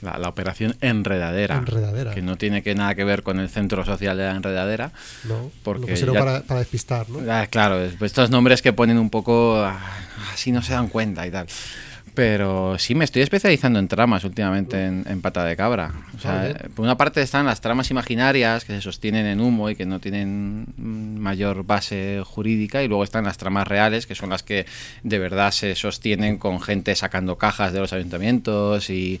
La, 0.00 0.28
operación 0.28 0.76
enredadera, 0.80 1.56
enredadera, 1.56 2.14
que 2.14 2.22
no 2.22 2.36
tiene 2.36 2.62
que 2.62 2.74
nada 2.74 2.94
que 2.94 3.04
ver 3.04 3.22
con 3.22 3.40
el 3.40 3.48
centro 3.48 3.84
social 3.84 4.16
de 4.16 4.24
la 4.24 4.32
enredadera. 4.32 4.92
No, 5.24 5.50
porque 5.62 5.96
lo 6.06 6.14
para, 6.14 6.42
para, 6.42 6.60
despistar, 6.60 7.08
¿no? 7.10 7.20
Ah, 7.32 7.46
claro, 7.46 7.82
estos 7.82 8.30
nombres 8.30 8.62
que 8.62 8.72
ponen 8.72 8.98
un 8.98 9.10
poco 9.10 9.56
ah, 9.56 9.80
así 10.32 10.52
no 10.52 10.62
se 10.62 10.72
dan 10.72 10.88
cuenta 10.88 11.26
y 11.26 11.30
tal. 11.30 11.46
Pero 12.18 12.76
sí, 12.80 12.96
me 12.96 13.04
estoy 13.04 13.22
especializando 13.22 13.78
en 13.78 13.86
tramas 13.86 14.24
últimamente 14.24 14.86
en, 14.86 15.20
pata 15.22 15.44
de 15.44 15.54
cabra. 15.54 15.92
O 16.16 16.18
sea, 16.18 16.52
por 16.74 16.84
una 16.84 16.96
parte 16.96 17.22
están 17.22 17.46
las 17.46 17.60
tramas 17.60 17.92
imaginarias 17.92 18.64
que 18.64 18.72
se 18.72 18.80
sostienen 18.80 19.24
en 19.24 19.40
humo 19.40 19.70
y 19.70 19.76
que 19.76 19.86
no 19.86 20.00
tienen 20.00 20.66
mayor 20.76 21.62
base 21.64 22.20
jurídica, 22.24 22.82
y 22.82 22.88
luego 22.88 23.04
están 23.04 23.22
las 23.22 23.38
tramas 23.38 23.68
reales, 23.68 24.08
que 24.08 24.16
son 24.16 24.30
las 24.30 24.42
que 24.42 24.66
de 25.04 25.18
verdad 25.20 25.52
se 25.52 25.76
sostienen 25.76 26.38
con 26.38 26.60
gente 26.60 26.96
sacando 26.96 27.38
cajas 27.38 27.72
de 27.72 27.78
los 27.78 27.92
ayuntamientos 27.92 28.90
y, 28.90 29.20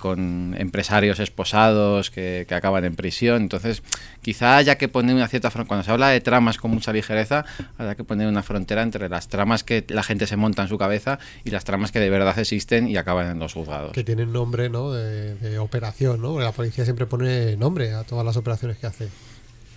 con 0.00 0.56
empresarios 0.58 1.20
esposados 1.20 2.10
que, 2.10 2.44
acaban 2.50 2.84
en 2.86 2.96
prisión. 2.96 3.42
Entonces, 3.42 3.84
quizá 4.20 4.56
haya 4.56 4.78
que 4.78 4.88
poner 4.88 5.14
una 5.14 5.28
cierta 5.28 5.48
cuando 5.50 5.84
se 5.84 5.92
habla 5.92 6.08
de 6.08 6.20
tramas 6.20 6.58
con 6.58 6.72
mucha 6.72 6.92
ligereza, 6.92 7.44
haya 7.78 7.94
que 7.94 8.02
poner 8.02 8.26
una 8.26 8.42
frontera 8.42 8.82
entre 8.82 9.08
las 9.08 9.28
tramas 9.28 9.62
que 9.62 9.84
la 9.88 10.02
gente 10.02 10.26
se 10.26 10.34
monta 10.34 10.62
en 10.62 10.68
su 10.68 10.76
cabeza 10.76 11.20
y 11.44 11.50
las 11.50 11.62
tramas 11.62 11.92
que 11.92 11.99
de 12.00 12.10
verdad 12.10 12.38
existen 12.38 12.88
y 12.88 12.96
acaban 12.96 13.30
en 13.30 13.38
los 13.38 13.52
juzgados. 13.52 13.92
Que 13.92 14.04
tienen 14.04 14.32
nombre 14.32 14.68
¿no? 14.68 14.92
de, 14.92 15.58
operación, 15.58 16.20
¿no? 16.20 16.38
la 16.40 16.52
policía 16.52 16.84
siempre 16.84 17.06
pone 17.06 17.56
nombre 17.56 17.92
a 17.92 18.04
todas 18.04 18.24
las 18.24 18.36
operaciones 18.36 18.78
que 18.78 18.86
hace. 18.86 19.08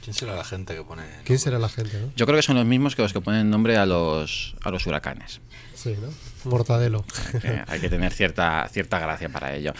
¿Quién 0.04 0.14
será 0.14 0.36
la 0.36 0.44
gente 0.44 0.76
que 0.76 0.84
pone? 0.84 1.04
¿Quién 1.24 1.40
será 1.40 1.60
la 1.60 1.70
gente? 1.70 1.98
Yo 2.16 2.26
creo 2.26 2.36
que 2.36 2.42
son 2.42 2.58
los 2.58 2.66
mismos 2.66 2.96
que 2.96 3.02
los 3.02 3.14
que 3.14 3.22
ponen 3.22 3.50
nombre 3.50 3.78
a 3.78 3.86
los, 3.86 4.56
a 4.62 4.70
los 4.70 4.86
huracanes. 4.86 5.40
Sí, 5.76 5.96
¿no? 6.02 6.50
Mortadelo. 6.50 7.06
hay 7.68 7.80
que 7.80 7.90
tener 7.90 8.12
cierta, 8.12 8.68
cierta 8.70 9.00
gracia 9.00 9.30
para 9.30 9.56
ello. 9.56 9.74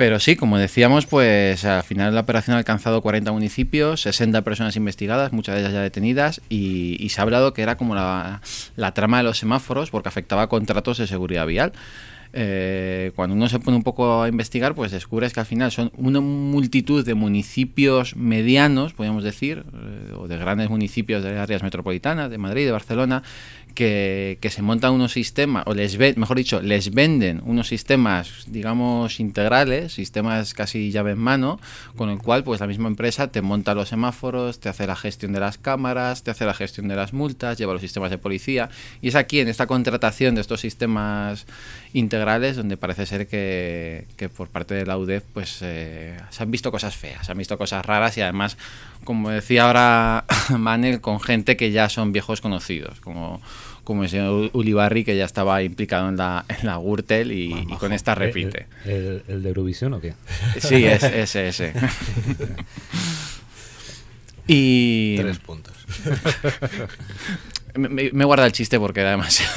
Pero 0.00 0.18
sí, 0.18 0.34
como 0.34 0.56
decíamos, 0.56 1.04
pues 1.04 1.62
al 1.66 1.82
final 1.82 2.14
la 2.14 2.22
operación 2.22 2.54
ha 2.54 2.58
alcanzado 2.58 3.02
40 3.02 3.32
municipios, 3.32 4.00
60 4.00 4.40
personas 4.40 4.74
investigadas, 4.76 5.34
muchas 5.34 5.56
de 5.56 5.60
ellas 5.60 5.74
ya 5.74 5.82
detenidas, 5.82 6.40
y, 6.48 7.06
se 7.10 7.20
ha 7.20 7.24
hablado 7.24 7.52
que 7.52 7.60
era 7.60 7.76
como 7.76 7.94
la, 7.94 8.40
la, 8.76 8.94
trama 8.94 9.18
de 9.18 9.24
los 9.24 9.36
semáforos 9.36 9.90
porque 9.90 10.08
afectaba 10.08 10.40
a 10.40 10.46
contratos 10.48 10.96
de 10.96 11.06
seguridad 11.06 11.46
vial. 11.46 11.72
Eh, 12.32 13.10
cuando 13.16 13.34
uno 13.34 13.48
se 13.48 13.58
pone 13.58 13.76
un 13.76 13.82
poco 13.82 14.22
a 14.22 14.28
investigar, 14.28 14.74
pues 14.74 14.92
descubres 14.92 15.32
que 15.32 15.40
al 15.40 15.46
final 15.46 15.72
son 15.72 15.90
una 15.96 16.20
multitud 16.20 17.04
de 17.04 17.14
municipios 17.14 18.14
medianos, 18.14 18.94
podríamos 18.94 19.24
decir, 19.24 19.64
eh, 19.74 20.14
o 20.16 20.28
de 20.28 20.36
grandes 20.38 20.70
municipios 20.70 21.24
de 21.24 21.38
áreas 21.38 21.62
metropolitanas, 21.62 22.30
de 22.30 22.38
Madrid, 22.38 22.66
de 22.66 22.72
Barcelona, 22.72 23.22
que, 23.74 24.38
se 24.50 24.62
montan 24.62 24.92
unos 24.92 25.12
sistemas, 25.12 25.64
o 25.66 25.74
les 25.74 25.98
mejor 26.16 26.36
dicho, 26.36 26.60
les 26.60 26.92
venden 26.92 27.40
unos 27.44 27.68
sistemas, 27.68 28.44
digamos, 28.46 29.20
integrales, 29.20 29.92
sistemas 29.92 30.54
casi 30.54 30.90
llave 30.90 31.12
en 31.12 31.18
mano, 31.18 31.60
con 31.96 32.10
el 32.10 32.18
cual 32.18 32.44
pues 32.44 32.60
la 32.60 32.66
misma 32.66 32.88
empresa 32.88 33.30
te 33.30 33.42
monta 33.42 33.74
los 33.74 33.88
semáforos, 33.88 34.60
te 34.60 34.68
hace 34.68 34.86
la 34.86 34.96
gestión 34.96 35.32
de 35.32 35.40
las 35.40 35.58
cámaras, 35.58 36.22
te 36.22 36.30
hace 36.30 36.44
la 36.44 36.54
gestión 36.54 36.88
de 36.88 36.96
las 36.96 37.12
multas, 37.12 37.58
lleva 37.58 37.72
los 37.72 37.82
sistemas 37.82 38.10
de 38.10 38.18
policía, 38.18 38.70
y 39.00 39.08
es 39.08 39.14
aquí 39.14 39.40
en 39.40 39.48
esta 39.48 39.66
contratación 39.66 40.34
de 40.34 40.40
estos 40.40 40.60
sistemas 40.60 41.46
integrales 41.92 42.56
donde 42.56 42.76
parece 42.76 43.06
ser 43.06 43.26
que, 43.26 44.06
por 44.36 44.48
parte 44.48 44.74
de 44.74 44.86
la 44.86 44.96
UDEF 44.96 45.24
pues 45.32 45.58
eh, 45.62 46.16
se 46.30 46.42
han 46.42 46.50
visto 46.50 46.70
cosas 46.70 46.96
feas, 46.96 47.26
se 47.26 47.32
han 47.32 47.38
visto 47.38 47.58
cosas 47.58 47.84
raras 47.84 48.16
y 48.16 48.20
además, 48.20 48.56
como 49.04 49.30
decía 49.30 49.66
ahora 49.66 50.24
Manel, 50.58 51.00
con 51.00 51.20
gente 51.20 51.56
que 51.56 51.70
ya 51.70 51.88
son 51.88 52.12
viejos 52.12 52.40
conocidos, 52.40 53.00
como 53.00 53.40
como 53.90 54.04
el 54.04 54.08
señor 54.08 54.50
Ulibarri, 54.52 55.04
que 55.04 55.16
ya 55.16 55.24
estaba 55.24 55.64
implicado 55.64 56.08
en 56.08 56.16
la, 56.16 56.44
en 56.48 56.64
la 56.64 56.76
Gürtel 56.76 57.32
y, 57.32 57.66
con 57.80 57.92
esta 57.92 58.14
repite. 58.14 58.68
¿El, 58.84 59.42
de 59.42 59.48
Eurovisión 59.48 59.92
o 59.94 60.00
qué? 60.00 60.14
Sí, 60.60 60.84
es, 60.84 61.02
ese, 61.02 61.48
ese. 61.48 61.72
y... 64.46 65.16
Tres 65.16 65.40
puntos. 65.40 65.74
Me, 67.74 68.10
me 68.12 68.24
guarda 68.24 68.46
el 68.46 68.52
chiste 68.52 68.78
porque 68.78 69.00
era 69.00 69.10
demasiado 69.10 69.52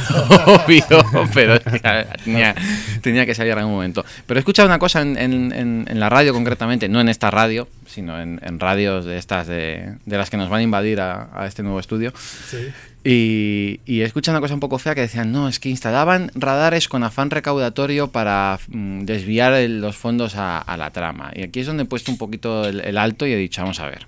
obvio, 0.66 0.86
pero 1.34 1.59
tenía, 1.59 2.55
tenía, 3.01 3.26
que 3.26 3.36
salir 3.36 3.53
en 3.53 3.59
algún 3.59 3.74
momento. 3.74 4.05
Pero 4.26 4.38
he 4.38 4.41
escuchado 4.41 4.68
una 4.68 4.80
cosa 4.80 5.01
en, 5.01 5.18
en, 5.18 5.51
en 5.88 5.99
la 5.99 6.09
radio 6.09 6.34
concretamente, 6.34 6.89
no 6.89 7.01
en 7.01 7.09
esta 7.09 7.32
radio, 7.32 7.68
sino 7.86 8.20
en, 8.20 8.59
radios 8.59 9.05
de 9.05 9.18
estas 9.18 9.47
de, 9.47 9.95
de, 10.05 10.18
las 10.18 10.30
que 10.30 10.38
nos 10.38 10.49
van 10.49 10.59
a 10.59 10.64
invadir 10.64 11.01
a, 11.01 11.30
a 11.34 11.47
este 11.47 11.64
nuevo 11.64 11.80
estudio. 11.80 12.14
Sí. 12.49 12.57
Y, 13.05 13.82
y, 13.86 14.01
he 14.01 14.05
escuchado 14.05 14.38
una 14.38 14.41
cosa 14.41 14.53
un 14.53 14.61
poco 14.61 14.80
fea 14.80 14.95
que 14.95 15.01
decían, 15.01 15.32
no, 15.32 15.49
es 15.49 15.59
que 15.59 15.70
instalaban 15.70 16.32
radares 16.36 16.88
con 16.88 17.03
afán 17.03 17.32
recaudatorio 17.32 18.11
para 18.11 18.59
mm, 18.68 19.01
desviar 19.01 19.70
los 19.70 19.97
fondos 19.97 20.36
a, 20.38 20.57
a, 20.57 20.78
la 20.78 20.91
trama. 20.91 21.32
Y 21.36 21.43
aquí 21.43 21.59
es 21.59 21.68
donde 21.68 21.84
he 21.84 21.86
puesto 21.86 22.11
un 22.11 22.18
poquito 22.18 22.66
el 22.66 22.97
alto 22.97 23.28
y 23.28 23.34
he 23.34 23.38
dicho, 23.38 23.61
vamos 23.61 23.80
a 23.80 23.88
ver 23.88 24.05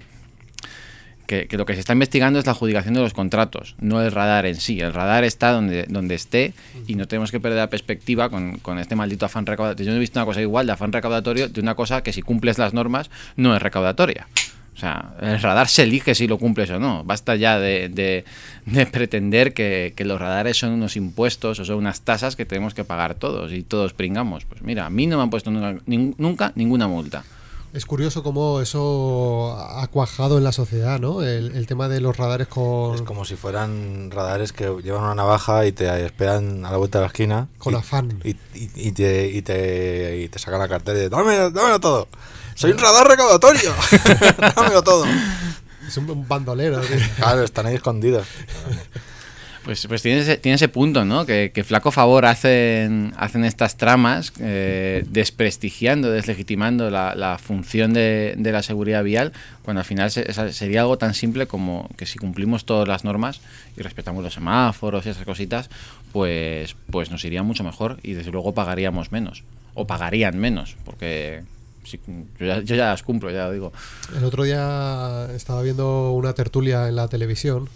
que, 1.26 1.48
lo 1.52 1.66
que 1.66 1.74
se 1.74 1.80
está 1.80 1.94
investigando 1.94 2.40
es 2.40 2.46
la 2.46 2.54
adjudicación 2.54 2.94
de 2.94 3.02
los 3.02 3.14
contratos, 3.14 3.76
no 3.80 4.02
el 4.02 4.12
radar 4.12 4.46
en 4.46 4.56
sí. 4.56 4.80
El 4.80 4.94
radar 4.94 5.24
está 5.24 5.52
donde, 5.52 5.84
donde 5.84 6.16
esté 6.16 6.54
y 6.88 6.96
no 6.96 7.08
tenemos 7.08 7.32
que 7.32 7.40
perder 7.40 7.60
la 7.60 7.70
perspectiva 7.70 8.30
con, 8.30 8.58
con 8.60 8.80
este 8.80 8.96
maldito 8.96 9.26
afán 9.26 9.46
recaudatorio. 9.46 9.86
Yo 9.86 9.92
no 9.92 9.98
he 9.98 10.00
visto 10.00 10.20
una 10.20 10.26
cosa 10.26 10.42
igual 10.42 10.66
de 10.66 10.74
afán 10.74 10.92
recaudatorio 10.92 11.50
de 11.50 11.62
una 11.62 11.76
cosa 11.76 12.02
que 12.04 12.14
si 12.14 12.22
cumples 12.22 12.58
las 12.58 12.74
normas 12.74 13.10
no 13.36 13.56
es 13.56 13.62
recaudatoria. 13.62 14.28
O 14.76 14.78
sea, 14.78 15.14
el 15.22 15.42
radar 15.42 15.70
se 15.70 15.84
elige 15.84 16.16
si 16.16 16.28
lo 16.28 16.38
cumples 16.38 16.70
o 16.70 16.80
no. 16.80 17.06
Basta 17.06 17.38
ya 17.38 17.60
de, 17.60 17.88
de, 17.88 18.86
pretender 18.88 19.54
que, 19.54 19.94
que, 19.96 20.04
los 20.04 20.20
radares 20.20 20.58
son 20.58 20.72
unos 20.72 20.98
impuestos 20.98 21.60
o 21.60 21.66
son 21.66 21.78
unas 21.78 22.02
tasas 22.02 22.36
que 22.36 22.46
tenemos 22.46 22.74
que 22.74 22.84
pagar 22.84 23.16
todos 23.16 23.54
y 23.54 23.64
todos 23.64 23.94
pringamos. 23.94 24.44
Pues 24.44 24.62
mira, 24.64 24.86
a 24.86 24.90
mí 24.90 25.08
no 25.08 25.16
me 25.16 25.24
han 25.24 25.30
puesto 25.30 25.50
nunca, 25.50 25.82
nunca 25.86 26.52
ninguna 26.56 26.90
multa 26.90 27.24
Es 27.76 27.86
curioso 27.86 28.24
cómo 28.24 28.62
eso 28.62 29.54
ha 29.60 29.86
cuajado 29.88 30.38
en 30.38 30.46
la 30.46 30.54
sociedad, 30.54 30.98
¿no? 30.98 31.22
El, 31.22 31.68
tema 31.68 31.90
de 31.90 32.00
los 32.00 32.16
radares 32.16 32.48
con... 32.48 32.96
Es 32.96 33.02
como 33.02 33.26
si 33.26 33.36
fueran 33.36 34.12
radares 34.12 34.54
que 34.54 34.74
llevan 34.82 35.04
una 35.04 35.16
navaja 35.16 35.66
y 35.66 35.74
te 35.74 36.06
esperan 36.06 36.66
a 36.66 36.72
la 36.72 36.78
vuelta 36.78 37.00
de 37.00 37.04
la 37.04 37.08
esquina. 37.08 37.50
Con 37.58 37.76
afán. 37.76 38.22
Y, 38.24 38.38
y, 38.54 38.92
te, 38.94 39.28
y, 39.28 39.42
te, 39.42 40.22
y 40.22 40.30
te 40.30 40.40
sacan 40.40 40.60
la 40.60 40.70
cartera 40.70 41.04
y 41.04 41.10
dame, 41.10 41.36
dámelo 41.52 41.82
todo. 41.82 42.08
Soy 42.54 42.72
un 42.72 42.78
radar 42.78 43.10
recaudatorio. 43.10 43.74
dámelo 44.56 44.82
todo. 44.82 45.04
Es 45.86 45.98
un 45.98 46.26
bandolero. 46.30 46.80
Claro, 47.18 47.44
están 47.44 47.66
ahí 47.66 47.76
escondidos. 47.76 48.26
Pues, 49.66 49.88
pues 49.88 50.04
tiene, 50.04 50.20
ese, 50.20 50.38
tiene 50.38 50.58
ese 50.58 50.70
punto, 50.70 51.06
¿no? 51.06 51.26
Que, 51.26 51.52
flaco 51.66 51.90
favor 51.90 52.28
hacen, 52.28 53.14
hacen 53.18 53.44
estas 53.44 53.78
tramas 53.78 54.32
eh, 54.40 55.04
desprestigiando, 55.10 56.12
deslegitimando 56.12 56.92
la, 56.92 57.40
función 57.42 57.92
de, 57.92 58.38
la 58.38 58.62
seguridad 58.62 59.04
vial, 59.04 59.34
cuando 59.64 59.80
al 59.80 59.86
final 59.86 60.12
sería 60.12 60.82
algo 60.82 61.00
tan 61.00 61.16
simple 61.16 61.48
como 61.48 61.90
que 61.98 62.06
si 62.06 62.20
cumplimos 62.20 62.66
todas 62.66 62.88
las 62.88 63.04
normas 63.04 63.42
y 63.76 63.82
respetamos 63.82 64.24
los 64.24 64.36
semáforos 64.36 65.04
y 65.08 65.10
esas 65.10 65.26
cositas, 65.26 65.72
pues, 66.12 66.76
pues 66.92 67.10
nos 67.10 67.26
iría 67.26 67.42
mucho 67.42 67.64
mejor 67.64 67.98
y 68.04 68.14
desde 68.14 68.32
luego 68.32 68.54
pagaríamos 68.54 69.12
menos. 69.12 69.44
O 69.74 69.88
pagarían 69.88 70.38
menos, 70.38 70.78
porque 70.86 71.42
yo, 72.40 72.46
ya, 72.46 72.62
yo, 72.62 72.76
ya, 72.76 72.86
las 72.86 73.02
cumplo, 73.02 73.32
ya 73.32 73.48
lo 73.48 73.52
digo. 73.52 73.74
El 74.16 74.26
otro 74.26 74.44
día 74.44 75.28
estaba 75.36 75.64
viendo 75.64 76.12
una 76.12 76.34
tertulia 76.34 76.88
en 76.88 76.96
la 76.96 77.08
televisión 77.08 77.68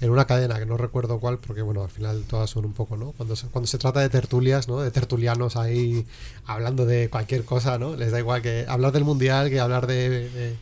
en 0.00 0.10
una 0.10 0.26
cadena 0.26 0.58
que 0.58 0.66
no 0.66 0.76
recuerdo 0.76 1.18
cuál, 1.18 1.38
porque 1.38 1.62
bueno, 1.62 1.82
al 1.82 1.88
final 1.88 2.24
todas 2.28 2.50
son 2.50 2.66
un 2.66 2.72
poco, 2.72 2.96
¿no? 2.96 3.12
Cuando 3.12 3.34
se, 3.34 3.46
cuando 3.48 3.66
se 3.66 3.78
trata 3.78 4.00
de 4.00 4.10
tertulias, 4.10 4.68
¿no? 4.68 4.80
De 4.80 4.90
tertulianos 4.90 5.56
ahí 5.56 6.06
hablando 6.44 6.84
de 6.84 7.08
cualquier 7.08 7.44
cosa, 7.44 7.78
¿no? 7.78 7.96
Les 7.96 8.12
da 8.12 8.18
igual 8.18 8.42
que 8.42 8.66
hablar 8.68 8.92
del 8.92 9.04
mundial 9.04 9.48
que 9.48 9.58
hablar 9.58 9.86
de, 9.86 10.56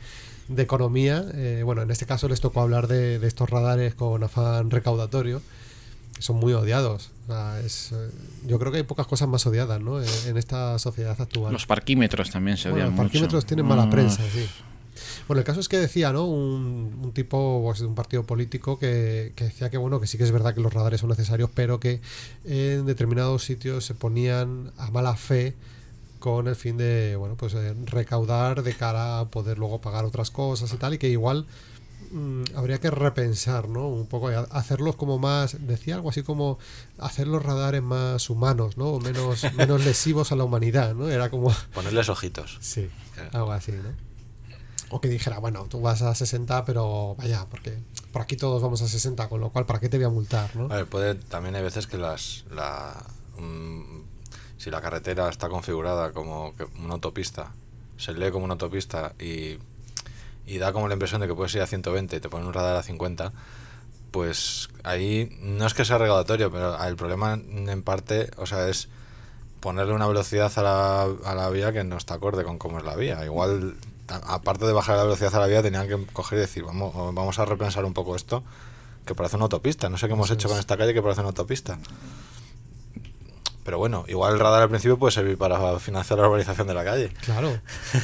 de, 0.49 0.63
economía. 0.63 1.25
Eh, 1.35 1.63
bueno, 1.65 1.83
en 1.83 1.91
este 1.91 2.07
caso 2.07 2.29
les 2.29 2.41
tocó 2.41 2.61
hablar 2.61 2.87
de, 2.87 3.19
de, 3.19 3.27
estos 3.27 3.51
radares 3.51 3.95
con 3.97 4.23
afán 4.23 4.71
recaudatorio, 4.71 5.43
que 6.15 6.23
son 6.23 6.37
muy 6.37 6.53
odiados. 6.53 7.11
es, 7.65 7.91
eh, 7.91 8.11
yo 8.47 8.61
creo 8.61 8.71
que 8.71 8.79
hay 8.79 8.85
pocas 8.85 9.09
cosas 9.09 9.27
más 9.27 9.45
odiadas, 9.47 9.81
¿no? 9.81 10.01
En, 10.01 10.37
esta 10.37 10.79
sociedad 10.79 11.21
actual. 11.21 11.53
Los 11.53 11.67
parquímetros 11.67 12.31
también 12.31 12.57
se 12.57 12.71
odian 12.71 12.91
Los 12.91 12.97
parquímetros 12.97 13.45
tienen 13.47 13.67
mala 13.67 13.91
prensa, 13.91 14.23
sí. 14.33 14.47
Bueno, 15.27 15.41
el 15.41 15.47
caso 15.47 15.61
es 15.61 15.69
que 15.69 15.79
decía, 15.79 16.13
¿no? 16.13 16.27
Un, 16.27 17.13
tipo 17.15 17.63
pues, 17.65 17.81
de 17.81 17.87
un 17.87 17.95
partido 17.95 18.25
político 18.25 18.79
que, 18.79 19.33
decía 19.37 19.71
que, 19.71 19.79
bueno, 19.79 20.01
que 20.01 20.07
sí 20.07 20.19
que 20.19 20.25
es 20.25 20.33
verdad 20.33 20.55
que 20.55 20.61
los 20.61 20.73
radares 20.73 21.01
son 21.01 21.11
necesarios, 21.11 21.51
pero 21.55 21.81
que 21.81 22.01
en 22.45 22.85
determinados 22.85 23.45
sitios 23.45 23.85
se 23.85 23.95
ponían 23.95 24.73
a 24.77 24.91
mala 24.91 25.17
fe 25.17 25.55
con 26.19 26.49
el 26.49 26.57
fin 26.57 26.77
de, 26.77 27.17
bueno, 27.17 27.37
pues 27.37 27.55
eh, 27.55 27.75
recaudar 27.87 28.63
de 28.63 28.75
cara 28.75 29.21
a 29.21 29.29
poder 29.29 29.59
luego 29.59 29.81
pagar 29.81 30.05
otras 30.05 30.31
cosas 30.31 30.73
y 30.73 30.77
tal, 30.77 30.95
y 30.95 30.99
que 30.99 31.09
igual 31.09 31.47
mm, 32.13 32.57
habría 32.57 32.79
que 32.79 32.91
repensar, 32.91 33.69
¿no? 33.69 33.89
Un 33.89 34.07
poco, 34.07 34.29
hacerlos 34.29 34.97
como 34.97 35.19
más, 35.19 35.57
decía 35.67 35.95
algo 35.95 36.11
así 36.11 36.23
como 36.23 36.59
hacer 36.99 37.29
los 37.29 37.43
radares 37.43 37.83
más 37.83 38.29
humanos, 38.29 38.77
¿no? 38.77 38.89
O 38.89 39.01
menos, 39.01 39.45
menos 39.55 39.85
lesivos 39.87 40.33
a 40.33 40.37
la 40.37 40.45
humanidad, 40.45 40.95
¿no? 40.95 41.09
Era 41.09 41.31
como... 41.31 41.55
Ponerles 41.75 42.09
ojitos. 42.11 42.59
Sí, 42.61 42.89
algo 43.33 43.53
así, 43.53 43.73
¿no? 43.73 44.14
O 44.91 45.01
que 45.01 45.09
dijera, 45.09 45.39
bueno, 45.39 45.67
tú 45.69 45.81
vas 45.81 46.03
a 46.03 46.15
60, 46.15 46.65
pero 46.65 47.15
vaya, 47.17 47.47
porque 47.51 47.79
por 48.13 48.23
aquí 48.23 48.37
todos 48.37 48.63
vamos 48.63 48.83
a 48.83 48.89
60, 48.89 49.29
con 49.29 49.41
lo 49.41 49.51
cual, 49.51 49.67
¿para 49.67 49.81
qué 49.81 49.89
te 49.89 49.97
voy 49.97 50.07
a 50.07 50.11
multar? 50.11 50.55
¿no? 50.55 50.65
A 50.73 50.77
ver, 50.77 50.87
puede, 50.87 51.15
también 51.15 51.55
hay 51.57 51.63
veces 51.63 51.87
que 51.87 51.99
las, 51.99 52.45
la, 52.51 53.05
si 54.57 54.71
la 54.71 54.81
carretera 54.81 55.29
está 55.29 55.49
configurada 55.49 56.13
como 56.13 56.55
una 56.79 56.95
autopista, 56.95 57.53
se 57.97 58.13
lee 58.13 58.31
como 58.31 58.45
una 58.45 58.55
autopista 58.55 59.15
y, 59.19 59.59
y 60.47 60.59
da 60.59 60.73
como 60.73 60.89
la 60.89 60.95
impresión 60.95 61.21
de 61.21 61.27
que 61.27 61.35
puedes 61.35 61.55
ir 61.55 61.63
a 61.63 61.67
120 61.67 62.17
y 62.17 62.21
te 62.21 62.29
ponen 62.29 62.47
un 62.47 62.53
radar 62.53 62.77
a 62.77 62.83
50, 62.83 63.33
pues 64.11 64.69
ahí 64.85 65.37
no 65.41 65.67
es 65.67 65.75
que 65.75 65.85
sea 65.85 65.99
regulatorio, 65.99 66.51
pero 66.51 66.81
el 66.85 66.97
problema 66.97 67.35
en 67.35 67.83
parte, 67.83 68.31
o 68.37 68.47
sea, 68.47 68.69
es 68.69 68.89
ponerle 69.59 69.95
una 69.95 70.07
velocidad 70.07 70.53
a 70.57 70.63
la, 70.63 71.03
a 71.03 71.35
la 71.35 71.49
vía 71.49 71.73
que 71.73 71.85
no 71.85 71.97
está 71.97 72.15
acorde 72.15 72.45
con 72.45 72.59
cómo 72.59 72.79
es 72.79 72.85
la 72.85 72.97
vía. 72.97 73.25
Igual 73.25 73.75
aparte 74.09 74.67
de 74.67 74.73
bajar 74.73 74.97
la 74.97 75.05
velocidad 75.05 75.35
a 75.35 75.41
la 75.41 75.47
vía, 75.47 75.63
tenían 75.63 75.89
que 75.89 76.07
coger 76.13 76.39
y 76.39 76.41
decir, 76.43 76.65
vamos, 76.65 76.95
vamos 77.15 77.39
a 77.39 77.45
repensar 77.45 77.85
un 77.85 77.95
poco 77.95 78.17
esto, 78.17 78.43
que 79.07 79.15
parece 79.15 79.37
una 79.37 79.45
autopista. 79.45 79.89
No 79.89 79.99
sé 79.99 80.07
qué 80.07 80.13
hemos 80.13 80.31
hecho 80.31 80.49
con 80.49 80.59
esta 80.59 80.77
calle 80.77 80.95
que 80.95 81.03
parece 81.03 81.21
una 81.21 81.29
autopista. 81.29 81.79
Pero 83.65 83.79
bueno, 83.79 84.05
igual 84.09 84.35
el 84.35 84.41
radar 84.41 84.63
al 84.63 84.69
principio 84.69 84.99
puede 84.99 85.13
servir 85.13 85.39
para 85.39 85.79
financiar 85.79 86.19
la 86.19 86.29
urbanización 86.29 86.67
de 86.67 86.75
la 86.75 86.85
calle. 86.85 87.11
Claro. 87.25 87.59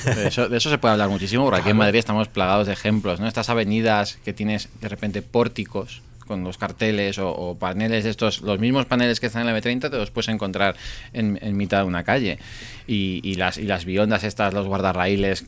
De 0.06 0.28
eso, 0.28 0.48
de 0.48 0.56
eso 0.56 0.70
se 0.70 0.78
puede 0.78 0.92
hablar 0.92 1.10
muchísimo, 1.10 1.44
porque 1.44 1.60
aquí 1.60 1.70
en 1.70 1.76
Madrid 1.76 1.98
estamos 1.98 2.28
plagados 2.28 2.66
de 2.66 2.72
ejemplos, 2.72 3.20
¿no? 3.20 3.26
Estas 3.26 3.50
avenidas 3.50 4.18
que 4.24 4.32
tienes 4.32 4.70
de 4.80 4.88
repente 4.88 5.20
pórticos 5.20 6.00
con 6.26 6.44
los 6.44 6.58
carteles 6.58 7.18
o, 7.18 7.56
paneles 7.58 8.04
de 8.04 8.10
estos, 8.10 8.40
los 8.42 8.58
mismos 8.60 8.86
paneles 8.86 9.18
que 9.18 9.26
están 9.26 9.46
en 9.46 9.52
la 9.52 9.60
M30 9.60 9.90
te 9.90 9.96
los 9.96 10.12
puedes 10.12 10.28
encontrar 10.28 10.76
en, 11.12 11.56
mitad 11.56 11.78
de 11.78 11.84
una 11.84 12.04
calle. 12.04 12.38
Y, 12.86 13.20
y, 13.24 13.34
las, 13.34 13.58
y 13.58 13.64
las 13.64 13.84
biondas 13.84 14.22
estas, 14.22 14.54
los 14.54 14.66
guardarraíles 14.66 15.44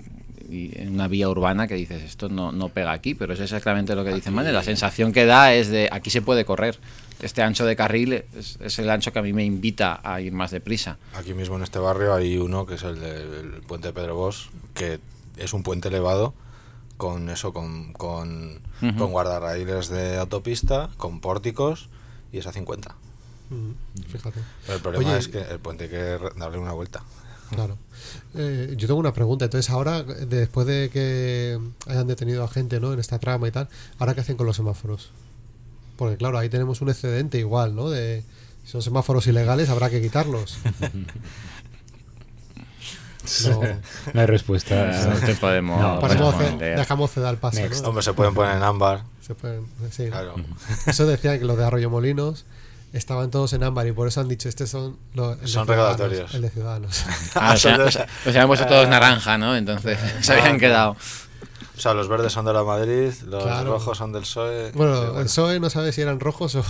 en 0.50 0.94
una 0.94 1.08
vía 1.08 1.28
urbana 1.28 1.66
que 1.66 1.74
dices, 1.74 2.02
esto 2.02 2.28
no, 2.28 2.52
no 2.52 2.68
pega 2.68 2.92
aquí, 2.92 3.14
pero 3.14 3.32
es 3.32 3.40
exactamente 3.40 3.94
lo 3.94 4.04
que 4.04 4.12
dicen, 4.12 4.34
¿vale? 4.34 4.52
La 4.52 4.62
sensación 4.62 5.12
que 5.12 5.24
da 5.24 5.54
es 5.54 5.68
de, 5.68 5.88
aquí 5.90 6.10
se 6.10 6.22
puede 6.22 6.44
correr. 6.44 6.78
Este 7.20 7.42
ancho 7.42 7.64
de 7.64 7.76
carril 7.76 8.24
es, 8.34 8.78
el 8.78 8.90
ancho 8.90 9.12
que 9.12 9.20
a 9.20 9.22
mí 9.22 9.32
me 9.32 9.44
invita 9.44 10.00
a 10.02 10.20
ir 10.20 10.32
más 10.32 10.50
deprisa. 10.50 10.98
Aquí 11.14 11.34
mismo 11.34 11.56
en 11.56 11.62
este 11.62 11.78
barrio 11.78 12.14
hay 12.14 12.36
uno 12.36 12.66
que 12.66 12.74
es 12.74 12.82
el 12.82 13.00
del 13.00 13.62
puente 13.66 13.88
de 13.88 13.94
Pedro 13.94 14.16
Bosch, 14.16 14.48
que 14.74 14.98
es 15.36 15.52
un 15.52 15.62
puente 15.62 15.88
elevado 15.88 16.34
con 16.96 17.30
eso, 17.30 17.52
con, 17.52 17.92
con, 17.92 18.60
guardarraíles 18.80 19.88
de 19.88 20.18
autopista, 20.18 20.90
con 20.96 21.20
pórticos 21.20 21.88
y 22.32 22.38
es 22.38 22.46
a 22.46 22.52
50. 22.52 22.94
Fíjate. 24.08 24.40
Pero 24.66 24.76
el 24.76 24.82
problema 24.82 25.16
es 25.16 25.28
que 25.28 25.40
el 25.40 25.58
puente 25.60 25.84
hay 25.84 25.90
que 25.90 26.18
darle 26.36 26.58
una 26.58 26.72
vuelta. 26.72 27.02
Claro. 27.54 27.78
Eh, 28.34 28.74
yo 28.76 28.86
tengo 28.86 29.00
una 29.00 29.12
pregunta. 29.12 29.44
Entonces, 29.44 29.70
ahora, 29.70 30.02
después 30.02 30.66
de 30.66 30.90
que 30.92 31.58
hayan 31.86 32.06
detenido 32.06 32.44
a 32.44 32.48
gente 32.48 32.80
¿no? 32.80 32.92
en 32.92 33.00
esta 33.00 33.18
trama 33.18 33.48
y 33.48 33.50
tal, 33.50 33.68
¿ahora 33.98 34.14
qué 34.14 34.20
hacen 34.20 34.36
con 34.36 34.46
los 34.46 34.56
semáforos? 34.56 35.10
Porque, 35.96 36.16
claro, 36.16 36.38
ahí 36.38 36.48
tenemos 36.48 36.80
un 36.80 36.88
excedente 36.88 37.38
igual, 37.38 37.74
¿no? 37.74 37.90
De, 37.90 38.24
si 38.64 38.72
son 38.72 38.82
semáforos 38.82 39.26
ilegales, 39.26 39.68
habrá 39.68 39.90
que 39.90 40.00
quitarlos. 40.00 40.58
No, 43.44 44.20
hay 44.20 44.26
respuesta. 44.26 45.08
No 45.08 45.14
te 45.24 45.36
podemos. 45.36 46.58
dejamos 46.58 47.12
ceder 47.12 47.28
al 47.28 47.38
paso. 47.38 47.60
¿no? 47.60 47.88
Hombre, 47.88 48.02
se 48.02 48.12
pueden 48.14 48.34
poner 48.34 48.56
en 48.56 48.64
ámbar. 48.64 49.04
Se 49.20 49.36
pueden, 49.36 49.64
sí. 49.92 50.08
Claro. 50.08 50.34
Eso 50.86 51.06
decían 51.06 51.38
que 51.38 51.44
los 51.44 51.56
de 51.56 51.64
Arroyo 51.64 51.88
Molinos 51.88 52.44
estaban 52.92 53.30
todos 53.30 53.52
en 53.52 53.62
ámbar 53.62 53.86
y 53.86 53.92
por 53.92 54.08
eso 54.08 54.20
han 54.20 54.28
dicho, 54.28 54.48
estos 54.48 54.68
son 54.68 54.98
los 55.14 55.38
son 55.50 55.66
regulatorios. 55.66 56.34
El 56.34 56.42
de 56.42 56.50
Ciudadanos. 56.50 57.04
Ah, 57.34 57.52
o, 57.54 57.56
sea, 57.56 58.44
o, 58.44 58.46
puesto 58.46 58.66
todos 58.66 58.88
naranja, 58.88 59.38
¿no? 59.38 59.56
Entonces 59.56 59.98
se 60.20 60.32
habían 60.32 60.58
quedado. 60.58 60.96
O 61.74 61.80
sea, 61.80 61.94
los 61.94 62.06
verdes 62.06 62.32
son 62.32 62.44
de 62.44 62.52
la 62.52 62.62
Madrid, 62.62 63.10
los 63.26 63.64
rojos 63.64 63.98
son 63.98 64.12
del 64.12 64.22
PSOE. 64.22 64.72
Bueno, 64.72 65.18
el 65.18 65.24
PSOE 65.24 65.58
no 65.58 65.70
sabe 65.70 65.92
si 65.92 66.02
eran 66.02 66.20
rojos 66.20 66.54
o, 66.54 66.62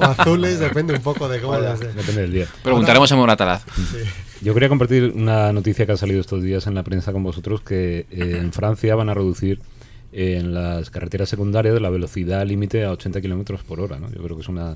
azules, 0.00 0.60
depende 0.60 0.94
un 0.94 1.02
poco 1.02 1.28
de 1.28 1.40
cómo 1.40 1.58
Depende 1.58 2.12
del 2.12 2.32
día. 2.32 2.46
Preguntaremos 2.62 3.10
en 3.10 3.18
Moratalaz. 3.18 3.64
Yo 4.42 4.52
quería 4.52 4.68
compartir 4.68 5.12
una 5.16 5.52
noticia 5.52 5.86
que 5.86 5.92
ha 5.92 5.96
salido 5.96 6.20
estos 6.20 6.42
días 6.42 6.66
en 6.66 6.74
la 6.74 6.82
prensa 6.82 7.12
con 7.12 7.22
vosotros, 7.22 7.62
que 7.62 8.06
eh, 8.10 8.38
en 8.38 8.52
Francia 8.52 8.94
van 8.94 9.08
a 9.08 9.14
reducir 9.14 9.60
en 10.18 10.54
las 10.54 10.88
carreteras 10.88 11.28
secundarias 11.28 11.78
la 11.78 11.90
velocidad 11.90 12.46
límite 12.46 12.84
a 12.84 12.92
80 12.92 13.20
kilómetros 13.20 13.62
por 13.62 13.80
hora. 13.80 13.98
¿no? 13.98 14.10
Yo 14.10 14.22
creo 14.22 14.34
que 14.34 14.42
es 14.42 14.48
una, 14.48 14.74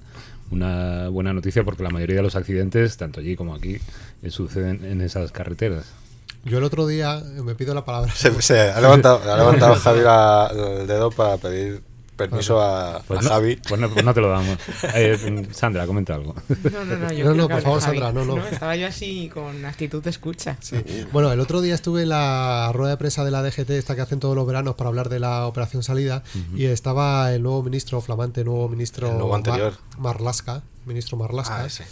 una 0.50 1.08
buena 1.08 1.32
noticia 1.32 1.64
porque 1.64 1.82
la 1.82 1.88
mayoría 1.88 2.16
de 2.16 2.22
los 2.22 2.36
accidentes, 2.36 2.98
tanto 2.98 3.20
allí 3.20 3.36
como 3.36 3.54
aquí, 3.54 3.78
eh, 4.22 4.30
suceden 4.30 4.84
en 4.84 5.00
esas 5.00 5.32
carreteras. 5.32 5.86
Yo 6.44 6.58
el 6.58 6.64
otro 6.64 6.86
día 6.86 7.22
me 7.42 7.54
pido 7.54 7.72
la 7.72 7.86
palabra. 7.86 8.12
Se, 8.14 8.60
ha 8.60 8.80
levantado, 8.82 9.32
ha 9.32 9.36
levantado 9.36 9.74
Javi 9.76 10.00
el 10.80 10.86
dedo 10.86 11.10
para 11.10 11.38
pedir 11.38 11.82
permiso 12.28 12.60
a, 12.60 13.02
pues 13.06 13.26
Javi. 13.26 13.56
Pues 13.56 13.80
no, 13.80 13.88
pues 13.88 14.04
no, 14.04 14.12
te 14.14 14.20
lo 14.20 14.28
damos. 14.28 14.58
Eh, 14.94 15.46
Sandra, 15.52 15.86
comenta 15.86 16.14
algo. 16.14 16.34
No, 16.70 16.84
no, 16.84 16.96
no, 16.96 17.12
yo 17.12 17.34
no, 17.34 17.48
por 17.48 17.62
favor, 17.62 17.80
Sandra, 17.80 18.12
no, 18.12 18.24
no. 18.24 18.38
Estaba 18.46 18.76
yo 18.76 18.86
así 18.86 19.30
con 19.32 19.64
actitud 19.64 20.02
de 20.02 20.10
escucha. 20.10 20.56
Sí. 20.60 20.76
Bueno, 21.12 21.32
el 21.32 21.40
otro 21.40 21.60
día 21.60 21.74
estuve 21.74 22.02
en 22.02 22.10
la 22.10 22.70
rueda 22.72 22.90
de 22.90 22.96
prensa 22.96 23.24
de 23.24 23.30
la 23.30 23.42
DGT, 23.42 23.70
esta 23.70 23.94
que 23.94 24.02
hacen 24.02 24.20
todos 24.20 24.36
los 24.36 24.46
veranos 24.46 24.74
para 24.74 24.88
hablar 24.88 25.08
de 25.08 25.20
la 25.20 25.46
operación 25.46 25.82
salida, 25.82 26.22
y 26.54 26.66
estaba 26.66 27.32
el 27.32 27.42
nuevo 27.42 27.62
ministro, 27.62 28.00
flamante 28.00 28.44
nuevo 28.44 28.68
ministro 28.68 29.10
el 29.10 29.18
nuevo 29.18 29.34
anterior. 29.34 29.74
Marlasca, 29.98 30.62
ministro 30.86 31.16
Marlasca. 31.16 31.64
Ah. 31.64 31.84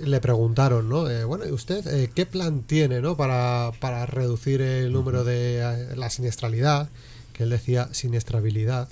Le 0.00 0.20
preguntaron, 0.20 0.88
¿no? 0.88 1.08
Eh, 1.08 1.24
bueno, 1.24 1.46
¿y 1.46 1.52
usted 1.52 1.86
eh, 1.86 2.10
qué 2.14 2.24
plan 2.24 2.62
tiene, 2.62 3.00
¿no? 3.00 3.16
Para, 3.16 3.72
para 3.78 4.06
reducir 4.06 4.62
el 4.62 4.90
número 4.92 5.22
de 5.22 5.92
la 5.96 6.08
siniestralidad, 6.08 6.88
que 7.34 7.42
él 7.44 7.50
decía 7.50 7.88
siniestrabilidad 7.92 8.88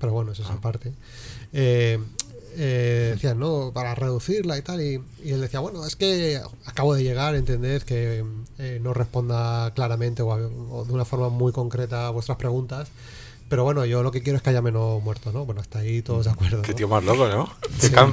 pero 0.00 0.12
bueno, 0.12 0.32
eso 0.32 0.42
es 0.42 0.50
aparte. 0.50 0.92
Eh, 1.52 1.98
eh, 2.56 3.10
decían, 3.14 3.38
¿no? 3.38 3.70
Para 3.72 3.94
reducirla 3.94 4.58
y 4.58 4.62
tal. 4.62 4.80
Y, 4.80 5.00
él 5.24 5.40
decía, 5.40 5.60
bueno, 5.60 5.86
es 5.86 5.96
que 5.96 6.40
acabo 6.66 6.94
de 6.94 7.02
llegar, 7.02 7.34
entended 7.34 7.82
que 7.82 8.24
eh, 8.58 8.80
no 8.82 8.92
responda 8.92 9.72
claramente 9.74 10.22
o, 10.22 10.84
de 10.86 10.92
una 10.92 11.04
forma 11.04 11.28
muy 11.28 11.52
concreta 11.52 12.08
a 12.08 12.10
vuestras 12.10 12.38
preguntas. 12.38 12.88
Pero 13.48 13.64
bueno, 13.64 13.84
yo 13.84 14.02
lo 14.02 14.10
que 14.10 14.22
quiero 14.22 14.38
es 14.38 14.42
que 14.42 14.48
haya 14.48 14.62
menos 14.62 15.02
muertos, 15.02 15.34
¿no? 15.34 15.44
Bueno, 15.44 15.60
hasta 15.60 15.80
ahí 15.80 16.00
todos 16.00 16.24
de 16.24 16.30
acuerdo. 16.30 16.62
Qué 16.62 16.72
tío 16.72 16.88
más 16.88 17.04
loco, 17.04 17.28
¿no? 17.28 17.52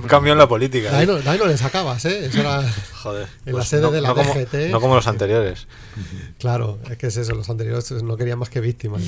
cambió 0.07 0.33
en 0.33 0.37
la 0.37 0.49
política. 0.49 0.97
ahí 0.97 1.07
no, 1.07 1.15
ahí 1.25 1.39
no 1.39 1.45
le 1.45 1.57
sacabas, 1.57 2.03
¿eh? 2.03 2.25
Eso 2.25 2.41
era 2.41 2.61
Joder, 3.03 3.29
en 3.45 3.53
la 3.53 3.59
pues 3.59 3.69
sede 3.69 3.89
de 3.89 4.01
la 4.01 4.13
DGT. 4.13 4.69
no 4.69 4.81
como 4.81 4.95
los 4.95 5.07
anteriores. 5.07 5.67
Claro, 6.39 6.77
es 6.89 6.97
que 6.97 7.07
es 7.07 7.15
eso, 7.15 7.35
los 7.35 7.49
anteriores 7.49 7.89
no 8.03 8.17
querían 8.17 8.37
más 8.37 8.49
que 8.49 8.59
víctimas. 8.59 9.01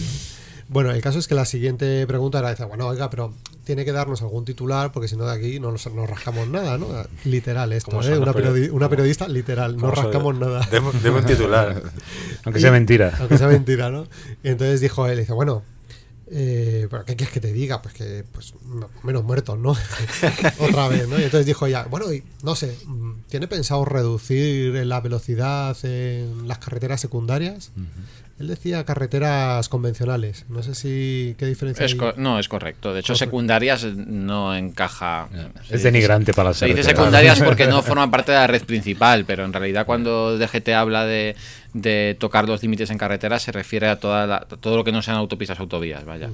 Bueno, 0.71 0.91
el 0.91 1.01
caso 1.01 1.19
es 1.19 1.27
que 1.27 1.35
la 1.35 1.43
siguiente 1.43 2.07
pregunta 2.07 2.39
era, 2.39 2.49
decir, 2.49 2.65
bueno, 2.65 2.87
oiga, 2.87 3.09
pero 3.09 3.33
tiene 3.65 3.83
que 3.83 3.91
darnos 3.91 4.21
algún 4.21 4.45
titular 4.45 4.93
porque 4.93 5.09
si 5.09 5.17
no 5.17 5.25
de 5.25 5.33
aquí 5.33 5.59
no 5.59 5.69
nos, 5.69 5.83
rascamos 6.07 6.47
nada, 6.47 6.77
¿no? 6.77 6.87
Literal 7.25 7.73
esto, 7.73 8.01
¿eh? 8.01 8.17
Una, 8.71 8.87
periodista 8.87 9.27
literal, 9.27 9.75
no 9.75 9.91
rascamos 9.91 10.39
nada. 10.39 10.65
Deme 10.71 11.19
un 11.19 11.25
titular. 11.25 11.83
Aunque 12.45 12.61
sea 12.61 12.71
mentira. 12.71 13.13
Aunque 13.19 13.37
sea 13.37 13.49
mentira, 13.49 13.89
¿no? 13.89 14.07
Y 14.43 14.47
entonces 14.47 14.79
dijo 14.79 15.07
él, 15.07 15.19
dice, 15.19 15.33
bueno, 15.33 15.61
eh, 16.31 16.87
¿pero 16.89 17.03
qué 17.03 17.17
quieres 17.17 17.33
que 17.33 17.41
te 17.41 17.51
diga? 17.51 17.81
Pues 17.81 17.93
que, 17.93 18.23
pues, 18.31 18.53
menos 19.03 19.25
muertos, 19.25 19.59
¿no? 19.59 19.71
Otra 20.59 20.87
vez, 20.87 21.05
¿no? 21.09 21.19
Y 21.19 21.23
entonces 21.23 21.45
dijo 21.45 21.67
ya, 21.67 21.83
bueno, 21.83 22.05
no 22.43 22.55
sé, 22.55 22.77
¿tiene 23.27 23.49
pensado 23.49 23.83
reducir 23.83 24.73
la 24.85 25.01
velocidad 25.01 25.75
en 25.83 26.47
las 26.47 26.59
carreteras 26.59 27.01
secundarias? 27.01 27.71
Él 28.41 28.47
decía 28.47 28.83
carreteras 28.83 29.69
convencionales. 29.69 30.45
No 30.49 30.63
sé 30.63 30.73
si 30.73 31.35
qué 31.37 31.45
diferencia 31.45 31.85
es 31.85 31.95
No, 32.17 32.39
es 32.39 32.49
correcto. 32.49 32.91
De 32.91 33.01
hecho, 33.01 33.13
secundarias 33.13 33.83
no 33.83 34.55
encaja. 34.55 35.29
Es 35.69 35.83
denigrante 35.83 36.33
para 36.33 36.49
la 36.49 36.53
Se 36.55 36.65
dice 36.65 36.81
secundarias 36.81 37.39
porque 37.39 37.67
no 37.67 37.83
forma 37.83 38.09
parte 38.09 38.31
de 38.31 38.39
la 38.39 38.47
red 38.47 38.63
principal, 38.63 39.25
pero 39.25 39.45
en 39.45 39.53
realidad 39.53 39.85
cuando 39.85 40.39
DGT 40.39 40.69
habla 40.69 41.05
de 41.05 41.35
de 41.73 42.17
tocar 42.19 42.47
los 42.47 42.61
límites 42.61 42.89
en 42.89 42.97
carretera 42.97 43.39
se 43.39 43.51
refiere 43.51 43.87
a 43.87 43.99
toda 43.99 44.41
todo 44.41 44.75
lo 44.75 44.83
que 44.83 44.91
no 44.91 45.01
sean 45.01 45.17
autopistas 45.17 45.59
autovías, 45.59 46.03
vaya. 46.05 46.29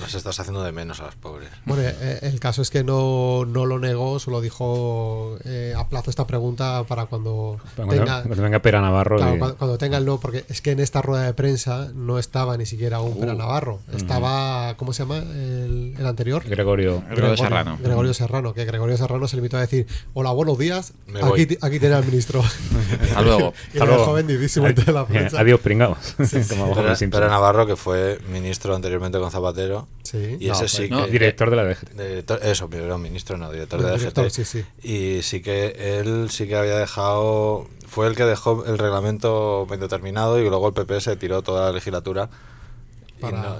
Nos 0.00 0.14
estás 0.14 0.40
haciendo 0.40 0.62
de 0.62 0.72
menos 0.72 1.00
a 1.00 1.04
los 1.04 1.14
pobres. 1.16 1.50
Bueno, 1.66 1.82
eh, 1.84 2.20
el 2.22 2.40
caso 2.40 2.62
es 2.62 2.70
que 2.70 2.82
no, 2.82 3.44
no 3.44 3.66
lo 3.66 3.78
negó, 3.78 4.18
solo 4.18 4.40
dijo 4.40 5.36
eh, 5.44 5.74
a 5.76 5.88
plazo 5.88 6.08
esta 6.08 6.26
pregunta 6.26 6.84
para 6.84 7.06
cuando, 7.06 7.60
tenga, 7.76 8.22
cuando 8.22 8.42
venga 8.42 8.60
Pera 8.60 8.80
Navarro. 8.80 9.18
cuando, 9.58 9.76
tenga 9.76 9.98
el 9.98 10.06
no, 10.06 10.18
porque 10.18 10.44
es 10.48 10.62
que 10.62 10.70
en 10.70 10.80
esta 10.80 11.02
rueda 11.02 11.24
de 11.24 11.34
prensa 11.34 11.90
no 11.94 12.18
estaba 12.18 12.56
ni 12.56 12.64
siquiera 12.64 13.00
un 13.00 13.20
Pera 13.20 13.34
uh. 13.34 13.38
Navarro, 13.38 13.80
estaba, 13.94 14.74
¿cómo 14.78 14.94
se 14.94 15.02
llama 15.02 15.18
el, 15.18 15.94
anterior? 16.02 16.42
Gregorio. 16.48 17.02
Gregorio, 17.10 17.36
Serrano. 17.36 17.78
Gregorio 17.82 18.14
Serrano, 18.14 18.54
que 18.54 18.64
Gregorio 18.64 18.96
Serrano 18.96 19.28
se 19.28 19.36
limitó 19.36 19.58
a 19.58 19.60
decir, 19.60 19.86
hola, 20.14 20.30
buenos 20.30 20.58
días, 20.58 20.94
aquí, 21.22 21.58
aquí 21.60 21.78
tiene 21.78 21.94
al 21.94 22.06
ministro. 22.06 22.42
Hasta 23.02 23.20
luego. 23.20 23.52
y 23.74 23.78
Hasta 23.78 23.84
luego. 23.84 24.69
De 24.74 24.92
la 24.92 25.06
prensa. 25.06 25.40
Adiós, 25.40 25.60
pringados. 25.60 26.16
Pero, 26.16 27.28
Navarro, 27.28 27.66
que 27.66 27.76
fue 27.76 28.18
ministro 28.28 28.74
anteriormente 28.74 29.18
con 29.18 29.30
Zapatero, 29.30 29.88
y 30.12 30.48
ese 30.48 30.68
sí 30.68 30.88
que... 30.88 31.06
director 31.06 31.50
de 31.50 31.56
la 31.56 31.64
DGT. 31.64 32.44
eso, 32.44 32.68
pero 32.68 32.98
ministro 32.98 33.36
no, 33.36 33.50
director 33.50 33.82
de 33.82 33.90
la 33.90 33.96
DGT. 33.96 34.84
Y 34.84 35.22
sí 35.22 35.40
que 35.40 35.98
él 36.00 36.28
sí 36.30 36.46
que 36.46 36.56
había 36.56 36.76
dejado... 36.76 37.66
Fue 37.86 38.06
el 38.06 38.14
que 38.14 38.24
dejó 38.24 38.64
el 38.66 38.78
reglamento 38.78 39.66
medio 39.68 39.88
terminado 39.88 40.38
y 40.38 40.48
luego 40.48 40.68
el 40.68 40.74
PP 40.74 41.00
se 41.00 41.16
tiró 41.16 41.42
toda 41.42 41.66
la 41.66 41.72
legislatura 41.72 42.30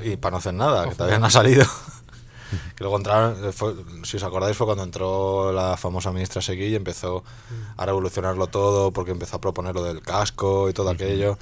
y, 0.02 0.16
para 0.16 0.32
no 0.32 0.36
hacer 0.38 0.54
nada, 0.54 0.88
que 0.88 0.94
todavía 0.94 1.18
no 1.18 1.26
ha 1.26 1.30
salido. 1.30 1.64
que 2.76 2.84
luego 2.84 2.96
entraron, 2.96 3.36
si 4.04 4.16
os 4.16 4.22
acordáis, 4.22 4.56
fue 4.56 4.66
cuando 4.66 4.84
entró 4.84 5.52
la 5.52 5.76
famosa 5.76 6.12
ministra 6.12 6.42
Seguí 6.42 6.66
y 6.66 6.74
empezó 6.74 7.24
a 7.76 7.86
revolucionarlo 7.86 8.46
todo 8.46 8.92
porque 8.92 9.12
empezó 9.12 9.36
a 9.36 9.40
proponer 9.40 9.74
lo 9.74 9.82
del 9.82 10.02
casco 10.02 10.68
y 10.68 10.72
todo 10.72 10.90
aquello 10.90 11.38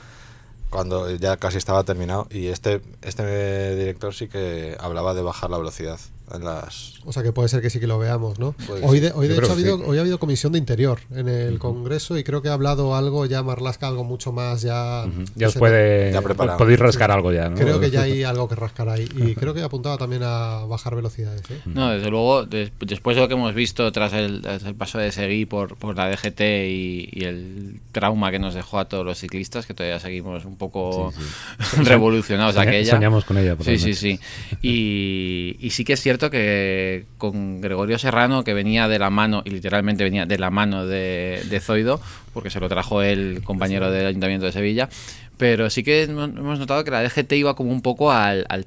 cuando 0.70 1.10
ya 1.10 1.36
casi 1.36 1.58
estaba 1.58 1.84
terminado. 1.84 2.26
Y 2.30 2.48
este 2.48 2.82
este 3.02 3.76
director 3.76 4.14
sí 4.14 4.28
que 4.28 4.76
hablaba 4.80 5.14
de 5.14 5.22
bajar 5.22 5.50
la 5.50 5.58
velocidad 5.58 5.98
las... 6.40 6.94
O 7.04 7.12
sea 7.12 7.22
que 7.22 7.32
puede 7.32 7.48
ser 7.48 7.62
que 7.62 7.70
sí 7.70 7.80
que 7.80 7.86
lo 7.86 7.98
veamos, 7.98 8.38
¿no? 8.38 8.54
hoy 8.82 9.00
de, 9.00 9.12
hoy 9.12 9.28
de 9.28 9.36
hecho 9.36 9.50
ha 9.50 9.52
habido, 9.52 9.80
hoy 9.86 9.98
ha 9.98 10.00
habido 10.00 10.18
comisión 10.18 10.52
de 10.52 10.58
interior 10.58 11.00
en 11.14 11.28
el 11.28 11.58
Congreso 11.58 12.18
y 12.18 12.24
creo 12.24 12.42
que 12.42 12.48
ha 12.48 12.52
hablado 12.52 12.94
algo 12.94 13.24
ya 13.26 13.42
Marlasca, 13.42 13.88
algo 13.88 14.04
mucho 14.04 14.32
más 14.32 14.62
ya... 14.62 15.06
Ya 15.36 15.48
os 15.48 15.54
puede, 15.54 16.12
podéis 16.58 16.78
rascar 16.78 17.10
algo 17.10 17.32
ya, 17.32 17.48
¿no? 17.48 17.56
Creo 17.56 17.80
que 17.80 17.90
ya 17.90 18.02
hay 18.02 18.22
algo 18.24 18.48
que 18.48 18.54
rascar 18.54 18.88
ahí 18.88 19.08
y 19.16 19.34
creo 19.34 19.54
que 19.54 19.62
apuntaba 19.62 19.96
también 19.96 20.22
a 20.24 20.64
bajar 20.66 20.94
velocidades. 20.94 21.42
¿eh? 21.50 21.60
No, 21.64 21.90
desde 21.90 22.10
luego, 22.10 22.44
después 22.44 23.16
de 23.16 23.22
lo 23.22 23.28
que 23.28 23.34
hemos 23.34 23.54
visto 23.54 23.90
tras 23.92 24.12
el, 24.12 24.42
paso 24.76 24.98
de 24.98 25.12
Seguí 25.12 25.46
por, 25.46 25.76
por 25.76 25.96
la 25.96 26.10
DGT 26.10 26.40
y, 26.40 27.08
el 27.18 27.80
trauma 27.92 28.30
que 28.30 28.38
nos 28.38 28.54
dejó 28.54 28.78
a 28.78 28.86
todos 28.86 29.04
los 29.04 29.18
ciclistas, 29.18 29.66
que 29.66 29.74
todavía 29.74 29.98
seguimos 29.98 30.44
un 30.44 30.56
poco 30.56 31.12
revolucionados 31.82 32.54
de 32.54 32.60
aquella. 32.60 32.92
Soñamos 32.92 33.24
con 33.24 33.38
ella. 33.38 33.56
sí, 33.60 33.78
sí, 33.78 33.94
sí. 33.94 34.20
Y, 34.62 35.56
y 35.60 35.70
sí 35.70 35.84
que 35.84 35.94
es 35.94 36.00
cierto 36.00 36.17
que 36.18 37.04
con 37.16 37.60
Gregorio 37.60 37.98
Serrano, 37.98 38.44
que 38.44 38.54
venía 38.54 38.88
de 38.88 38.98
la 38.98 39.10
mano, 39.10 39.42
y 39.44 39.50
literalmente 39.50 40.04
venía 40.04 40.26
de 40.26 40.38
la 40.38 40.50
mano 40.50 40.86
de, 40.86 41.60
Zoido, 41.62 42.00
porque 42.34 42.50
se 42.50 42.60
lo 42.60 42.68
trajo 42.68 43.02
el 43.02 43.42
compañero 43.44 43.90
del 43.90 44.06
Ayuntamiento 44.06 44.46
de 44.46 44.52
Sevilla, 44.52 44.88
pero 45.36 45.70
sí 45.70 45.82
que 45.82 46.02
hemos 46.02 46.58
notado 46.58 46.84
que 46.84 46.90
la 46.90 47.02
DGT 47.02 47.32
iba 47.34 47.54
como 47.54 47.70
un 47.70 47.80
poco 47.80 48.10
al, 48.10 48.44
al 48.48 48.66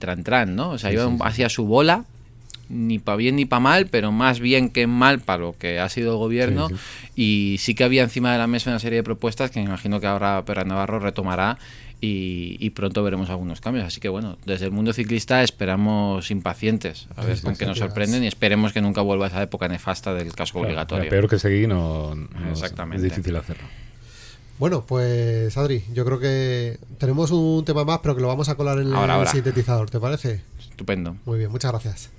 ¿no? 0.55 0.71
O 0.71 0.77
sea, 0.77 0.91
iba 0.91 1.09
hacia 1.21 1.49
su 1.49 1.65
bola, 1.65 2.05
ni 2.71 2.99
para 2.99 3.17
bien 3.17 3.35
ni 3.35 3.45
para 3.45 3.59
mal, 3.59 3.87
pero 3.87 4.11
más 4.11 4.39
bien 4.39 4.69
que 4.69 4.87
mal 4.87 5.19
para 5.19 5.39
lo 5.39 5.57
que 5.57 5.79
ha 5.79 5.89
sido 5.89 6.13
el 6.13 6.17
gobierno. 6.17 6.69
Y 7.15 7.57
sí 7.59 7.75
que 7.75 7.83
había 7.83 8.03
encima 8.03 8.31
de 8.31 8.37
la 8.37 8.47
mesa 8.47 8.69
una 8.69 8.79
serie 8.79 8.97
de 8.97 9.03
propuestas 9.03 9.51
que 9.51 9.59
me 9.59 9.65
imagino 9.65 9.99
que 9.99 10.07
ahora 10.07 10.43
Pera 10.45 10.63
Navarro 10.63 10.99
retomará 10.99 11.57
y, 12.03 12.69
pronto 12.71 13.03
veremos 13.03 13.29
algunos 13.29 13.61
cambios. 13.61 13.85
Así 13.85 13.99
que 13.99 14.09
bueno, 14.09 14.37
desde 14.45 14.65
el 14.65 14.71
mundo 14.71 14.91
ciclista 14.91 15.43
esperamos 15.43 16.31
impacientes 16.31 17.07
a 17.15 17.23
ver 17.23 17.39
con 17.41 17.55
qué 17.55 17.65
nos 17.65 17.77
sorprenden 17.77 18.23
y 18.23 18.27
esperemos 18.27 18.73
que 18.73 18.81
nunca 18.81 19.01
vuelva 19.01 19.27
esa 19.27 19.41
época 19.41 19.67
nefasta 19.67 20.13
del 20.13 20.33
casco 20.33 20.59
obligatorio. 20.61 21.09
Peor 21.09 21.29
que 21.29 21.37
seguir 21.37 21.69
no, 21.69 22.15
Exactamente. 22.49 22.97
es 22.97 23.03
difícil 23.03 23.35
hacerlo. 23.35 23.63
Bueno, 24.57 24.83
pues 24.85 25.57
Adri, 25.57 25.83
yo 25.93 26.05
creo 26.05 26.19
que 26.19 26.77
tenemos 26.97 27.31
un 27.31 27.65
tema 27.65 27.83
más, 27.83 27.99
pero 27.99 28.15
que 28.15 28.21
lo 28.21 28.27
vamos 28.27 28.49
a 28.49 28.55
colar 28.55 28.79
en 28.79 28.93
el 28.93 29.27
sintetizador, 29.27 29.89
¿te 29.89 29.99
parece? 29.99 30.41
Estupendo. 30.59 31.17
Muy 31.25 31.39
bien, 31.39 31.51
muchas 31.51 31.71
gracias. 31.71 32.09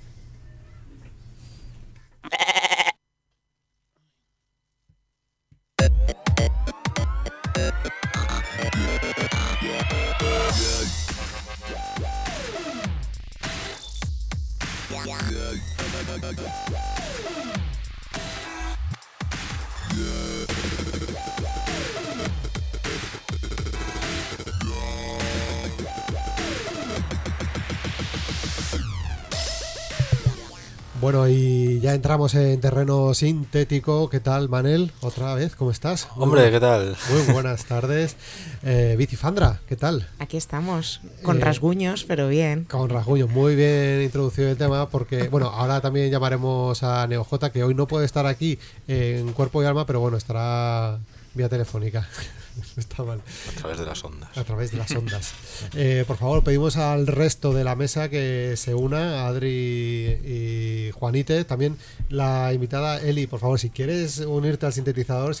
Bueno, 31.03 31.27
y 31.27 31.81
ya 31.81 31.95
entramos 31.95 32.33
en 32.33 32.61
terreno 32.61 33.13
sintético. 33.13 34.09
¿Qué 34.09 34.21
tal, 34.21 34.47
Manel? 34.47 34.93
Otra 35.01 35.35
vez, 35.35 35.53
¿cómo 35.53 35.69
estás? 35.69 36.07
Hombre, 36.15 36.49
¿qué 36.49 36.61
tal? 36.61 36.95
Muy 37.11 37.33
buenas 37.33 37.65
tardes. 37.65 38.15
Eh, 38.63 38.95
Bicifandra, 38.97 39.59
¿qué 39.67 39.75
tal? 39.75 40.07
Aquí 40.19 40.37
estamos, 40.37 41.01
con 41.21 41.39
eh, 41.39 41.41
rasguños, 41.41 42.05
pero 42.05 42.29
bien. 42.29 42.63
Con 42.63 42.89
rasguños, 42.89 43.29
muy 43.29 43.53
bien 43.57 44.01
introducido 44.01 44.49
el 44.49 44.55
tema, 44.55 44.87
porque, 44.87 45.27
bueno, 45.27 45.47
ahora 45.47 45.81
también 45.81 46.09
llamaremos 46.09 46.83
a 46.83 47.05
NeoJ, 47.05 47.49
que 47.51 47.65
hoy 47.65 47.75
no 47.75 47.85
puede 47.85 48.05
estar 48.05 48.25
aquí 48.25 48.57
en 48.87 49.33
cuerpo 49.33 49.61
y 49.61 49.65
alma, 49.65 49.85
pero 49.85 49.99
bueno, 49.99 50.15
estará 50.15 50.99
vía 51.33 51.49
telefónica. 51.49 52.07
Está 52.77 53.03
mal. 53.03 53.21
A 53.49 53.59
través 53.59 53.79
de 53.79 53.85
las 53.85 54.03
ondas. 54.03 54.37
A 54.37 54.43
través 54.43 54.71
de 54.71 54.77
las 54.77 54.91
ondas. 54.91 55.33
Eh, 55.75 56.03
por 56.07 56.17
favor, 56.17 56.43
pedimos 56.43 56.77
al 56.77 57.07
resto 57.07 57.53
de 57.53 57.63
la 57.63 57.75
mesa 57.75 58.09
que 58.09 58.55
se 58.57 58.73
una, 58.73 59.27
Adri 59.27 59.49
y 59.49 60.91
Juanite. 60.91 61.45
También 61.45 61.77
la 62.09 62.53
invitada 62.53 62.99
Eli, 63.01 63.27
por 63.27 63.39
favor, 63.39 63.59
si 63.59 63.69
quieres 63.69 64.19
unirte 64.19 64.65
al 64.65 64.73
sintetizador, 64.73 65.35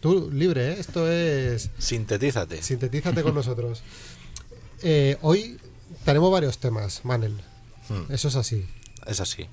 tú 0.00 0.30
libre, 0.32 0.72
¿eh? 0.72 0.76
esto 0.78 1.10
es... 1.10 1.70
Sintetízate. 1.78 2.62
Sintetízate 2.62 3.22
con 3.22 3.34
nosotros. 3.34 3.82
Eh, 4.82 5.16
hoy 5.22 5.58
tenemos 6.04 6.30
varios 6.30 6.58
temas, 6.58 7.04
Manel. 7.04 7.34
Hmm. 7.88 8.12
Eso 8.12 8.28
es 8.28 8.36
así. 8.36 8.66
Es 9.06 9.20
así. 9.20 9.48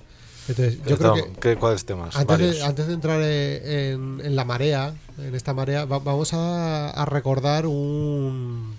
Entonces, 0.48 0.78
yo 0.86 0.98
creo 0.98 1.32
que, 1.40 1.56
¿Cuáles 1.56 1.84
temas? 1.84 2.14
Antes 2.16 2.86
de, 2.86 2.92
entrar 2.92 3.20
en, 3.22 4.36
la 4.36 4.44
marea, 4.44 4.94
en 5.18 5.34
esta 5.34 5.54
marea, 5.54 5.84
vamos 5.86 6.30
a, 6.32 7.04
recordar 7.08 7.66
un, 7.66 8.74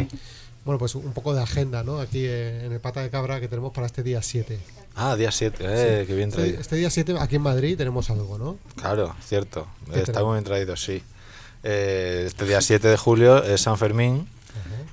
Bueno, 0.63 0.77
pues 0.79 0.95
un 0.95 1.13
poco 1.13 1.33
de 1.33 1.41
agenda, 1.41 1.83
¿no? 1.83 1.99
Aquí 1.99 2.25
en 2.25 2.71
el 2.71 2.79
Pata 2.79 3.01
de 3.01 3.09
Cabra 3.09 3.39
que 3.39 3.47
tenemos 3.47 3.73
para 3.73 3.87
este 3.87 4.03
día 4.03 4.21
7. 4.21 4.59
Ah, 4.95 5.15
día 5.15 5.31
7, 5.31 5.57
eh, 5.61 6.05
qué 6.07 6.15
bien 6.15 6.29
Este, 6.29 6.41
traído. 6.41 6.61
este 6.61 6.75
día 6.77 6.89
7 6.89 7.15
aquí 7.19 7.35
en 7.35 7.41
Madrid 7.41 7.77
tenemos 7.77 8.09
algo, 8.09 8.37
¿no? 8.37 8.57
Claro, 8.75 9.15
cierto. 9.25 9.67
¿Qué 9.91 9.99
Está 9.99 10.13
tenemos? 10.13 10.27
muy 10.29 10.35
bien 10.35 10.43
traído, 10.45 10.75
sí. 10.77 11.03
Eh, 11.63 12.23
este 12.27 12.45
día 12.45 12.61
7 12.61 12.87
de 12.87 12.95
julio 12.97 13.43
es 13.43 13.61
San 13.61 13.77
Fermín. 13.77 14.27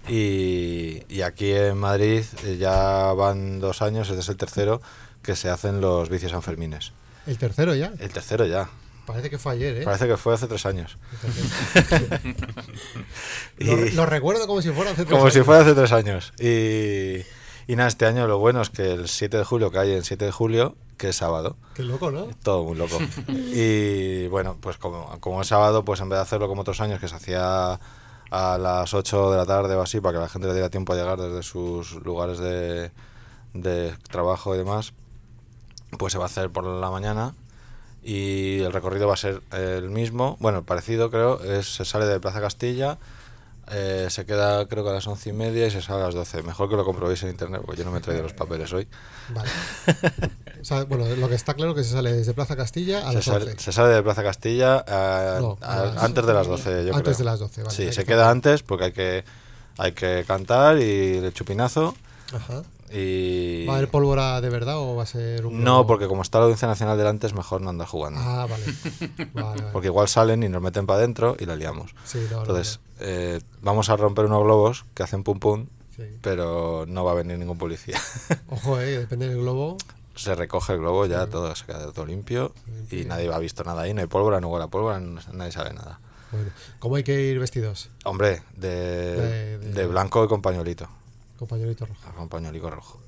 y, 0.08 1.02
y 1.08 1.22
aquí 1.22 1.52
en 1.52 1.76
Madrid 1.78 2.24
eh, 2.44 2.56
ya 2.58 3.12
van 3.12 3.60
dos 3.60 3.82
años, 3.82 4.08
este 4.08 4.20
es 4.20 4.28
el 4.28 4.36
tercero, 4.36 4.82
que 5.22 5.36
se 5.36 5.50
hacen 5.50 5.80
los 5.80 6.08
vicios 6.08 6.32
Sanfermines. 6.32 6.92
El 7.26 7.38
tercero 7.38 7.74
ya. 7.74 7.92
El 7.98 8.10
tercero 8.10 8.46
ya. 8.46 8.68
Parece 9.06 9.30
que 9.30 9.38
fue 9.38 9.52
ayer, 9.52 9.78
¿eh? 9.78 9.84
Parece 9.84 10.06
que 10.06 10.16
fue 10.16 10.34
hace 10.34 10.46
tres 10.46 10.64
años. 10.64 10.96
Lo, 13.58 13.76
lo 13.76 14.06
recuerdo 14.06 14.46
como 14.46 14.62
si 14.62 14.70
fuera 14.70 14.92
hace 14.92 15.04
tres 15.04 15.18
Como 15.18 15.30
si 15.30 15.42
fuera 15.42 15.62
hace 15.62 15.74
tres 15.74 15.92
años. 15.92 16.32
Y, 16.38 17.18
y 17.70 17.76
nada, 17.76 17.88
este 17.88 18.06
año 18.06 18.26
lo 18.26 18.38
bueno 18.38 18.62
es 18.62 18.70
que 18.70 18.92
el 18.92 19.08
7 19.08 19.38
de 19.38 19.44
julio, 19.44 19.70
que 19.70 19.78
hay 19.78 19.90
el 19.92 20.04
7 20.04 20.24
de 20.24 20.32
julio, 20.32 20.76
que 20.96 21.10
es 21.10 21.16
sábado. 21.16 21.56
Qué 21.74 21.82
loco, 21.82 22.10
¿no? 22.10 22.28
Todo 22.42 22.64
muy 22.64 22.76
loco. 22.76 22.98
y 23.28 24.26
bueno, 24.28 24.56
pues 24.60 24.78
como, 24.78 25.18
como 25.20 25.42
es 25.42 25.48
sábado, 25.48 25.84
pues 25.84 26.00
en 26.00 26.08
vez 26.08 26.18
de 26.18 26.22
hacerlo 26.22 26.48
como 26.48 26.62
otros 26.62 26.80
años, 26.80 27.00
que 27.00 27.08
se 27.08 27.16
hacía 27.16 27.78
a 28.30 28.58
las 28.58 28.94
8 28.94 29.30
de 29.32 29.36
la 29.36 29.46
tarde 29.46 29.74
o 29.74 29.82
así, 29.82 30.00
para 30.00 30.14
que 30.14 30.22
la 30.22 30.28
gente 30.28 30.48
le 30.48 30.54
diera 30.54 30.70
tiempo 30.70 30.92
a 30.92 30.96
llegar 30.96 31.20
desde 31.20 31.42
sus 31.42 31.92
lugares 32.04 32.38
de, 32.38 32.90
de 33.52 33.94
trabajo 34.10 34.54
y 34.54 34.58
demás, 34.58 34.92
pues 35.98 36.12
se 36.12 36.18
va 36.18 36.24
a 36.24 36.26
hacer 36.26 36.50
por 36.50 36.64
la 36.64 36.90
mañana 36.90 37.34
y 38.02 38.60
el 38.60 38.72
recorrido 38.72 39.06
va 39.08 39.14
a 39.14 39.18
ser 39.18 39.42
el 39.52 39.90
mismo, 39.90 40.36
bueno, 40.40 40.64
parecido 40.64 41.10
creo, 41.10 41.42
es, 41.42 41.74
se 41.74 41.84
sale 41.84 42.06
de 42.06 42.18
Plaza 42.18 42.40
Castilla, 42.40 42.98
eh, 43.70 44.08
se 44.10 44.26
queda 44.26 44.66
creo 44.66 44.82
que 44.82 44.90
a 44.90 44.94
las 44.94 45.06
once 45.06 45.30
y 45.30 45.32
media 45.32 45.66
y 45.68 45.70
se 45.70 45.80
sale 45.80 46.02
a 46.02 46.06
las 46.06 46.14
12. 46.14 46.42
Mejor 46.42 46.68
que 46.68 46.74
lo 46.76 46.84
comprobéis 46.84 47.22
en 47.22 47.30
internet, 47.30 47.62
porque 47.64 47.78
yo 47.78 47.84
no 47.84 47.92
me 47.92 47.98
he 47.98 48.00
traído 48.00 48.24
los 48.24 48.32
papeles 48.32 48.72
hoy. 48.72 48.88
Vale. 49.32 49.48
O 50.60 50.64
sea, 50.64 50.82
bueno, 50.84 51.06
lo 51.14 51.28
que 51.28 51.36
está 51.36 51.54
claro 51.54 51.70
es 51.72 51.76
que 51.76 51.84
se 51.84 51.90
sale 51.92 52.12
desde 52.12 52.34
Plaza 52.34 52.56
Castilla 52.56 53.06
a 53.06 53.10
Se 53.10 53.14
las 53.16 53.24
sale, 53.24 53.44
11. 53.52 53.58
se 53.62 53.72
sale 53.72 53.94
de 53.94 54.02
Plaza 54.02 54.22
Castilla 54.24 54.78
a- 54.86 55.38
No, 55.40 55.58
a- 55.60 55.72
a 55.82 55.86
las- 55.86 56.02
antes 56.02 56.26
de 56.26 56.34
las 56.34 56.46
12, 56.48 56.70
yo 56.86 56.94
Antes 56.94 57.02
creo. 57.02 57.18
de 57.18 57.24
las 57.24 57.38
12, 57.38 57.62
vale. 57.62 57.74
Sí, 57.76 57.92
se 57.92 58.00
que 58.02 58.06
queda 58.12 58.30
antes 58.30 58.62
porque 58.64 58.84
hay 58.86 58.92
que, 58.92 59.24
hay 59.78 59.92
que 59.92 60.24
cantar 60.26 60.78
y 60.78 61.18
el 61.18 61.32
chupinazo. 61.32 61.94
Ajá. 62.34 62.62
Y... 62.94 63.64
¿Va 63.66 63.74
a 63.74 63.76
haber 63.78 63.88
pólvora 63.90 64.40
de 64.40 64.50
verdad 64.50 64.76
o 64.78 64.94
va 64.96 65.04
a 65.04 65.06
ser 65.06 65.46
un.? 65.46 65.64
No, 65.64 65.86
porque 65.86 66.08
como 66.08 66.22
está 66.22 66.38
la 66.38 66.44
Audiencia 66.44 66.68
Nacional 66.68 66.98
delante 66.98 67.26
es 67.26 67.34
mejor 67.34 67.60
no 67.60 67.70
andar 67.70 67.86
jugando. 67.88 68.20
Ah, 68.22 68.46
vale. 68.48 68.64
Vale, 69.32 69.60
vale. 69.60 69.62
Porque 69.72 69.88
igual 69.88 70.08
salen 70.08 70.42
y 70.42 70.48
nos 70.48 70.60
meten 70.62 70.86
para 70.86 70.98
adentro 70.98 71.36
y 71.38 71.46
la 71.46 71.56
liamos. 71.56 71.94
Sí, 72.04 72.18
no, 72.30 72.36
no, 72.36 72.40
Entonces, 72.42 72.80
eh, 73.00 73.40
vamos 73.62 73.88
a 73.88 73.96
romper 73.96 74.26
unos 74.26 74.42
globos 74.42 74.84
que 74.94 75.02
hacen 75.02 75.22
pum 75.24 75.38
pum, 75.38 75.66
Sí. 75.96 76.04
pero 76.22 76.84
no 76.88 77.04
va 77.04 77.12
a 77.12 77.14
venir 77.14 77.38
ningún 77.38 77.58
policía. 77.58 77.98
Ojo, 78.48 78.80
eh, 78.80 78.98
depende 78.98 79.28
del 79.28 79.38
globo. 79.38 79.76
se 80.14 80.34
recoge 80.34 80.72
el 80.74 80.78
globo 80.80 81.06
ya, 81.06 81.26
todo 81.26 81.54
se 81.56 81.64
queda 81.66 81.90
todo 81.92 82.04
limpio 82.06 82.52
y 82.90 83.04
nadie 83.04 83.28
va 83.28 83.38
visto 83.38 83.62
nada 83.64 83.82
ahí, 83.82 83.92
no 83.94 84.00
hay 84.02 84.06
pólvora, 84.06 84.40
no 84.40 84.48
huele 84.48 84.64
a 84.64 84.68
pólvora, 84.68 85.00
nadie 85.00 85.52
sabe 85.52 85.72
nada. 85.72 86.00
Bueno, 86.30 86.48
¿cómo 86.78 86.96
hay 86.96 87.02
que 87.04 87.20
ir 87.20 87.38
vestidos? 87.38 87.90
Hombre, 88.04 88.42
de, 88.56 88.68
De- 88.68 89.58
de- 89.58 89.72
de 89.72 89.86
blanco 89.86 90.24
y 90.24 90.28
con 90.28 90.40
pañuelito. 90.40 90.88
Rojo. 91.46 92.28
Con 92.28 92.70
rojo. 92.72 93.00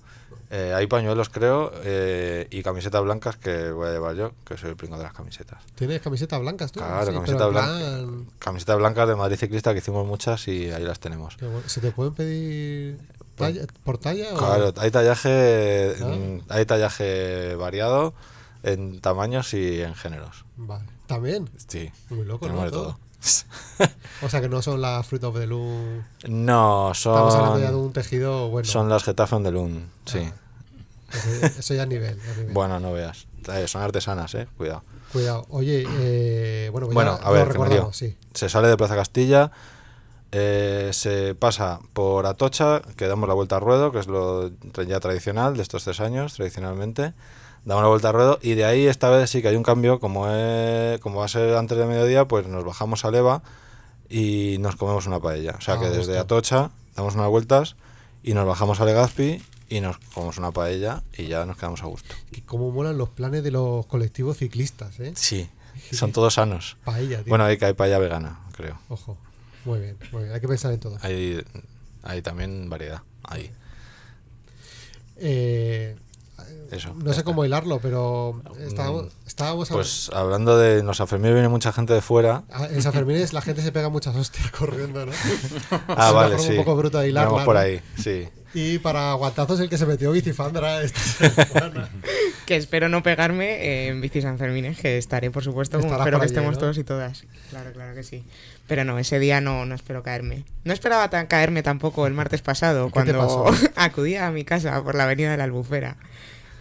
Eh, 0.50 0.72
hay 0.74 0.86
pañuelos, 0.86 1.28
creo, 1.30 1.72
eh, 1.84 2.46
y 2.50 2.62
camisetas 2.62 3.02
blancas 3.02 3.36
que 3.36 3.70
voy 3.70 3.88
a 3.88 3.92
llevar 3.92 4.14
yo, 4.14 4.32
que 4.44 4.56
soy 4.56 4.70
el 4.70 4.76
pringo 4.76 4.96
de 4.96 5.02
las 5.04 5.12
camisetas. 5.12 5.62
¿Tienes 5.74 6.00
camisetas 6.02 6.40
blancas 6.40 6.70
tú? 6.72 6.80
Claro, 6.80 7.06
Sí, 7.06 7.12
camisetas 7.12 7.50
blancas. 7.50 7.78
plan- 7.80 8.26
Camisetas 8.38 8.76
blancas 8.78 9.08
de 9.08 9.16
Madrid 9.16 9.36
Ciclista 9.36 9.72
que 9.72 9.78
hicimos 9.78 10.06
muchas 10.06 10.46
y 10.48 10.70
ahí 10.70 10.84
las 10.84 11.00
tenemos. 11.00 11.36
¿Se 11.66 11.80
te 11.80 11.90
pueden 11.92 12.14
pedir 12.14 12.98
talla- 13.36 13.66
por 13.84 13.98
talla? 13.98 14.34
o- 14.34 14.36
Claro, 14.38 14.72
hay 14.76 14.90
tallaje, 14.90 15.94
¿Ah? 16.00 16.04
mm, 16.06 16.40
hay 16.48 16.66
tallaje 16.66 17.54
variado 17.56 18.14
en 18.62 19.00
tamaños 19.00 19.54
y 19.54 19.80
en 19.82 19.94
géneros. 19.94 20.44
Vale. 20.56 20.84
¿También? 21.06 21.48
Sí. 21.68 21.90
Muy 22.10 22.24
loco, 22.24 22.46
de 22.48 22.70
todo. 22.70 22.98
O 24.22 24.28
sea 24.28 24.40
que 24.40 24.48
no 24.48 24.62
son 24.62 24.80
las 24.80 25.06
Fruit 25.06 25.24
of 25.24 25.36
the 25.36 25.46
Loom. 25.46 26.02
No, 26.28 26.92
Estamos 26.92 27.34
hablando 27.34 27.58
ya 27.58 27.66
de 27.66 27.72
son, 27.72 27.80
un 27.86 27.92
tejido 27.92 28.48
bueno. 28.48 28.66
son 28.68 28.88
las 28.88 29.02
Getafe 29.04 29.38
de 29.40 29.50
Lund, 29.50 29.88
sí. 30.06 30.30
Eso, 31.12 31.46
eso 31.60 31.74
ya 31.74 31.82
es 31.82 31.88
nivel. 31.88 32.16
nivel. 32.38 32.52
Bueno, 32.52 32.80
no 32.80 32.92
veas. 32.92 33.26
Eh, 33.52 33.68
Son 33.68 33.82
artesanas, 33.82 34.34
eh, 34.34 34.46
cuidado. 34.56 34.82
Cuidado. 35.12 35.46
Oye, 35.50 35.84
eh, 35.86 36.68
bueno, 36.72 36.86
pues 36.86 36.94
Bueno, 36.94 37.18
ya 37.20 37.26
a 37.26 37.30
ver, 37.30 37.40
lo 37.40 37.46
que 37.46 37.58
recordamos, 37.58 37.96
sí. 37.96 38.16
Se 38.32 38.48
sale 38.48 38.68
de 38.68 38.76
Plaza 38.76 38.96
Castilla, 38.96 39.50
eh, 40.32 40.90
se 40.92 41.34
pasa 41.34 41.80
por 41.92 42.26
Atocha, 42.26 42.82
que 42.96 43.06
damos 43.06 43.28
la 43.28 43.34
vuelta 43.34 43.56
al 43.56 43.62
ruedo, 43.62 43.92
que 43.92 43.98
es 44.00 44.06
lo 44.06 44.50
ya 44.88 44.98
tradicional 45.00 45.56
de 45.56 45.62
estos 45.62 45.84
tres 45.84 46.00
años, 46.00 46.34
tradicionalmente. 46.34 47.12
Damos 47.64 47.82
la 47.82 47.88
vuelta 47.88 48.08
al 48.08 48.14
ruedo 48.14 48.38
y 48.42 48.54
de 48.54 48.64
ahí 48.66 48.86
esta 48.86 49.08
vez 49.10 49.30
sí 49.30 49.40
que 49.40 49.48
hay 49.48 49.56
un 49.56 49.62
cambio, 49.62 49.98
como, 50.00 50.28
es- 50.28 51.00
como 51.00 51.20
va 51.20 51.24
a 51.24 51.28
ser 51.28 51.56
antes 51.56 51.78
de 51.78 51.86
mediodía, 51.86 52.26
pues 52.28 52.46
nos 52.46 52.64
bajamos 52.64 53.04
a 53.04 53.10
Leva 53.10 53.42
y 54.08 54.58
nos 54.60 54.76
comemos 54.76 55.06
una 55.06 55.18
paella. 55.20 55.54
O 55.58 55.60
sea 55.62 55.74
Ah, 55.74 55.80
que 55.80 55.86
desde 55.86 56.12
justo. 56.18 56.20
Atocha 56.20 56.70
damos 56.94 57.14
unas 57.14 57.28
vueltas 57.28 57.76
y 58.22 58.34
nos 58.34 58.46
bajamos 58.46 58.80
a 58.80 58.84
Legazpi 58.84 59.42
y 59.70 59.80
nos 59.80 59.96
comemos 59.98 60.36
una 60.36 60.52
paella 60.52 61.02
y 61.16 61.26
ya 61.26 61.46
nos 61.46 61.56
quedamos 61.56 61.82
a 61.82 61.86
gusto. 61.86 62.14
Que 62.30 62.42
cómo 62.42 62.70
molan 62.70 62.98
los 62.98 63.08
planes 63.08 63.42
de 63.42 63.50
los 63.50 63.86
colectivos 63.86 64.36
ciclistas, 64.36 65.00
¿eh? 65.00 65.12
Sí, 65.16 65.48
son 65.90 66.12
todos 66.12 66.34
sanos. 66.34 66.76
Paella, 66.84 67.18
tío. 67.22 67.30
Bueno, 67.30 67.44
hay 67.44 67.56
que 67.56 67.64
hay 67.64 67.72
paella 67.72 67.98
vegana, 67.98 68.40
creo. 68.54 68.78
Ojo. 68.90 69.16
Muy 69.64 69.80
bien, 69.80 69.96
muy 70.12 70.24
bien. 70.24 70.34
Hay 70.34 70.40
que 70.42 70.48
pensar 70.48 70.70
en 70.72 70.80
todo. 70.80 70.98
Hay, 71.00 71.42
hay 72.02 72.20
también 72.20 72.68
variedad. 72.68 73.00
Ahí. 73.22 73.50
Eh, 75.16 75.96
Eso. 76.70 76.94
no 76.94 77.12
sé 77.12 77.22
cómo 77.24 77.44
hilarlo, 77.44 77.78
pero 77.80 78.42
estábamos, 78.60 79.12
estábamos 79.26 79.70
a- 79.70 79.74
Pues 79.74 80.10
hablando 80.12 80.58
de 80.58 80.82
los 80.82 80.96
Sanfermín 80.96 81.32
viene 81.34 81.48
mucha 81.48 81.72
gente 81.72 81.92
de 81.92 82.00
fuera. 82.00 82.42
Ah, 82.50 82.66
En 82.70 82.82
San 82.82 82.92
Fermín 82.92 83.22
la 83.32 83.40
gente 83.42 83.62
se 83.62 83.70
pega 83.72 83.88
muchas 83.90 84.16
hostias 84.16 84.50
corriendo, 84.50 85.06
¿no? 85.06 85.12
Ah, 85.70 85.78
Es 85.78 85.86
una 85.88 86.10
vale, 86.12 86.36
forma 86.36 86.38
sí. 86.46 86.50
Un 86.52 86.56
poco 86.64 86.76
bruta 86.76 87.00
de 87.00 87.08
hilarla, 87.10 87.30
Vamos 87.30 87.44
por 87.44 87.56
ahí, 87.56 87.80
sí. 87.96 88.28
Y 88.56 88.78
para 88.78 89.10
aguantazos 89.10 89.58
el 89.58 89.68
que 89.68 89.76
se 89.78 89.84
metió 89.86 90.12
bicifandra 90.12 90.80
esta 90.82 91.00
semana. 91.44 91.88
Que 92.46 92.54
espero 92.56 92.88
no 92.88 93.02
pegarme 93.02 93.88
en 93.88 94.00
Bici 94.00 94.22
San 94.22 94.38
Fermín, 94.38 94.74
que 94.76 94.96
estaré, 94.96 95.30
por 95.32 95.42
supuesto, 95.42 95.78
Estarás 95.78 95.98
espero 96.00 96.18
que 96.18 96.24
allí, 96.24 96.32
estemos 96.32 96.54
¿no? 96.54 96.58
todos 96.60 96.78
y 96.78 96.84
todas. 96.84 97.24
Claro, 97.50 97.72
claro 97.72 97.94
que 97.96 98.04
sí. 98.04 98.24
Pero 98.66 98.84
no, 98.84 98.98
ese 98.98 99.18
día 99.18 99.40
no, 99.40 99.66
no 99.66 99.74
espero 99.74 100.02
caerme. 100.02 100.44
No 100.64 100.72
esperaba 100.72 101.10
tan 101.10 101.26
caerme 101.26 101.62
tampoco 101.62 102.06
el 102.06 102.14
martes 102.14 102.40
pasado, 102.40 102.86
¿Qué 102.86 103.02
te 103.02 103.12
cuando 103.12 103.18
pasó? 103.18 103.70
acudí 103.76 104.16
a 104.16 104.30
mi 104.30 104.44
casa 104.44 104.82
por 104.82 104.94
la 104.94 105.04
avenida 105.04 105.30
de 105.30 105.36
la 105.36 105.44
Albufera. 105.44 105.96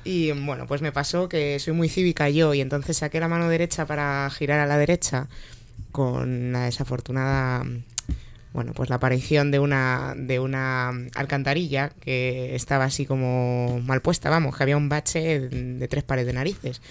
Y 0.04 0.32
bueno, 0.32 0.68
pues 0.68 0.82
me 0.82 0.92
pasó 0.92 1.30
que 1.30 1.58
soy 1.60 1.74
muy 1.74 1.88
cívica 1.88 2.30
yo 2.30 2.54
y 2.54 2.60
entonces 2.62 2.98
saqué 2.98 3.22
la 3.22 3.30
mano 3.30 3.48
derecha 3.48 3.86
para 3.86 4.30
girar 4.32 4.60
a 4.60 4.66
la 4.66 4.78
derecha 4.78 5.28
con 5.94 6.52
la 6.52 6.66
desafortunada 6.66 7.64
bueno, 8.54 8.74
pues 8.74 8.90
la 8.90 8.98
aparición 8.98 9.50
de 9.50 9.58
una 9.58 10.14
de 10.16 10.40
una 10.40 10.90
alcantarilla 11.16 11.90
que 11.90 12.56
estaba 12.56 12.86
así 12.86 13.06
como 13.06 13.82
mal 13.84 14.02
puesta, 14.02 14.30
vamos, 14.30 14.56
que 14.56 14.62
había 14.62 14.78
un 14.78 14.90
bache 14.90 15.40
de, 15.40 15.50
de 15.50 15.88
tres 15.88 16.04
pares 16.04 16.28
de 16.28 16.34
narices. 16.34 16.82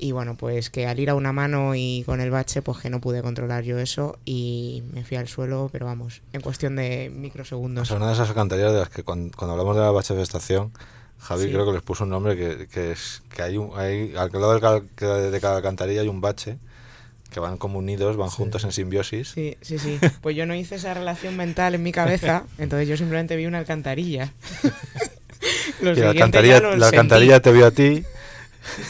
Y 0.00 0.12
bueno, 0.12 0.36
pues 0.36 0.70
que 0.70 0.86
al 0.86 1.00
ir 1.00 1.10
a 1.10 1.14
una 1.14 1.32
mano 1.32 1.74
y 1.74 2.04
con 2.06 2.20
el 2.20 2.30
bache, 2.30 2.62
pues 2.62 2.78
que 2.78 2.90
no 2.90 3.00
pude 3.00 3.22
controlar 3.22 3.64
yo 3.64 3.78
eso 3.78 4.18
y 4.24 4.82
me 4.92 5.04
fui 5.04 5.16
al 5.16 5.28
suelo, 5.28 5.68
pero 5.72 5.86
vamos, 5.86 6.22
en 6.32 6.40
cuestión 6.40 6.76
de 6.76 7.10
microsegundos. 7.14 7.88
sea, 7.88 7.96
una 7.96 8.08
de 8.08 8.12
esas 8.14 8.28
alcantarillas 8.28 8.72
de 8.72 8.78
las 8.80 8.88
que 8.88 9.02
cuando, 9.02 9.36
cuando 9.36 9.52
hablamos 9.52 9.76
de 9.76 9.82
la 9.82 9.90
bache 9.90 10.14
de 10.14 10.22
estación, 10.22 10.72
Javi 11.18 11.44
Sí. 11.44 11.50
creo 11.50 11.66
que 11.66 11.72
les 11.72 11.82
puso 11.82 12.04
un 12.04 12.10
nombre 12.10 12.36
que, 12.36 12.68
que 12.68 12.92
es 12.92 13.22
que 13.34 13.42
hay, 13.42 13.56
un, 13.56 13.72
hay 13.76 14.14
al 14.16 14.30
lado 14.32 14.54
de 14.54 15.40
cada 15.40 15.56
alcantarilla 15.56 16.02
hay 16.02 16.08
un 16.08 16.20
bache 16.20 16.58
que 17.30 17.40
van 17.40 17.58
como 17.58 17.78
unidos, 17.78 18.16
van 18.16 18.30
juntos 18.30 18.64
en 18.64 18.72
simbiosis. 18.72 19.30
Sí, 19.30 19.56
sí, 19.60 19.78
sí. 19.78 19.98
Pues 20.22 20.34
yo 20.36 20.46
no 20.46 20.54
hice 20.54 20.76
esa 20.76 20.94
relación 20.94 21.36
mental 21.36 21.74
en 21.74 21.82
mi 21.82 21.92
cabeza, 21.92 22.44
entonces 22.56 22.88
yo 22.88 22.96
simplemente 22.96 23.36
vi 23.36 23.46
una 23.46 23.58
alcantarilla. 23.58 24.32
La 25.80 25.90
alcantarilla, 26.10 26.60
la 26.60 26.86
alcantarilla 26.86 27.40
te 27.40 27.52
vio 27.52 27.66
a 27.66 27.70
ti 27.70 28.04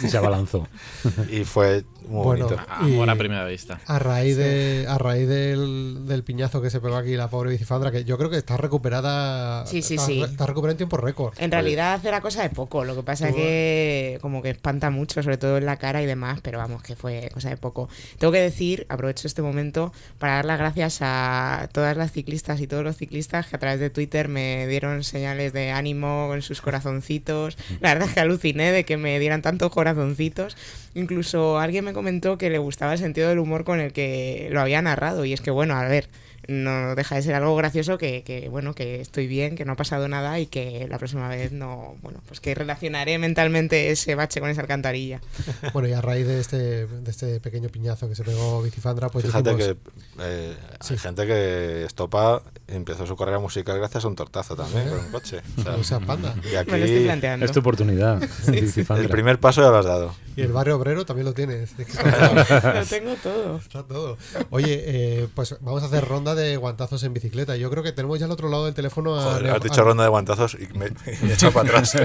Se 0.08 0.16
abalanzó. 0.16 0.66
y 1.30 1.44
fue 1.44 1.84
muy 2.08 2.24
Bueno, 2.24 2.46
bonito. 2.46 2.62
Amor 2.68 3.10
a 3.10 3.16
primera 3.16 3.44
vista. 3.44 3.80
A 3.86 3.98
raíz, 3.98 4.36
de, 4.36 4.86
a 4.88 4.98
raíz 4.98 5.28
del, 5.28 6.06
del 6.06 6.22
piñazo 6.24 6.60
que 6.62 6.70
se 6.70 6.80
pegó 6.80 6.96
aquí 6.96 7.16
la 7.16 7.28
pobre 7.28 7.50
bicifandra, 7.50 7.90
que 7.90 8.04
yo 8.04 8.16
creo 8.18 8.30
que 8.30 8.36
está 8.38 8.56
recuperada. 8.56 9.66
Sí, 9.66 9.82
sí, 9.82 9.94
está, 9.94 10.06
sí. 10.06 10.22
Está 10.22 10.46
recuperada 10.46 10.72
en 10.72 10.78
tiempo 10.78 10.96
récord. 10.96 11.34
En 11.38 11.50
realidad 11.50 12.04
era 12.04 12.20
cosa 12.20 12.42
de 12.42 12.50
poco, 12.50 12.84
lo 12.84 12.94
que 12.96 13.02
pasa 13.02 13.28
Tú- 13.28 13.36
que 13.36 14.18
como 14.22 14.42
que 14.42 14.50
espanta 14.50 14.90
mucho, 14.90 15.22
sobre 15.22 15.36
todo 15.38 15.58
en 15.58 15.66
la 15.66 15.76
cara 15.76 16.02
y 16.02 16.06
demás, 16.06 16.40
pero 16.42 16.58
vamos, 16.58 16.82
que 16.82 16.96
fue 16.96 17.30
cosa 17.34 17.50
de 17.50 17.56
poco. 17.56 17.88
Tengo 18.18 18.32
que 18.32 18.40
decir, 18.40 18.86
aprovecho 18.88 19.26
este 19.26 19.42
momento 19.42 19.92
para 20.18 20.34
dar 20.36 20.44
las 20.46 20.58
gracias 20.58 20.98
a 21.02 21.68
todas 21.72 21.96
las 21.96 22.12
ciclistas 22.12 22.60
y 22.60 22.66
todos 22.66 22.84
los 22.84 22.96
ciclistas 22.96 23.46
que 23.46 23.56
a 23.56 23.58
través 23.58 23.80
de 23.80 23.90
Twitter 23.90 24.28
me 24.28 24.66
dieron 24.66 25.04
señales 25.04 25.52
de 25.52 25.70
ánimo 25.70 26.26
con 26.28 26.42
sus 26.42 26.60
corazoncitos. 26.60 27.56
La 27.80 27.90
verdad 27.92 28.08
es 28.08 28.14
que 28.14 28.20
aluciné 28.20 28.72
de 28.72 28.84
que 28.84 28.96
me 28.96 29.18
dieran 29.18 29.42
tantos 29.42 29.70
corazoncitos. 29.72 30.56
Incluso 30.94 31.58
alguien 31.58 31.84
me 31.84 31.92
comentó 31.98 32.38
que 32.38 32.48
le 32.48 32.58
gustaba 32.58 32.92
el 32.92 33.00
sentido 33.00 33.28
del 33.28 33.40
humor 33.40 33.64
con 33.64 33.80
el 33.80 33.92
que 33.92 34.48
lo 34.52 34.60
había 34.60 34.80
narrado. 34.80 35.24
Y 35.24 35.32
es 35.32 35.40
que 35.40 35.50
bueno, 35.50 35.74
a 35.74 35.82
ver, 35.88 36.08
no 36.48 36.94
deja 36.94 37.14
de 37.14 37.22
ser 37.22 37.34
algo 37.34 37.54
gracioso 37.56 37.98
que, 37.98 38.22
que, 38.24 38.48
bueno, 38.48 38.74
que 38.74 39.00
estoy 39.00 39.26
bien, 39.26 39.54
que 39.54 39.66
no 39.66 39.72
ha 39.72 39.76
pasado 39.76 40.08
nada 40.08 40.40
y 40.40 40.46
que 40.46 40.86
la 40.88 40.98
próxima 40.98 41.28
vez 41.28 41.52
no, 41.52 41.96
bueno, 42.02 42.20
pues 42.26 42.40
que 42.40 42.54
relacionaré 42.54 43.18
mentalmente 43.18 43.90
ese 43.90 44.14
bache 44.14 44.40
con 44.40 44.50
esa 44.50 44.62
alcantarilla. 44.62 45.20
Bueno, 45.72 45.88
y 45.88 45.92
a 45.92 46.00
raíz 46.00 46.26
de 46.26 46.40
este, 46.40 46.86
de 46.86 47.10
este 47.10 47.40
pequeño 47.40 47.68
piñazo 47.68 48.08
que 48.08 48.14
se 48.14 48.24
pegó 48.24 48.62
Bicifandra, 48.62 49.10
pues 49.10 49.26
Fíjate 49.26 49.54
que 49.56 49.76
eh, 50.20 50.56
hay 50.88 50.98
gente 50.98 51.26
que 51.26 51.84
estopa 51.84 52.42
empezó 52.68 53.06
su 53.06 53.16
carrera 53.16 53.38
musical 53.38 53.78
gracias 53.78 54.04
a 54.04 54.08
un 54.08 54.14
tortazo 54.14 54.54
también 54.54 54.88
con 54.88 54.98
un 54.98 55.10
coche. 55.10 55.40
O 55.78 55.82
sea, 55.82 56.00
panda. 56.00 56.34
Y 56.50 56.54
aquí 56.54 56.70
Me 56.70 56.78
lo 56.78 56.84
estoy 56.84 57.04
planteando. 57.04 57.44
Es 57.44 57.52
tu 57.52 57.60
oportunidad. 57.60 58.20
Bicifandra. 58.48 59.04
el 59.04 59.10
primer 59.10 59.40
paso 59.40 59.62
ya 59.62 59.70
lo 59.70 59.78
has 59.78 59.86
dado. 59.86 60.14
Y 60.36 60.42
el 60.42 60.52
barrio 60.52 60.76
obrero 60.76 61.04
también 61.04 61.26
lo 61.26 61.34
tienes. 61.34 61.74
Es 61.78 61.86
que 61.96 62.74
Lo 62.74 62.84
tengo 62.84 63.14
todo. 63.22 63.56
Está 63.56 63.82
todo. 63.82 64.18
Oye, 64.50 64.82
eh, 64.86 65.28
pues 65.34 65.56
vamos 65.60 65.82
a 65.82 65.86
hacer 65.86 66.04
ronda 66.04 66.34
de 66.34 66.37
guantazos 66.56 67.02
en 67.04 67.12
bicicleta. 67.14 67.56
Yo 67.56 67.70
creo 67.70 67.82
que 67.82 67.92
tenemos 67.92 68.18
ya 68.18 68.26
al 68.26 68.32
otro 68.32 68.48
lado 68.48 68.64
del 68.66 68.74
teléfono 68.74 69.18
a. 69.18 69.22
Joder, 69.22 69.50
has 69.50 69.60
dicho 69.62 69.80
a- 69.80 69.84
ronda 69.84 70.02
de 70.04 70.08
guantazos 70.10 70.54
y 70.54 70.66
me, 70.78 70.90
me 71.22 71.30
he 71.30 71.34
echado 71.34 71.52
para 71.52 71.68
atrás. 71.68 71.92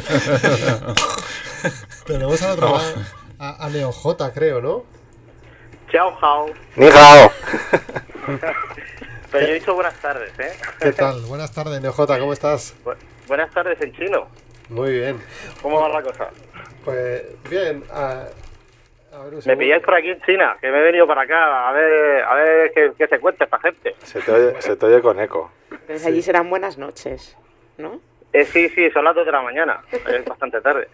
Tenemos 2.05 2.41
al 2.41 2.51
otro 2.51 2.69
lado 2.77 2.93
a, 3.39 3.65
a 3.65 3.69
Neo 3.69 3.91
J, 3.91 4.31
creo, 4.33 4.61
¿no? 4.61 4.83
Chao, 5.91 6.17
chao. 6.19 6.45
Ni 6.75 6.87
hao. 6.87 7.31
Pero 9.31 9.47
yo 9.47 9.51
he 9.53 9.59
dicho 9.59 9.73
buenas 9.73 9.95
tardes, 9.95 10.31
¿eh? 10.39 10.53
¿Qué 10.79 10.91
tal? 10.93 11.21
Buenas 11.21 11.51
tardes, 11.51 11.81
Neo 11.81 11.91
J, 11.93 12.19
¿cómo 12.19 12.33
estás? 12.33 12.73
Bu- 12.85 12.95
buenas 13.27 13.51
tardes 13.51 13.79
en 13.81 13.91
chino. 13.93 14.27
Muy 14.69 14.91
bien. 14.91 15.21
¿Cómo 15.61 15.81
va 15.81 15.89
la 15.89 16.01
cosa? 16.01 16.29
Pues 16.85 17.23
bien, 17.49 17.83
a, 17.91 18.09
a 18.11 18.27
ver 19.19 19.33
Me 19.45 19.57
pilláis 19.57 19.83
por 19.83 19.95
aquí 19.95 20.09
en 20.09 20.21
China, 20.21 20.57
que 20.59 20.71
me 20.71 20.79
he 20.79 20.83
venido 20.83 21.05
para 21.05 21.21
acá 21.21 21.69
a 21.69 21.71
ver, 21.73 22.23
a 22.23 22.35
ver 22.35 22.71
qué, 22.73 22.91
qué 22.97 23.07
se 23.07 23.19
cuenta 23.19 23.43
esta 23.45 23.59
gente. 23.59 23.95
Se 24.03 24.21
te 24.21 24.31
oye, 24.31 24.61
se 24.61 24.75
te 24.75 24.85
oye 24.85 25.01
con 25.01 25.19
eco. 25.19 25.51
Entonces 25.71 26.05
allí 26.05 26.21
serán 26.21 26.49
buenas 26.49 26.77
noches, 26.77 27.37
¿no? 27.77 27.99
Eh, 28.33 28.45
sí, 28.45 28.67
sí, 28.69 28.89
son 28.89 29.05
las 29.05 29.13
2 29.13 29.27
de 29.27 29.31
la 29.31 29.43
mañana. 29.43 29.81
Es 29.91 30.25
bastante 30.25 30.59
tarde. 30.59 30.87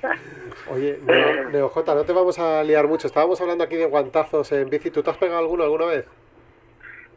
Oye, 0.70 0.98
Neo, 1.04 1.50
Neo 1.50 1.68
J, 1.68 1.94
no 1.94 2.04
te 2.04 2.14
vamos 2.14 2.38
a 2.38 2.64
liar 2.64 2.86
mucho. 2.86 3.06
Estábamos 3.06 3.38
hablando 3.42 3.62
aquí 3.62 3.76
de 3.76 3.84
guantazos 3.84 4.50
en 4.52 4.70
bici. 4.70 4.90
¿Tú 4.90 5.02
te 5.02 5.10
has 5.10 5.18
pegado 5.18 5.38
alguno 5.38 5.64
alguna 5.64 5.84
vez? 5.84 6.06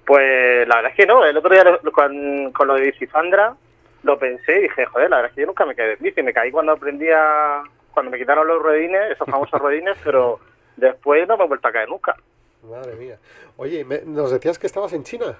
Pues 0.06 0.68
la 0.68 0.76
verdad 0.76 0.92
es 0.92 0.98
que 0.98 1.06
no. 1.06 1.24
El 1.24 1.38
otro 1.38 1.50
día 1.54 1.64
con, 1.94 2.52
con 2.52 2.68
lo 2.68 2.76
de 2.76 2.82
Bicifandra 2.82 3.56
lo 4.04 4.20
pensé 4.20 4.58
y 4.58 4.62
dije, 4.64 4.86
joder, 4.88 5.10
la 5.10 5.18
verdad 5.18 5.30
es 5.32 5.36
que 5.36 5.42
yo 5.42 5.48
nunca 5.48 5.66
me 5.66 5.74
caí 5.74 5.88
de 5.88 5.96
bici. 5.96 6.22
Me 6.22 6.34
caí 6.34 6.52
cuando 6.52 6.74
aprendía, 6.74 7.64
cuando 7.92 8.12
me 8.12 8.18
quitaron 8.18 8.48
los 8.48 8.62
ruedines, 8.62 9.12
esos 9.12 9.28
famosos 9.28 9.60
ruedines, 9.60 9.98
pero 10.04 10.40
después 10.78 11.28
no 11.28 11.38
me 11.38 11.46
he 11.46 11.48
vuelto 11.48 11.68
a 11.68 11.72
caer 11.72 11.90
nunca. 11.90 12.16
Madre 12.64 12.96
mía. 12.96 13.18
Oye, 13.58 13.84
me- 13.86 14.02
nos 14.06 14.32
decías 14.32 14.58
que 14.60 14.68
estabas 14.68 14.94
en 14.94 15.04
China. 15.04 15.36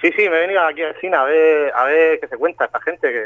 Sí, 0.00 0.10
sí, 0.16 0.28
me 0.30 0.36
he 0.38 0.40
venido 0.40 0.62
aquí 0.62 0.82
a 0.82 0.98
China 0.98 1.20
a 1.22 1.24
ver, 1.26 1.72
a 1.74 1.84
ver 1.84 2.20
qué 2.20 2.26
se 2.28 2.36
cuenta 2.38 2.64
esta 2.64 2.80
gente, 2.80 3.06
que, 3.12 3.22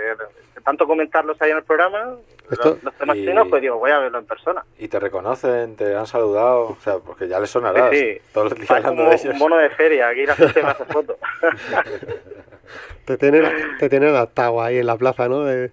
que 0.55 0.61
tanto 0.61 0.87
comentarlos 0.89 1.41
ahí 1.41 1.53
en 1.53 1.59
el 1.59 1.63
programa, 1.63 2.17
Esto- 2.51 2.71
los, 2.71 2.83
los 2.83 2.95
temas 2.95 3.17
y- 3.17 3.27
chinos, 3.27 3.47
pues 3.49 3.63
digo, 3.63 3.79
voy 3.79 3.93
a 3.93 3.99
verlo 4.01 4.19
en 4.19 4.27
persona. 4.27 4.65
Y 4.79 4.89
te 4.89 4.99
reconocen, 4.99 5.77
te 5.77 5.95
han 5.95 6.07
saludado, 6.09 6.71
o 6.71 6.77
sea, 6.83 6.99
porque 6.99 7.29
ya 7.29 7.39
les 7.39 7.51
sonarás. 7.51 7.91
Sí, 7.91 7.99
sí. 8.15 8.21
Todos 8.33 8.51
los 8.51 8.59
días 8.59 8.71
hablando 8.73 9.03
como 9.05 9.11
de 9.11 9.17
ellos. 9.17 9.33
un 9.35 9.39
bono 9.39 9.57
de 9.57 9.71
feria, 9.71 10.09
aquí 10.09 10.27
la 10.27 10.35
gente 10.35 10.63
me 10.63 10.69
hace 10.71 10.85
fotos. 10.87 11.17
Te 13.05 13.19
tienen, 13.19 13.45
te 13.79 13.89
tienen 13.91 14.09
adaptado 14.11 14.63
ahí 14.63 14.79
en 14.79 14.87
la 14.87 14.97
plaza, 14.97 15.29
¿no? 15.29 15.45
De, 15.45 15.71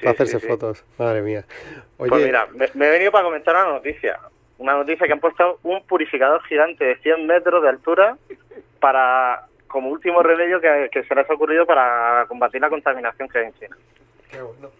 para 0.00 0.10
hacerse 0.12 0.38
fotos. 0.40 0.84
Madre 0.98 1.22
mía. 1.22 1.44
Oye, 1.98 2.10
Pues 2.10 2.24
mira, 2.24 2.46
me, 2.54 2.68
me 2.74 2.86
he 2.88 2.90
venido 2.90 3.12
para 3.12 3.24
comentar 3.24 3.54
una 3.54 3.72
noticia. 3.74 4.18
Una 4.58 4.74
noticia 4.74 5.06
que 5.06 5.12
han 5.12 5.20
puesto 5.20 5.58
un 5.64 5.84
purificador 5.86 6.42
gigante 6.44 6.84
de 6.84 6.96
100 6.96 7.26
metros 7.26 7.62
de 7.62 7.68
altura 7.68 8.16
para 8.80 9.42
como 9.66 9.90
último 9.90 10.22
remedio 10.22 10.60
que, 10.60 10.88
que 10.92 11.02
se 11.04 11.14
les 11.14 11.28
ha 11.28 11.34
ocurrido 11.34 11.66
para 11.66 12.24
combatir 12.28 12.60
la 12.60 12.70
contaminación 12.70 13.28
que 13.28 13.38
hay 13.38 13.44
en 13.46 13.54
China. 13.54 13.76
qué 14.30 14.40
bueno. 14.40 14.70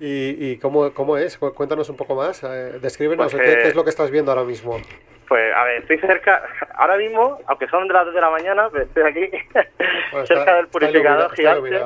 ¿Y, 0.00 0.52
y 0.52 0.58
cómo, 0.58 0.94
cómo 0.94 1.16
es? 1.16 1.36
Cu- 1.36 1.52
Cuéntanos 1.54 1.88
un 1.90 1.96
poco 1.96 2.14
más. 2.14 2.42
eh, 2.44 2.78
descríbenos 2.80 3.32
Pues, 3.32 3.42
qué, 3.44 3.52
eh, 3.52 3.58
qué 3.62 3.68
es 3.68 3.74
lo 3.74 3.82
que 3.84 3.90
estás 3.90 4.10
viendo 4.12 4.30
ahora 4.30 4.44
mismo. 4.44 4.80
Pues 5.28 5.54
a 5.54 5.64
ver, 5.64 5.82
estoy 5.82 5.98
cerca, 5.98 6.42
ahora 6.74 6.96
mismo, 6.96 7.38
aunque 7.46 7.66
son 7.68 7.86
de 7.88 7.92
las 7.94 8.06
2 8.06 8.14
de 8.14 8.20
la 8.20 8.30
mañana, 8.30 8.68
pero 8.72 8.84
estoy 8.84 9.02
aquí 9.02 9.28
Bueno, 10.12 10.26
cerca 10.26 10.40
está- 10.42 10.56
del 10.56 10.68
purificador 10.68 11.34
gigante. 11.34 11.80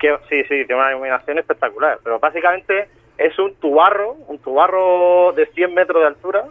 Que 0.00 0.16
sí, 0.28 0.42
sí, 0.44 0.64
tiene 0.66 0.74
una 0.76 0.90
iluminación 0.90 1.38
espectacular, 1.38 1.98
pero 2.02 2.18
básicamente 2.18 2.88
es 3.18 3.38
un 3.38 3.54
tubarro, 3.56 4.12
un 4.28 4.38
tubarro 4.38 5.32
de 5.36 5.46
100 5.46 5.74
metros 5.74 6.00
de 6.02 6.06
altura 6.08 6.44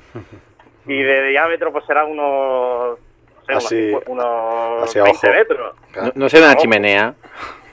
y 0.85 1.01
de 1.01 1.23
diámetro 1.29 1.71
pues 1.71 1.83
será 1.85 2.05
unos, 2.05 2.99
no 3.47 3.59
sé, 3.61 3.93
Así- 3.93 3.97
unos, 4.07 4.83
así 4.83 4.99
a 4.99 5.03
20 5.03 5.27
ojo. 5.27 5.35
metros. 5.35 5.75
No, 5.95 6.11
no 6.15 6.29
será 6.29 6.45
una 6.47 6.55
chimenea. 6.55 7.13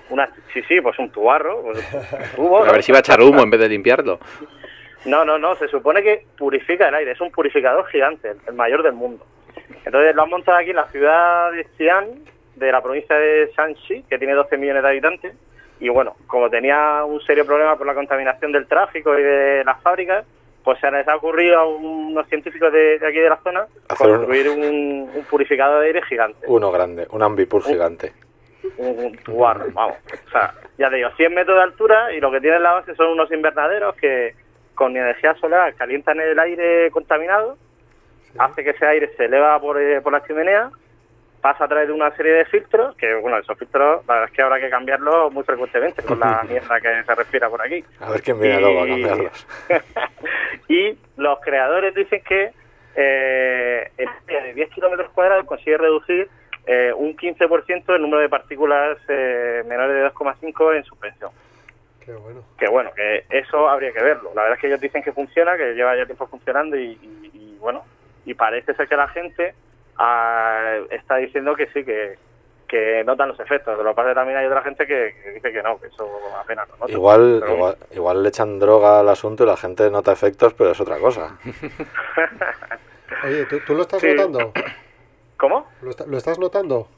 Una, 0.09 0.29
sí, 0.55 0.63
sí, 0.69 0.81
pues 0.81 0.99
un 0.99 1.11
tubarro. 1.11 1.63
pues, 1.63 1.79
un 1.93 2.37
tubo, 2.37 2.65
A 2.65 2.73
ver 2.73 2.83
si 2.83 2.93
va 2.93 2.99
a 2.99 3.01
echar 3.01 3.21
humo 3.21 3.43
en 3.43 3.51
vez 3.51 3.61
de 3.61 3.69
limpiarlo. 3.69 4.19
No, 5.05 5.25
no, 5.25 5.37
no, 5.39 5.55
se 5.57 5.69
supone 5.69 6.03
que 6.03 6.25
purifica 6.39 6.89
el 6.89 6.95
aire, 6.95 7.13
es 7.13 7.21
un 7.21 7.31
purificador 7.31 7.87
gigante, 7.89 8.31
el- 8.31 8.39
el 8.49 8.55
mayor 8.55 8.83
del 8.83 8.93
mundo. 8.95 9.25
Entonces 9.85 10.15
lo 10.15 10.23
han 10.23 10.31
montado 10.31 10.59
aquí 10.59 10.71
en 10.71 10.77
la 10.77 10.87
ciudad 10.89 11.53
de 11.53 11.65
Xi'an, 11.77 12.07
de 12.57 12.73
la 12.73 12.83
provincia 12.83 13.17
de 13.17 13.53
Shanxi, 13.57 14.03
que 14.09 14.19
tiene 14.19 14.33
12 14.35 14.57
millones 14.57 14.83
de 14.83 14.89
habitantes. 14.89 15.35
Y 15.81 15.89
bueno, 15.89 16.15
como 16.27 16.49
tenía 16.49 17.05
un 17.05 17.21
serio 17.23 17.45
problema 17.45 17.77
por 17.77 17.87
la 17.87 17.95
contaminación 17.95 18.53
del 18.53 18.67
tráfico 18.67 19.19
y 19.19 19.23
de 19.23 19.63
las 19.65 19.81
fábricas, 19.83 20.25
pues 20.65 20.81
se 20.81 20.91
les 20.91 21.07
ha 21.07 21.17
ocurrido 21.17 21.59
a 21.59 21.67
unos 21.67 22.27
científicos 22.29 22.73
de, 22.73 22.99
de 22.99 23.07
aquí 23.07 23.19
de 23.19 23.29
la 23.29 23.37
zona 23.37 23.67
Hacer 23.89 24.07
un- 24.09 24.17
construir 24.17 24.49
un, 24.49 25.11
un 25.15 25.25
purificador 25.31 25.81
de 25.81 25.87
aire 25.89 26.03
gigante, 26.03 26.47
Uno 26.49 26.73
grande, 26.73 27.07
un 27.11 27.23
ambipur 27.23 27.63
gigante. 27.63 28.13
un, 28.79 28.99
un 28.99 29.17
tubarro, 29.19 29.67
vamos. 29.73 29.97
O 30.27 30.31
sea, 30.31 30.55
ya 30.79 30.91
te 30.91 30.97
digo, 30.97 31.11
100 31.17 31.35
metros 31.35 31.57
de 31.57 31.63
altura 31.63 32.13
y 32.13 32.21
lo 32.21 32.33
que 32.33 32.41
tiene 32.41 32.57
en 32.57 32.63
la 32.65 32.73
base 32.73 32.95
son 32.97 33.11
unos 33.11 33.31
invernaderos 33.31 33.95
que 33.97 34.35
con 34.75 34.97
energía 34.97 35.35
solar 35.37 35.73
calientan 35.75 36.19
el 36.21 36.39
aire 36.39 36.91
contaminado, 36.91 37.57
hace 38.39 38.65
que 38.65 38.71
ese 38.71 38.87
aire 38.87 39.11
se 39.17 39.27
eleva 39.27 39.59
por, 39.61 39.81
eh, 39.81 40.01
por 40.01 40.13
la 40.13 40.25
chimenea, 40.27 40.71
pasa 41.47 41.63
a 41.65 41.69
través 41.69 41.87
de 41.87 41.93
una 41.95 42.11
serie 42.17 42.33
de 42.33 42.45
filtros, 42.47 42.97
que 42.97 43.15
bueno, 43.15 43.39
esos 43.39 43.57
filtros 43.57 44.05
la 44.09 44.15
verdad 44.15 44.29
es 44.31 44.35
que 44.37 44.43
habrá 44.43 44.59
que 44.59 44.69
cambiarlos 44.69 45.33
muy 45.33 45.45
frecuentemente 45.45 46.03
con 46.03 46.19
la 46.19 46.43
mierda 46.49 46.81
que 46.81 47.05
se 47.05 47.15
respira 47.15 47.49
por 47.49 47.63
aquí. 47.63 47.85
A 48.01 48.11
ver 48.11 48.21
quién 48.21 48.41
viene 48.41 48.57
Y- 48.57 48.61
luego 48.61 48.83
a 48.83 48.87
cambiarlos. 48.89 49.47
y 50.69 50.99
los 51.17 51.39
creadores 51.41 51.95
dicen 51.95 52.21
que 52.27 52.51
eh, 52.97 53.91
en 53.97 54.09
un 54.09 54.15
área 54.29 54.43
de 54.43 54.55
10 54.55 54.71
kilómetros 54.71 55.09
cuadrados 55.13 55.45
consigue 55.47 55.79
reducir 55.79 56.29
eh, 56.67 56.93
un 56.97 57.17
15% 57.17 57.95
el 57.95 58.03
número 58.03 58.23
de 58.23 58.29
partículas 58.29 58.99
eh, 59.09 59.63
menores 59.69 59.95
de 59.95 60.11
2,5 60.11 60.77
en 60.77 60.83
suspensión. 60.85 61.31
Qué 62.05 62.13
bueno. 62.13 62.43
Que 62.59 62.67
bueno, 62.69 62.91
que 62.93 63.25
eso 63.31 63.69
habría 63.69 63.93
que 63.93 64.03
verlo. 64.03 64.33
La 64.35 64.43
verdad 64.43 64.57
es 64.57 64.61
que 64.63 64.67
ellos 64.67 64.81
dicen 64.81 65.01
que 65.05 65.13
funciona, 65.13 65.57
que 65.57 65.75
lleva 65.75 65.97
ya 65.97 66.07
tiempo 66.07 66.27
funcionando 66.27 66.77
y, 66.77 66.99
y- 67.01 67.31
y, 67.35 67.57
bueno, 67.61 67.85
y 68.25 68.35
parece 68.35 68.75
ser 68.75 68.89
que 68.89 68.97
la 68.97 69.07
gente 69.09 69.55
ah, 69.99 70.77
está 70.91 71.17
diciendo 71.17 71.55
que 71.55 71.67
sí, 71.69 71.85
que, 71.85 72.19
que 72.69 73.03
notan 73.05 73.29
los 73.29 73.41
efectos. 73.41 73.77
De 73.79 73.85
lo 73.85 73.91
que 73.91 73.97
pasa 73.97 74.15
también 74.15 74.39
hay 74.39 74.47
otra 74.47 74.63
gente 74.63 74.87
que, 74.87 75.15
que 75.23 75.31
dice 75.33 75.53
que 75.53 75.63
no, 75.63 75.79
que 75.81 75.87
eso 75.89 76.09
apenas 76.41 76.69
lo 76.69 76.77
nota. 76.79 76.93
Igual, 76.93 77.39
Pero 77.41 77.55
igual, 77.55 77.77
igual 77.93 78.23
le 78.23 78.29
echan 78.29 78.59
droga 78.59 79.01
al 79.01 79.09
asunto 79.09 79.45
y 79.45 79.47
la 79.47 79.57
gente 79.57 79.91
nota 79.91 80.13
efectos, 80.13 80.55
pero 80.55 80.71
es 80.71 80.81
otra 80.81 80.99
cosa. 80.99 81.37
Oye, 83.25 83.45
¿tú, 83.47 83.61
tú 83.67 83.75
lo 83.75 83.83
estás 83.83 84.01
Sí. 84.01 84.09
notando? 84.09 84.53
¿Cómo? 85.37 85.69
¿Lo, 85.83 85.91
está- 85.91 86.07
lo 86.07 86.17
estás 86.17 86.39
notando? 86.39 86.89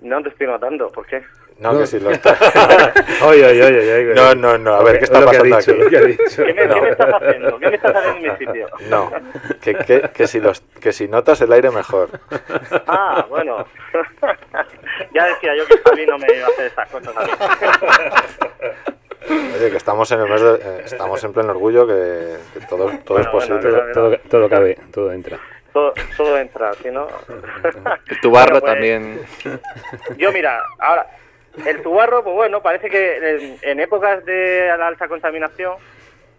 No 0.00 0.22
te 0.22 0.28
estoy 0.28 0.46
notando, 0.46 0.88
¿por 0.90 1.06
qué? 1.06 1.24
No, 1.58 1.72
No. 1.72 1.78
que 1.80 1.86
si 1.88 1.98
lo 1.98 2.10
está. 2.10 2.36
Oye, 3.24 3.44
oye, 3.46 3.64
oye, 3.64 3.94
oye. 3.94 4.14
No, 4.14 4.34
no, 4.34 4.56
no. 4.58 4.74
A 4.74 4.82
ver, 4.84 4.98
¿qué 4.98 5.04
está 5.04 5.24
pasando 5.24 5.44
dicho, 5.56 5.72
aquí? 5.72 6.16
¿Qué 6.36 6.54
me, 6.54 6.66
No. 6.66 6.74
qué 6.74 6.80
me 6.82 6.88
estás 6.90 7.14
haciendo? 7.14 7.58
¿Qué 7.58 7.66
me 7.68 7.74
estás 7.74 7.96
haciendo 7.96 8.26
en 8.28 8.32
mi 8.32 8.38
sitio? 8.46 8.66
No, 8.88 9.12
que, 9.60 9.74
que, 9.74 10.00
que, 10.14 10.26
si 10.28 10.38
los, 10.40 10.60
que 10.80 10.92
si 10.92 11.08
notas 11.08 11.40
el 11.40 11.52
aire 11.52 11.70
mejor. 11.70 12.10
Ah, 12.86 13.26
bueno. 13.28 13.66
ya 15.14 15.26
decía 15.26 15.56
yo 15.56 15.66
que 15.66 15.78
Javi 15.84 16.06
no 16.06 16.18
me 16.18 16.26
iba 16.32 16.46
a 16.46 16.50
hacer 16.50 16.66
esas 16.66 16.88
cosas 16.90 17.16
a 17.16 17.24
mí. 17.24 17.30
Oye, 19.56 19.70
que 19.70 19.76
estamos 19.76 20.10
en 20.12 20.20
el 20.20 20.28
mes 20.28 20.40
de, 20.40 20.54
eh, 20.54 20.82
estamos 20.84 21.22
en 21.24 21.32
pleno 21.32 21.50
orgullo, 21.50 21.86
que, 21.86 22.36
que 22.54 22.66
todo, 22.66 22.90
todo 23.04 23.18
es 23.18 23.26
posible. 23.26 23.60
bueno, 23.60 23.92
Todo, 23.92 24.10
todo, 24.10 24.18
todo 24.30 24.48
cabe, 24.48 24.78
todo 24.92 25.12
entra. 25.12 25.38
todo, 25.72 25.92
todo 26.16 26.38
entra, 26.38 26.72
¿sí, 26.74 26.88
no? 26.90 27.08
El 28.08 28.20
tubarro 28.20 28.52
Bueno, 28.52 28.60
pues, 28.60 28.72
también. 28.72 29.20
Yo, 30.16 30.32
mira, 30.32 30.62
ahora, 30.78 31.06
el 31.66 31.82
tubarro, 31.82 32.22
pues 32.22 32.34
bueno, 32.34 32.62
parece 32.62 32.88
que 32.90 33.16
en, 33.16 33.56
en 33.62 33.80
épocas 33.80 34.24
de 34.24 34.66
la 34.78 34.86
alta 34.88 35.08
contaminación, 35.08 35.74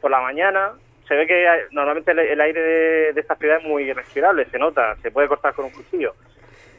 por 0.01 0.11
la 0.11 0.21
mañana, 0.21 0.73
se 1.07 1.15
ve 1.15 1.27
que 1.27 1.45
normalmente 1.71 2.11
el, 2.11 2.19
el 2.19 2.41
aire 2.41 2.61
de, 2.61 3.13
de 3.13 3.21
esta 3.21 3.35
ciudad 3.35 3.57
es 3.57 3.63
muy 3.63 3.91
respirable, 3.93 4.45
se 4.45 4.57
nota, 4.59 4.95
se 5.01 5.11
puede 5.11 5.27
cortar 5.27 5.53
con 5.53 5.65
un 5.65 5.71
cuchillo. 5.71 6.13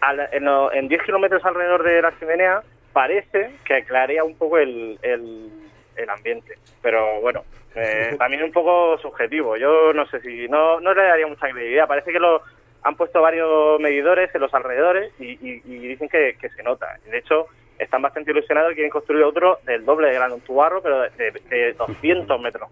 Al- 0.01 0.28
en, 0.32 0.45
lo- 0.45 0.72
en 0.72 0.88
10 0.88 1.03
kilómetros 1.03 1.45
alrededor 1.45 1.82
de 1.82 2.01
la 2.01 2.16
chimenea, 2.18 2.62
parece 2.93 3.51
que 3.64 3.74
aclarea 3.74 4.24
un 4.24 4.36
poco 4.36 4.59
el, 4.59 4.99
el, 5.03 5.51
el 5.97 6.11
ambiente. 6.11 6.55
Pero 6.80 7.20
bueno, 7.20 7.45
eh, 7.74 8.14
también 8.18 8.43
un 8.45 8.53
poco 8.53 8.97
subjetivo. 8.99 9.57
Yo 9.57 9.93
no 9.93 10.07
sé 10.07 10.20
si, 10.20 10.49
no, 10.49 10.80
no 10.80 10.95
le 10.95 11.03
daría 11.03 11.26
mucha 11.26 11.49
credibilidad. 11.51 11.86
Parece 11.88 12.12
que 12.12 12.18
los, 12.20 12.41
han 12.82 12.97
puesto 12.97 13.20
varios 13.20 13.78
medidores 13.80 14.34
en 14.34 14.41
los 14.41 14.55
alrededores 14.55 15.12
y, 15.18 15.36
dicen 15.36 16.09
que, 16.09 16.36
se 16.57 16.62
nota. 16.62 16.97
De 17.11 17.18
hecho, 17.18 17.47
están 17.80 18.02
bastante 18.02 18.30
ilusionados 18.30 18.72
y 18.72 18.74
quieren 18.74 18.90
construir 18.90 19.24
otro 19.24 19.58
del 19.64 19.84
doble 19.84 20.08
de 20.08 20.14
grande, 20.14 20.34
un 20.34 20.40
tubarro, 20.42 20.82
pero 20.82 21.02
de, 21.02 21.74
200 21.76 22.40
metros. 22.40 22.68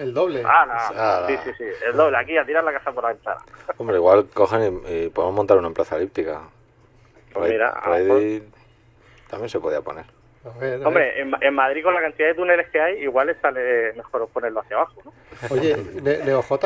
El 0.00 0.12
doble. 0.12 0.42
Ah, 0.44 1.24
Sí, 1.26 1.36
sí, 1.44 1.50
sí, 1.56 1.64
el 1.86 1.96
doble. 1.96 2.16
Aquí 2.18 2.36
a 2.36 2.44
tirar 2.44 2.64
la 2.64 2.72
casa 2.72 2.92
por 2.92 3.04
la 3.04 3.10
ventana. 3.10 3.40
Hombre, 3.78 3.96
igual 3.96 4.26
cogen 4.34 4.82
y, 4.88 5.08
podemos 5.08 5.34
montar 5.34 5.56
una 5.58 5.68
empresa 5.68 5.96
elíptica. 5.96 6.42
Pues 7.32 7.50
mira, 7.50 7.80
también 9.28 9.48
se 9.48 9.60
podía 9.60 9.80
poner. 9.80 10.04
Hombre, 10.84 11.20
En, 11.20 11.54
Madrid 11.54 11.82
con 11.82 11.94
la 11.94 12.00
cantidad 12.00 12.28
de 12.28 12.34
túneles 12.34 12.68
que 12.70 12.80
hay, 12.80 13.02
igual 13.02 13.36
sale 13.40 13.92
mejor 13.94 14.28
ponerlo 14.28 14.60
hacia 14.60 14.76
abajo, 14.76 15.02
¿no? 15.04 15.12
Oye, 15.50 15.76
NeoJ, 16.02 16.58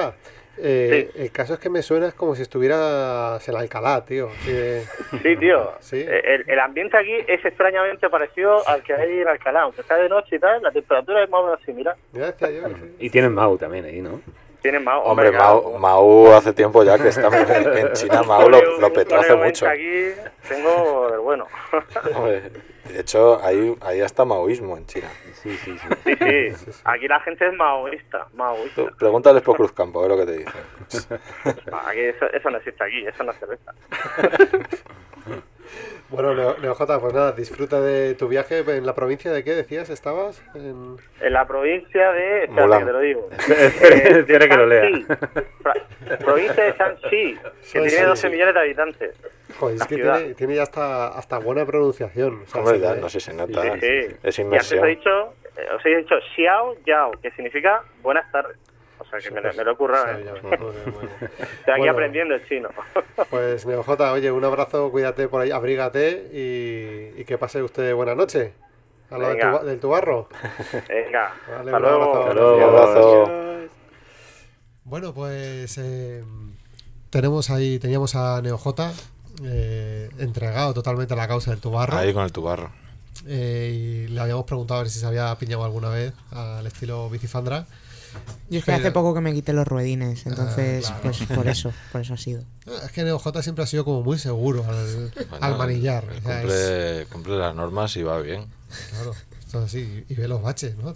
eh, 0.58 1.10
el 1.16 1.30
caso 1.30 1.54
es 1.54 1.60
que 1.60 1.70
me 1.70 1.82
suena 1.82 2.12
como 2.12 2.34
si 2.34 2.42
estuvieras 2.42 3.46
en 3.48 3.56
Alcalá, 3.56 4.04
tío. 4.04 4.28
Sí, 4.44 5.36
tío. 5.36 5.72
Eh, 5.92 6.42
el, 6.46 6.58
ambiente 6.58 6.96
aquí 6.96 7.14
es 7.26 7.44
extrañamente 7.44 8.08
parecido 8.10 8.66
al 8.68 8.82
que 8.82 8.92
hay 8.92 9.20
en 9.20 9.28
Alcalá. 9.28 9.62
Aunque 9.62 9.80
está 9.80 9.96
de 9.96 10.08
noche 10.08 10.36
y 10.36 10.38
tal, 10.38 10.62
la 10.62 10.70
temperatura 10.70 11.24
es 11.24 11.30
más 11.30 11.40
o 11.40 11.44
menos 11.44 11.60
similar. 11.64 11.96
Y 12.98 13.10
tienen 13.10 13.34
Mau 13.34 13.56
también 13.56 13.84
ahí, 13.84 14.00
¿no? 14.00 14.20
Tienen 14.60 14.84
Mau. 14.84 15.02
Hombre, 15.02 15.32
Mau, 15.32 16.32
hace 16.32 16.52
tiempo 16.52 16.84
ya 16.84 16.98
que 16.98 17.08
está 17.08 17.28
en, 17.78 17.92
China. 17.94 18.22
Mau 18.26 18.48
lo, 18.48 18.78
lo 18.78 18.92
petó 18.92 19.16
hace 19.16 19.34
mucho. 19.34 19.66
Aquí 19.66 20.10
tengo 20.48 21.14
el 21.14 21.20
bueno. 21.20 21.46
De 22.88 23.00
hecho, 23.00 23.40
hay, 23.42 23.74
hay 23.82 24.00
hasta 24.00 24.24
maoísmo 24.24 24.76
en 24.76 24.86
China. 24.86 25.08
Sí, 25.34 25.56
sí, 25.56 25.76
sí. 25.78 26.14
sí, 26.54 26.70
Aquí 26.84 27.08
la 27.08 27.20
gente 27.20 27.46
es 27.46 27.54
maoísta. 27.54 28.26
maoísta. 28.34 28.82
pregúntales 28.98 29.42
por 29.42 29.56
Cruzcampo, 29.56 30.00
a 30.00 30.08
ver 30.08 30.16
lo 30.16 30.24
que 30.24 30.32
te 30.32 30.38
dicen. 30.38 31.18
Aquí 31.86 32.00
eso, 32.00 32.26
eso 32.32 32.50
no 32.50 32.58
existe 32.58 32.82
aquí, 32.84 33.06
eso 33.06 33.22
no 33.22 33.32
es 33.32 33.38
cerveza. 33.40 33.74
Bueno, 36.10 36.34
Neojota, 36.58 36.98
pues 36.98 37.14
nada, 37.14 37.32
disfruta 37.32 37.80
de 37.80 38.14
tu 38.14 38.26
viaje. 38.26 38.64
¿En 38.66 38.84
la 38.84 38.94
provincia 38.94 39.30
de 39.30 39.44
qué 39.44 39.54
decías 39.54 39.90
estabas? 39.90 40.42
En, 40.54 40.96
en 41.20 41.32
la 41.32 41.46
provincia 41.46 42.10
de... 42.10 42.44
Espérate 42.44 42.78
que 42.78 42.84
te 42.84 42.92
lo 42.92 43.00
digo. 43.00 43.30
eh, 43.48 44.24
que 44.26 44.56
lo 44.56 44.66
lea. 44.66 44.82
provincia 46.18 46.64
de 46.64 46.72
Shanxi, 46.72 47.38
que 47.72 47.80
tiene 47.82 48.06
12 48.06 48.28
millones 48.28 48.54
de 48.54 48.60
habitantes. 48.60 49.14
Joder, 49.60 49.76
es 49.76 49.86
que 49.86 49.96
tiene, 49.96 50.34
tiene, 50.34 50.54
ya 50.54 50.62
hasta, 50.62 51.08
hasta 51.08 51.38
buena 51.38 51.66
pronunciación. 51.66 52.42
O 52.42 52.46
sea, 52.46 52.76
ya, 52.76 52.94
no 52.94 53.10
sé 53.10 53.20
si 53.20 53.26
se 53.26 53.34
nota. 53.34 53.62
Sí, 53.62 53.80
sí. 53.80 54.16
Es 54.22 54.38
inmersión. 54.38 54.80
Y 54.80 54.82
antes 54.82 54.96
he 54.96 54.98
dicho, 54.98 55.34
eh, 55.58 55.74
os 55.76 55.84
he 55.84 55.96
dicho 55.96 56.14
Xiao 56.34 56.76
Yao, 56.86 57.12
que 57.20 57.30
significa 57.32 57.82
buenas 58.02 58.30
tardes. 58.32 58.56
O 58.98 59.04
sea 59.04 59.18
que 59.18 59.30
me, 59.30 59.40
me, 59.40 59.64
lo 59.64 59.72
ocurra. 59.72 60.18
¿eh? 60.18 60.24
Estoy 61.58 61.74
aquí 61.74 61.88
aprendiendo 61.88 62.34
el 62.34 62.46
chino. 62.48 62.70
pues 63.30 63.66
Neojota, 63.66 64.12
oye, 64.12 64.30
un 64.30 64.44
abrazo, 64.44 64.90
cuídate 64.90 65.28
por 65.28 65.42
ahí, 65.42 65.50
abrígate 65.50 66.28
y, 66.32 67.24
que 67.24 67.36
pase 67.38 67.62
usted 67.62 67.94
buena 67.94 68.14
noche. 68.14 68.54
A 69.10 69.18
lo 69.18 69.64
del 69.64 69.80
tubarro. 69.80 70.28
Venga. 70.88 71.34
Vale, 71.48 71.70
un 71.70 71.84
abrazo. 71.84 72.54
Un 72.54 72.62
abrazo. 72.62 73.40
Bueno, 74.84 75.12
pues 75.12 75.76
eh, 75.78 76.22
tenemos 77.10 77.50
ahí, 77.50 77.78
teníamos 77.78 78.14
a 78.14 78.40
NeoJ 78.40 78.74
eh, 79.44 80.10
entregado 80.18 80.74
totalmente 80.74 81.14
a 81.14 81.16
la 81.16 81.28
causa 81.28 81.50
del 81.50 81.60
tubarro. 81.60 81.96
Ahí 81.96 82.12
con 82.12 82.24
el 82.24 82.32
tubarro. 82.32 82.70
Eh, 83.26 84.06
y 84.06 84.08
le 84.08 84.20
habíamos 84.20 84.44
preguntado 84.44 84.80
a 84.80 84.82
ver 84.82 84.90
si 84.90 84.98
se 84.98 85.06
había 85.06 85.34
piñado 85.38 85.64
alguna 85.64 85.88
vez 85.88 86.12
al 86.30 86.66
estilo 86.66 87.08
bicifandra. 87.10 87.66
Yo 88.48 88.58
es 88.58 88.64
que 88.64 88.72
hace 88.72 88.90
poco 88.90 89.14
que 89.14 89.20
me 89.20 89.32
quité 89.32 89.52
los 89.52 89.66
ruedines, 89.66 90.22
ah, 90.26 90.30
entonces 90.30 90.92
pues 91.02 91.22
por 91.26 91.46
eso, 91.46 91.72
por 91.92 92.00
eso 92.00 92.14
ha 92.14 92.16
sido. 92.16 92.42
Es 92.84 92.90
que 92.90 93.04
NeoJ 93.04 93.40
siempre 93.42 93.62
ha 93.62 93.66
sido 93.66 93.84
como 93.84 94.02
muy 94.02 94.18
seguro 94.18 94.64
al, 95.40 95.56
manillar. 95.56 96.04
cumple, 97.08 97.38
las 97.38 97.54
normas 97.54 97.96
y 97.96 98.02
va 98.02 98.20
bien. 98.20 98.46
Claro, 98.90 99.14
esto 99.38 99.60
así, 99.60 100.04
y 100.08 100.14
ve 100.14 100.26
los 100.26 100.42
baches, 100.42 100.76
¿no? 100.76 100.94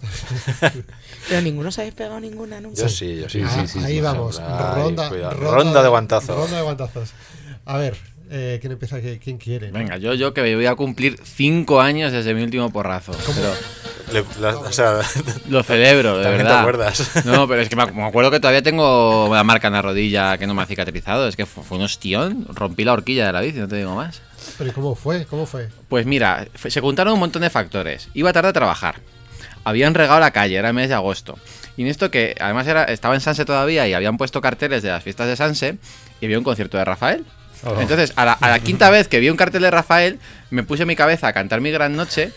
Pero 1.29 1.41
ninguno 1.41 1.71
se 1.71 1.81
habéis 1.81 1.95
pegado 1.95 2.19
ninguna 2.19 2.59
nunca. 2.59 2.81
Yo 2.81 2.89
sí, 2.89 3.21
yo 3.21 3.29
sí. 3.29 3.41
Ah, 3.45 3.65
ahí 3.83 4.01
vamos, 4.01 4.41
ronda, 4.41 5.09
ronda, 5.31 5.83
de 5.83 5.89
guantazos. 5.89 6.35
Ronda 6.35 6.57
de 6.57 6.63
guantazos. 6.63 7.13
A 7.65 7.77
ver, 7.77 7.97
eh, 8.29 8.57
¿quién 8.59 8.73
empieza? 8.73 8.99
¿Quién 8.99 9.37
quiere? 9.37 9.71
Venga, 9.71 9.97
yo, 9.97 10.13
yo 10.13 10.33
que 10.33 10.55
voy 10.55 10.65
a 10.65 10.75
cumplir 10.75 11.19
cinco 11.23 11.81
años 11.81 12.11
desde 12.11 12.33
mi 12.33 12.43
último 12.43 12.71
porrazo. 12.71 13.11
o 13.11 14.71
sea, 14.71 14.99
lo 15.49 15.63
celebro, 15.63 16.17
de 16.17 16.29
verdad. 16.29 16.49
te 16.49 16.59
acuerdas? 16.59 17.25
No, 17.25 17.47
pero 17.47 17.61
es 17.61 17.69
que 17.69 17.75
me 17.75 17.83
acuerdo 17.83 18.31
que 18.31 18.39
todavía 18.39 18.61
tengo 18.61 19.29
la 19.33 19.43
marca 19.43 19.67
en 19.67 19.73
la 19.73 19.81
rodilla 19.81 20.37
que 20.37 20.47
no 20.47 20.53
me 20.53 20.61
ha 20.61 20.65
cicatrizado. 20.65 21.27
Es 21.27 21.35
que 21.35 21.45
fue, 21.45 21.77
un 21.77 21.83
ostión. 21.83 22.47
Rompí 22.53 22.83
la 22.83 22.93
horquilla 22.93 23.27
de 23.27 23.33
la 23.33 23.41
bici, 23.41 23.59
no 23.59 23.67
te 23.67 23.77
digo 23.77 23.95
más. 23.95 24.21
¿Pero 24.57 24.73
cómo 24.73 24.95
fue? 24.95 25.25
¿Cómo 25.25 25.45
fue? 25.45 25.69
Pues 25.89 26.05
mira, 26.05 26.47
se 26.55 26.81
juntaron 26.81 27.13
un 27.13 27.19
montón 27.19 27.41
de 27.41 27.49
factores. 27.49 28.09
Iba 28.13 28.33
tarde 28.33 28.49
a 28.49 28.53
trabajar. 28.53 28.95
Habían 29.63 29.95
regado 29.95 30.19
la 30.19 30.31
calle, 30.31 30.55
era 30.55 30.69
el 30.69 30.75
mes 30.75 30.89
de 30.89 30.95
agosto. 30.95 31.37
Y 31.77 31.81
en 31.81 31.87
esto 31.87 32.11
que 32.11 32.35
además 32.39 32.67
era, 32.67 32.85
estaba 32.85 33.15
en 33.15 33.21
Sanse 33.21 33.45
todavía 33.45 33.87
y 33.87 33.93
habían 33.93 34.17
puesto 34.17 34.39
carteles 34.41 34.83
de 34.83 34.89
las 34.89 35.03
fiestas 35.03 35.27
de 35.27 35.35
Sanse 35.35 35.77
y 36.21 36.25
había 36.25 36.37
un 36.37 36.43
concierto 36.43 36.77
de 36.77 36.85
Rafael. 36.85 37.25
Oh. 37.65 37.81
Entonces, 37.81 38.13
a 38.15 38.25
la, 38.25 38.59
quinta 38.59 38.89
vez 38.89 39.07
que 39.07 39.19
vi 39.19 39.29
un 39.29 39.37
cartel 39.37 39.63
de 39.63 39.71
Rafael, 39.71 40.19
me 40.51 40.63
puse 40.63 40.85
mi 40.85 40.95
cabeza 40.95 41.27
a 41.27 41.33
cantar 41.33 41.61
mi 41.61 41.71
gran 41.71 41.95
noche 41.95 42.31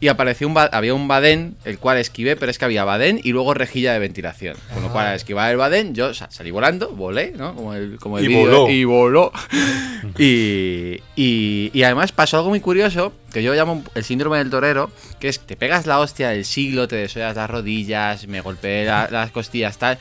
y 0.00 0.08
apareció 0.08 0.48
un 0.48 0.58
había 0.58 0.92
un 0.92 1.06
badén, 1.06 1.56
el 1.64 1.78
cual 1.78 1.98
esquivé, 1.98 2.34
pero 2.34 2.50
es 2.50 2.58
que 2.58 2.64
había 2.64 2.84
badén 2.84 3.20
y 3.22 3.30
luego 3.30 3.54
rejilla 3.54 3.92
de 3.92 4.00
ventilación. 4.00 4.56
Con 4.74 4.82
lo 4.82 4.90
cual, 4.90 5.06
al 5.06 5.14
esquivar 5.14 5.50
el 5.50 5.56
badén, 5.56 5.94
yo 5.94 6.12
salí 6.14 6.50
volando, 6.50 6.90
volé, 6.90 7.32
¿no? 7.36 7.54
Como 7.54 7.74
el, 7.74 7.98
como 7.98 8.18
el 8.18 8.30
y, 8.30 8.34
voló. 8.34 8.68
y 8.68 8.84
voló. 8.84 9.32
y, 10.18 11.00
y, 11.14 11.82
además 11.84 12.10
pasó 12.10 12.38
algo 12.38 12.50
muy 12.50 12.60
curioso, 12.60 13.12
que 13.32 13.44
yo 13.44 13.54
llamo 13.54 13.84
el 13.94 14.04
síndrome 14.04 14.38
del 14.38 14.50
torero, 14.50 14.90
que 15.20 15.28
es 15.28 15.38
te 15.38 15.56
pegas 15.56 15.86
la 15.86 16.00
hostia 16.00 16.30
del 16.30 16.44
siglo, 16.44 16.88
te 16.88 16.96
desollas 16.96 17.36
las 17.36 17.48
rodillas, 17.48 18.26
me 18.26 18.40
golpeé 18.40 18.84
las 18.84 19.30
costillas, 19.30 19.78
tal. 19.78 19.98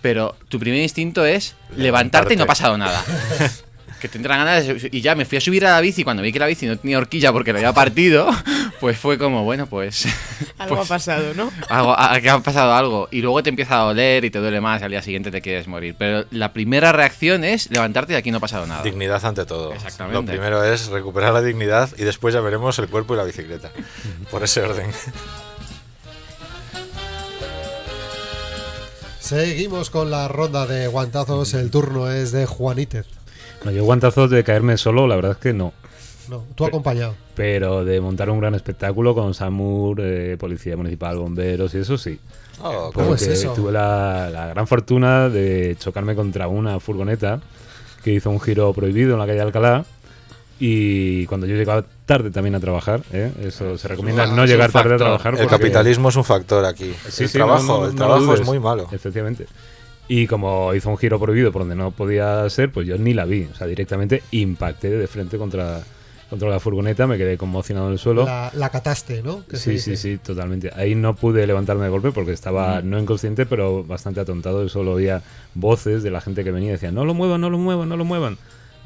Pero 0.00 0.36
tu 0.48 0.60
primer 0.60 0.80
instinto 0.80 1.26
es 1.26 1.56
levantarte 1.76 2.34
y 2.34 2.36
no 2.36 2.44
ha 2.44 2.46
pasado 2.46 2.78
nada. 2.78 3.02
que 3.98 4.08
tendrán 4.08 4.44
ganas 4.44 4.66
de... 4.66 4.88
Y 4.92 5.00
ya 5.00 5.14
me 5.14 5.24
fui 5.24 5.38
a 5.38 5.40
subir 5.40 5.66
a 5.66 5.70
la 5.72 5.80
bici 5.80 6.04
cuando 6.04 6.22
vi 6.22 6.32
que 6.32 6.38
la 6.38 6.46
bici 6.46 6.66
no 6.66 6.78
tenía 6.78 6.98
horquilla 6.98 7.32
porque 7.32 7.52
la 7.52 7.58
había 7.58 7.72
partido, 7.72 8.28
pues 8.80 8.98
fue 8.98 9.18
como, 9.18 9.44
bueno, 9.44 9.66
pues... 9.66 10.06
Algo 10.58 10.76
pues 10.76 10.86
ha 10.86 10.94
pasado, 10.94 11.34
¿no? 11.34 11.52
Algo, 11.68 11.96
que 12.20 12.30
ha 12.30 12.38
pasado 12.40 12.74
algo. 12.74 13.08
Y 13.10 13.20
luego 13.20 13.42
te 13.42 13.50
empieza 13.50 13.80
a 13.80 13.84
doler 13.84 14.24
y 14.24 14.30
te 14.30 14.38
duele 14.38 14.60
más 14.60 14.80
y 14.80 14.84
al 14.84 14.90
día 14.90 15.02
siguiente 15.02 15.30
te 15.30 15.40
quieres 15.40 15.68
morir. 15.68 15.94
Pero 15.98 16.24
la 16.30 16.52
primera 16.52 16.92
reacción 16.92 17.44
es 17.44 17.70
levantarte 17.70 18.14
y 18.14 18.16
aquí 18.16 18.30
no 18.30 18.38
ha 18.38 18.40
pasado 18.40 18.66
nada. 18.66 18.82
Dignidad 18.82 19.24
ante 19.24 19.44
todo. 19.44 19.72
Exactamente. 19.72 20.20
Lo 20.20 20.24
primero 20.24 20.64
es 20.64 20.88
recuperar 20.88 21.32
la 21.32 21.42
dignidad 21.42 21.90
y 21.96 22.04
después 22.04 22.34
ya 22.34 22.40
veremos 22.40 22.78
el 22.78 22.88
cuerpo 22.88 23.14
y 23.14 23.16
la 23.18 23.24
bicicleta. 23.24 23.70
Por 24.30 24.42
ese 24.42 24.62
orden. 24.62 24.90
Seguimos 29.28 29.90
con 29.90 30.10
la 30.10 30.26
ronda 30.26 30.66
de 30.66 30.86
guantazos. 30.86 31.52
El 31.52 31.70
turno 31.70 32.10
es 32.10 32.32
de 32.32 32.46
Juanítez. 32.46 33.17
No, 33.64 33.70
yo 33.70 33.84
guantazos 33.84 34.30
de 34.30 34.44
caerme 34.44 34.76
solo, 34.76 35.06
la 35.06 35.16
verdad 35.16 35.32
es 35.32 35.38
que 35.38 35.52
no. 35.52 35.72
No, 36.28 36.44
tú 36.54 36.66
acompañado. 36.66 37.14
Pero 37.34 37.84
de 37.84 38.00
montar 38.00 38.30
un 38.30 38.38
gran 38.38 38.54
espectáculo 38.54 39.14
con 39.14 39.34
SAMUR, 39.34 40.00
eh, 40.00 40.36
Policía 40.38 40.76
Municipal, 40.76 41.16
bomberos 41.16 41.74
y 41.74 41.78
eso 41.78 41.96
sí. 41.96 42.18
Oh, 42.62 42.90
¿Cómo 42.92 43.14
es 43.14 43.26
eso? 43.26 43.52
Tuve 43.52 43.72
la, 43.72 44.28
la, 44.30 44.48
gran 44.48 44.66
fortuna 44.66 45.28
de 45.28 45.76
chocarme 45.78 46.14
contra 46.14 46.48
una 46.48 46.80
furgoneta 46.80 47.40
que 48.02 48.12
hizo 48.12 48.30
un 48.30 48.40
giro 48.40 48.72
prohibido 48.72 49.12
en 49.14 49.20
la 49.20 49.26
calle 49.26 49.40
Alcalá. 49.40 49.84
Y 50.60 51.24
cuando 51.26 51.46
yo 51.46 51.54
llegaba 51.54 51.84
tarde 52.04 52.32
también 52.32 52.56
a 52.56 52.60
trabajar, 52.60 53.02
¿eh? 53.12 53.30
eso 53.42 53.78
se 53.78 53.86
recomienda 53.86 54.26
no 54.26 54.44
llegar 54.44 54.72
tarde 54.72 54.94
a 54.94 54.98
trabajar. 54.98 55.38
El 55.38 55.46
capitalismo 55.46 56.08
es 56.08 56.16
un 56.16 56.24
factor 56.24 56.64
aquí. 56.64 56.92
el 57.18 57.30
trabajo, 57.30 57.86
el 57.86 57.94
trabajo 57.94 58.34
es 58.34 58.44
muy 58.44 58.58
malo. 58.58 58.88
Efectivamente. 58.90 59.46
Y 60.08 60.26
como 60.26 60.74
hizo 60.74 60.88
un 60.88 60.96
giro 60.96 61.20
prohibido 61.20 61.52
por 61.52 61.62
donde 61.62 61.76
no 61.76 61.90
podía 61.90 62.48
ser, 62.48 62.72
pues 62.72 62.86
yo 62.86 62.96
ni 62.96 63.12
la 63.12 63.26
vi. 63.26 63.46
O 63.52 63.54
sea, 63.54 63.66
directamente 63.66 64.22
impacté 64.30 64.90
de 64.90 65.06
frente 65.06 65.36
contra, 65.36 65.82
contra 66.30 66.48
la 66.48 66.58
furgoneta, 66.60 67.06
me 67.06 67.18
quedé 67.18 67.36
conmocionado 67.36 67.88
en 67.88 67.92
el 67.92 67.98
suelo. 67.98 68.24
La, 68.24 68.70
cataste, 68.72 69.22
¿no? 69.22 69.44
Sí, 69.52 69.78
sí, 69.78 69.96
sí, 69.98 70.16
totalmente. 70.16 70.70
Ahí 70.74 70.94
no 70.94 71.14
pude 71.14 71.46
levantarme 71.46 71.84
de 71.84 71.90
golpe 71.90 72.10
porque 72.10 72.32
estaba 72.32 72.80
no 72.80 72.98
inconsciente, 72.98 73.44
pero 73.44 73.84
bastante 73.84 74.20
atontado. 74.20 74.64
Y 74.64 74.70
solo 74.70 74.92
oía 74.92 75.22
voces 75.54 76.02
de 76.02 76.10
la 76.10 76.22
gente 76.22 76.42
que 76.42 76.52
venía 76.52 76.70
y 76.70 76.72
decía, 76.72 76.90
no 76.90 77.04
lo 77.04 77.12
muevan, 77.12 77.42
no 77.42 77.50
lo 77.50 77.58
muevan, 77.58 77.88
no 77.88 77.96
lo 77.98 78.06
muevan 78.06 78.38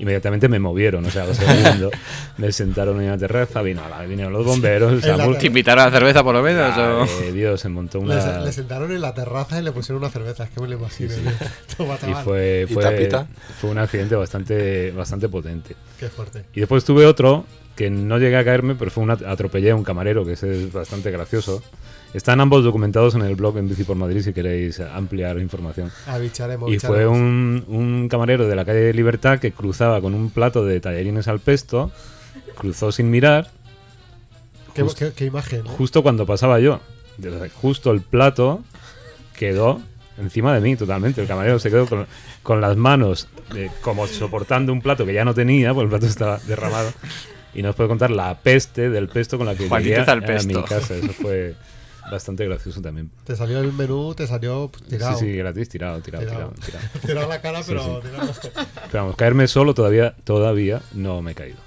inmediatamente 0.03 0.49
me 0.49 0.59
movieron, 0.59 1.05
o 1.05 1.11
sea, 1.11 1.25
me 2.37 2.51
sentaron 2.51 3.01
en 3.01 3.11
la 3.11 3.19
terraza, 3.19 3.63
vino, 3.63 3.83
vinieron 4.09 4.33
los 4.33 4.45
bomberos, 4.45 5.01
¿Te 5.39 5.47
invitaron 5.47 5.83
a 5.83 5.87
la 5.87 5.93
cerveza 5.93 6.25
por 6.25 6.35
lo 6.35 6.43
menos? 6.43 7.09
Dios, 7.33 7.61
se 7.61 7.69
montó 7.69 8.01
una... 8.01 8.41
Le, 8.41 8.53
sentaron 8.53 8.91
en 8.91 9.01
la 9.01 9.15
terraza 9.15 9.61
y 9.61 9.63
le 9.63 9.71
pusieron 9.71 10.03
una 10.03 10.11
cerveza, 10.11 10.43
es 10.43 10.51
que 10.51 10.61
me 10.61 10.67
lo 10.67 10.75
imagino. 10.75 11.15
y 11.15 12.15
fue, 12.25 12.67
fue, 12.69 13.27
fue 13.61 13.71
un 13.71 13.79
accidente 13.79 14.17
bastante, 14.17 14.91
bastante 14.91 15.29
potente. 15.29 15.77
Qué 16.01 16.09
fuerte. 16.09 16.47
Y 16.53 16.61
después 16.61 16.85
tuve 16.85 17.07
otro 17.07 17.47
que 17.77 17.89
no 17.89 18.19
llegué 18.19 18.37
a 18.37 18.45
caerme, 18.45 18.75
pero 18.75 18.91
fue 18.91 19.05
un 19.05 19.11
atropellé 19.11 19.71
a 19.71 19.77
un 19.77 19.85
camarero, 19.85 20.25
que 20.27 20.33
es 20.33 20.73
bastante 20.73 21.13
gracioso. 21.13 21.63
Están 22.15 22.41
ambos 22.41 22.63
documentados 22.63 23.15
en 23.15 23.23
el 23.23 23.37
blog 23.37 23.57
en 23.57 23.69
Bici 23.69 23.85
por 23.85 23.97
Madrid 23.97 24.21
si 24.21 24.35
queréis 24.35 24.81
ampliar 24.81 25.39
información. 25.39 25.91
y 26.69 26.79
fue 26.79 27.07
un, 27.07 27.65
un, 27.69 28.09
camarero 28.09 28.47
de 28.47 28.55
la 28.55 28.67
calle 28.67 28.81
de 28.81 28.95
Libertad 28.95 29.39
que 29.39 29.53
cruzaba 29.53 30.01
con 30.03 30.15
un 30.15 30.31
plato 30.31 30.65
de 30.65 30.79
tallarines 30.81 31.27
al 31.29 31.41
pesto, 31.41 31.91
cruzó 32.57 32.93
sin 32.93 33.11
mirar. 33.11 33.51
¿Qué, 34.75 35.25
imagen? 35.25 35.65
Justo 35.65 36.03
cuando 36.03 36.27
pasaba 36.27 36.61
yo. 36.61 36.81
Justo 37.61 37.91
el 37.91 38.03
plato 38.03 38.63
quedó 39.37 39.81
encima 40.19 40.55
de 40.55 40.61
mí 40.61 40.77
totalmente. 40.77 41.23
El 41.23 41.29
camarero 41.29 41.59
se 41.59 41.71
quedó 41.71 41.87
con, 42.43 42.61
las 42.61 42.77
manos 42.77 43.29
eh, 43.55 43.71
como 43.81 44.07
soportando 44.07 44.73
un 44.73 44.83
plato 44.83 45.07
que 45.07 45.15
ya 45.15 45.25
no 45.25 45.35
tenía, 45.35 45.73
porque 45.73 45.85
el 45.85 45.91
plato 45.91 46.07
estaba 46.07 46.39
derramado. 46.47 46.93
Y 47.55 47.63
nos 47.63 47.75
puede 47.75 47.89
contar 47.89 48.11
la 48.11 48.39
peste 48.39 48.91
del 48.91 49.09
pesto 49.09 49.39
con 49.39 49.47
la 49.47 49.55
que 49.55 49.69
llegué 49.69 49.97
a, 49.99 50.17
mi 50.45 50.63
casa. 50.63 50.95
Eso 50.95 51.13
fue 51.13 51.55
bastante 52.13 52.45
gracioso 52.45 52.81
también. 52.81 53.11
Te 53.25 53.37
salió 53.37 53.59
el 53.61 53.73
menú, 53.73 54.15
te 54.15 54.27
salió 54.27 54.71
tirado. 54.89 55.19
Sí, 55.19 55.27
sí, 55.27 55.33
gratis, 55.37 55.69
tirado, 55.69 56.01
tirado, 56.01 56.25
tirado. 56.25 56.53
tirado, 57.05 57.29
la 57.29 57.41
cara, 57.41 57.63
pero 57.67 58.01
tirado. 58.01 58.33
Pero 58.91 59.03
vamos, 59.03 59.17
caerme 59.17 59.49
solo 59.49 59.75
todavía, 59.75 60.15
todavía 60.25 60.83
no 60.93 61.23
me 61.23 61.33
he 61.33 61.35
caído. 61.35 61.59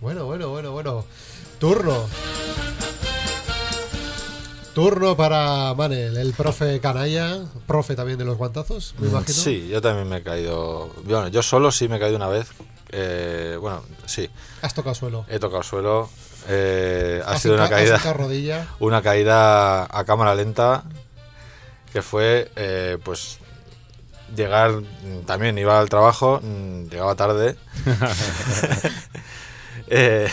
Bueno, 0.00 0.26
bueno, 0.26 0.50
bueno, 0.50 0.72
bueno. 0.72 1.04
Turno. 1.58 2.06
Turno 4.74 5.16
para 5.16 5.72
Manel, 5.74 6.16
el 6.16 6.32
profe 6.32 6.80
canalla, 6.80 7.44
profe 7.66 7.94
también 7.94 8.18
de 8.18 8.24
los 8.24 8.36
guantazos, 8.36 8.94
me 8.98 9.06
imagino. 9.06 9.32
Sí, 9.32 9.68
yo 9.68 9.80
también 9.80 10.08
me 10.08 10.16
he 10.16 10.22
caído. 10.22 10.90
Bueno, 11.04 11.28
yo 11.28 11.42
solo 11.42 11.70
sí 11.70 11.86
me 11.88 11.96
he 11.96 12.00
caído 12.00 12.16
una 12.16 12.26
vez. 12.28 12.48
Eh, 12.90 13.56
bueno, 13.60 13.82
sí. 14.06 14.28
¿Has 14.62 14.74
tocado 14.74 14.94
suelo? 14.94 15.26
He 15.28 15.38
tocado 15.38 15.62
suelo. 15.62 16.10
Eh, 16.48 17.22
ha 17.24 17.38
sido 17.38 17.54
una 17.54 17.68
caída. 17.68 17.98
rodilla? 18.12 18.66
Una 18.78 19.02
caída 19.02 19.84
a 19.84 20.04
cámara 20.04 20.34
lenta 20.34 20.84
que 21.92 22.02
fue, 22.02 22.50
eh, 22.56 22.98
pues, 23.02 23.38
llegar. 24.34 24.82
También 25.26 25.56
iba 25.58 25.78
al 25.78 25.88
trabajo, 25.88 26.40
mm, 26.42 26.88
llegaba 26.88 27.14
tarde. 27.14 27.56
eh, 29.88 30.28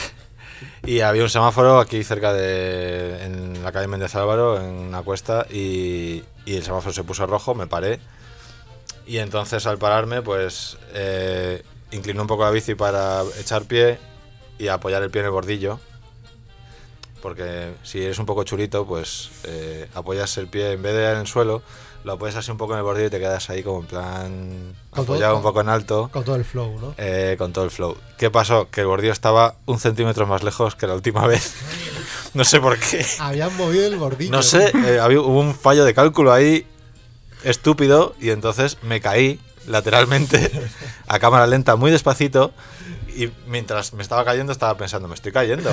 y 0.84 1.02
había 1.02 1.24
un 1.24 1.30
semáforo 1.30 1.80
aquí 1.80 2.04
cerca 2.04 2.34
de. 2.34 3.24
en 3.24 3.64
la 3.64 3.72
calle 3.72 3.88
Méndez 3.88 4.16
Álvaro, 4.16 4.60
en 4.60 4.66
una 4.66 5.04
cuesta, 5.04 5.46
y, 5.50 6.24
el 6.48 6.64
semáforo 6.64 6.94
se 6.94 7.04
puso 7.04 7.28
rojo, 7.28 7.54
me 7.54 7.68
paré. 7.68 8.00
Y 9.06 9.18
entonces 9.18 9.66
al 9.68 9.78
pararme, 9.78 10.22
pues 10.22 10.78
eh, 10.94 11.64
incliné 11.92 12.22
un 12.22 12.28
poco 12.28 12.44
la 12.44 12.52
bici 12.52 12.76
para 12.76 13.24
echar 13.40 13.64
pie 13.64 14.00
y 14.58 14.68
apoyar 14.68 15.04
el 15.04 15.12
pie 15.12 15.22
en 15.22 15.26
el 15.26 15.32
bordillo. 15.32 15.80
Porque 17.22 17.74
si 17.84 18.02
eres 18.04 18.20
un 18.20 18.26
poco 18.26 18.44
chulito, 18.44 18.86
pues 18.86 19.30
eh, 19.44 19.88
apoyas 19.94 20.38
el 20.38 20.48
pie 20.48 20.74
en 20.74 20.82
vez 20.82 20.94
de 20.94 21.12
en 21.12 21.18
el 21.20 21.28
suelo, 21.28 21.62
lo 22.04 22.14
apoyas 22.14 22.36
así 22.36 22.52
un 22.52 22.58
poco 22.58 22.74
en 22.74 22.80
el 22.80 22.84
bordillo 22.84 23.08
y 23.08 23.10
te 23.10 23.20
quedas 23.20 23.50
ahí 23.50 23.62
como 23.62 23.82
en 23.82 23.86
plan 23.86 24.76
apoyado 24.92 25.38
un 25.38 25.44
poco 25.44 25.62
en 25.62 25.70
alto. 25.70 26.10
Con 26.12 26.24
todo 26.24 26.36
el 26.36 26.46
flow, 26.46 26.80
¿no? 26.80 26.96
Eh, 26.98 27.36
con 27.38 27.54
todo 27.54 27.64
el 27.64 27.72
flow. 27.72 27.96
¿Qué 28.18 28.32
pasó? 28.32 28.70
Que 28.72 28.82
el 28.82 28.88
bordillo 28.88 29.14
estaba 29.14 29.56
un 29.66 29.80
centímetro 29.80 30.26
más 30.26 30.44
lejos 30.44 30.76
que 30.76 30.88
la 30.88 30.96
última 30.96 31.28
vez. 31.28 31.54
no 32.34 32.44
sé 32.44 32.60
por 32.60 32.80
qué. 32.80 33.06
Habían 33.20 33.56
movido 33.56 33.86
el 33.86 33.98
bordillo. 33.98 34.32
No 34.32 34.42
sé, 34.42 34.72
eh, 34.86 35.00
había, 35.00 35.22
hubo 35.22 35.40
un 35.40 35.54
fallo 35.54 35.86
de 35.86 35.94
cálculo 35.94 36.34
ahí 36.34 36.66
estúpido 37.44 38.16
y 38.20 38.32
entonces 38.32 38.78
me 38.82 39.02
caí 39.02 39.40
lateralmente 39.68 40.52
a 41.08 41.20
cámara 41.20 41.46
lenta 41.48 41.76
muy 41.76 41.92
despacito 41.92 42.52
y 43.16 43.32
mientras 43.48 43.94
me 43.94 44.02
estaba 44.02 44.24
cayendo 44.26 44.52
estaba 44.52 44.78
pensando, 44.78 45.08
me 45.08 45.16
estoy 45.16 45.32
cayendo. 45.32 45.70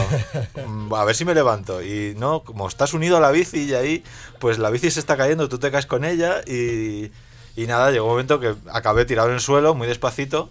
Mm, 0.66 0.92
a 0.92 1.04
ver 1.04 1.14
si 1.14 1.24
me 1.24 1.34
levanto. 1.34 1.82
Y 1.82 2.14
no, 2.16 2.42
como 2.42 2.68
estás 2.68 2.92
unido 2.92 3.16
a 3.16 3.20
la 3.20 3.30
bici 3.30 3.64
y 3.64 3.74
ahí, 3.74 4.04
pues 4.38 4.58
la 4.58 4.70
bici 4.70 4.90
se 4.90 5.00
está 5.00 5.16
cayendo, 5.16 5.48
tú 5.48 5.58
te 5.58 5.70
caes 5.70 5.86
con 5.86 6.04
ella 6.04 6.42
y, 6.46 7.10
y 7.56 7.66
nada, 7.66 7.90
llegó 7.90 8.06
un 8.06 8.12
momento 8.12 8.40
que 8.40 8.54
acabé 8.72 9.04
tirado 9.04 9.28
en 9.28 9.34
el 9.34 9.40
suelo 9.40 9.74
muy 9.74 9.86
despacito 9.86 10.50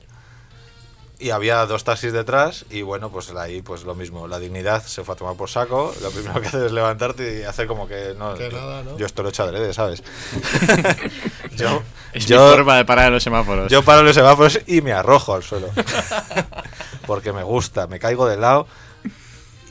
y 1.20 1.32
había 1.32 1.66
dos 1.66 1.84
taxis 1.84 2.14
detrás 2.14 2.66
y 2.70 2.84
bueno, 2.84 3.10
pues 3.10 3.32
ahí 3.32 3.62
pues 3.62 3.84
lo 3.84 3.96
mismo, 3.96 4.28
la 4.28 4.40
dignidad 4.40 4.84
se 4.86 5.04
fue 5.04 5.16
a 5.16 5.18
tomar 5.18 5.36
por 5.36 5.50
saco, 5.50 5.94
lo 6.02 6.12
primero 6.12 6.40
que 6.40 6.48
haces 6.48 6.64
es 6.64 6.72
levantarte 6.72 7.40
y 7.40 7.44
hacer 7.44 7.68
como 7.68 7.88
que 7.88 8.14
no, 8.18 8.36
yo, 8.98 9.06
esto 9.06 9.24
lo 9.24 9.30
he 9.30 9.32
hecho 9.32 9.44
adrede, 9.44 9.74
¿sabes? 9.74 10.04
yo, 11.56 11.82
es 12.14 12.30
mi 12.30 12.36
forma 12.36 12.78
de 12.78 12.86
parar 12.86 13.12
los 13.12 13.24
semáforos. 13.24 13.72
Yo 13.72 13.84
paro 13.84 14.04
los 14.04 14.16
semáforos 14.16 14.60
y 14.68 14.82
me 14.82 14.94
arrojo 14.94 15.34
al 15.34 15.44
suelo. 15.44 15.70
Porque 17.08 17.32
me 17.32 17.44
gusta, 17.44 17.88
me 17.88 18.00
caigo 18.00 18.28
de 18.28 18.38
lado 18.38 18.68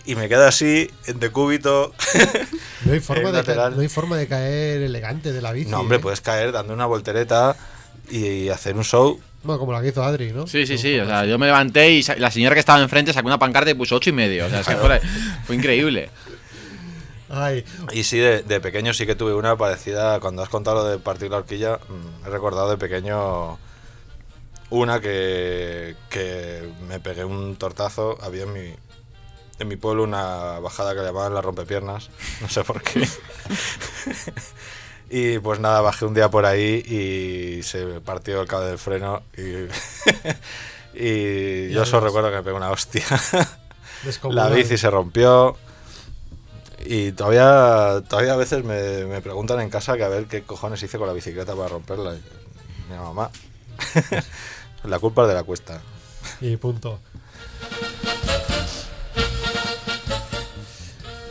y 0.05 0.15
me 0.15 0.29
quedo 0.29 0.47
así 0.47 0.91
en 1.07 1.21
decúbito. 1.21 1.93
No 2.85 2.93
hay, 2.93 3.01
forma 3.01 3.33
de 3.33 3.57
no 3.73 3.81
hay 3.81 3.89
forma 3.89 4.17
de 4.17 4.29
caer 4.29 4.81
elegante 4.81 5.33
de 5.33 5.43
la 5.43 5.51
bici. 5.51 5.69
No, 5.69 5.81
hombre, 5.81 5.97
¿eh? 5.97 6.01
puedes 6.01 6.21
caer 6.21 6.53
dando 6.53 6.73
una 6.73 6.87
voltereta 6.87 7.57
y 8.09 8.49
hacer 8.49 8.77
un 8.77 8.85
show 8.85 9.19
bueno, 9.47 9.59
como 9.59 9.73
la 9.73 9.81
que 9.81 9.89
hizo 9.89 10.03
Adri, 10.03 10.33
¿no? 10.33 10.47
Sí, 10.47 10.67
sí, 10.67 10.77
sí. 10.77 10.99
O 10.99 11.07
sea, 11.07 11.25
yo 11.25 11.39
me 11.39 11.47
levanté 11.47 11.91
y 11.91 12.03
la 12.19 12.31
señora 12.31 12.55
que 12.55 12.61
estaba 12.61 12.81
enfrente 12.83 13.13
sacó 13.13 13.27
una 13.27 13.39
pancarta 13.39 13.71
y 13.71 13.75
puso 13.75 13.97
ocho 13.97 14.11
y 14.11 14.13
medio. 14.13 14.47
O 14.47 14.51
sea, 14.51 14.61
es 14.61 14.67
que 14.67 14.77
fue, 14.77 15.01
fue 15.45 15.57
increíble. 15.57 16.11
Ay. 17.29 17.65
Y 17.93 18.05
sí, 18.05 18.19
de, 18.19 18.61
pequeño 18.61 18.95
sí 18.95 19.07
que 19.07 19.15
tuve 19.15 19.35
una 19.35 19.57
parecida. 19.57 20.21
Cuando 20.21 20.43
has 20.43 20.49
contado 20.49 20.85
lo 20.85 20.85
de 20.85 20.99
partir 20.99 21.31
la 21.31 21.39
horquilla, 21.39 21.77
mm, 21.77 22.27
he 22.27 22.31
recordado 22.31 22.71
de 22.71 22.77
pequeño 22.77 23.59
una 24.71 25.01
que, 25.01 25.97
que 26.11 26.69
me 26.89 27.01
pegué 27.01 27.25
un 27.25 27.57
tortazo. 27.57 28.19
Había 28.23 28.45
en 28.45 28.53
mi, 28.53 28.75
en 29.59 29.69
mi 29.69 29.77
pueblo 29.77 30.05
una 30.05 30.59
bajada 30.61 30.95
que 30.95 31.01
le 31.01 31.07
llamaban 31.07 31.35
la 31.35 31.43
rompepiernas. 31.43 32.11
No 32.41 32.49
sé 32.49 32.63
por 32.65 32.83
qué. 32.83 33.09
Y 35.09 35.39
pues 35.39 35.61
nada, 35.61 35.81
bajé 35.81 36.05
un 36.05 36.15
día 36.15 36.31
por 36.31 36.47
ahí 36.47 36.83
y 36.85 37.63
se 37.63 38.01
partió 38.01 38.41
el 38.41 38.49
cable 38.49 38.67
del 38.67 38.79
freno 38.79 39.23
y, 39.37 39.69
y 41.01 41.71
yo 41.71 41.87
solo 41.87 42.07
recuerdo 42.07 42.31
que 42.31 42.37
me 42.37 42.43
pegué 42.43 42.57
una 42.57 42.71
hostia. 42.71 43.05
La 44.31 44.49
bici 44.49 44.77
se 44.77 44.91
rompió 44.91 45.57
y 46.85 47.13
todavía, 47.13 48.03
todavía 48.09 48.35
a 48.35 48.37
veces 48.37 48.65
me, 48.65 49.05
me, 49.07 49.21
preguntan 49.21 49.61
en 49.61 49.71
casa 49.71 49.97
que 49.97 50.05
a 50.05 50.09
ver 50.09 50.27
qué 50.27 50.43
cojones 50.43 50.83
hice 50.83 50.99
con 50.99 51.07
la 51.07 51.13
bicicleta 51.13 51.55
para 51.55 51.69
romperla. 51.69 52.13
mi 52.89 52.97
mamá, 52.97 53.31
la 54.85 54.99
culpa 54.99 55.23
es 55.23 55.29
de 55.29 55.35
la 55.35 55.43
cuesta. 55.43 55.81
Y 56.41 56.57
punto. 56.57 57.01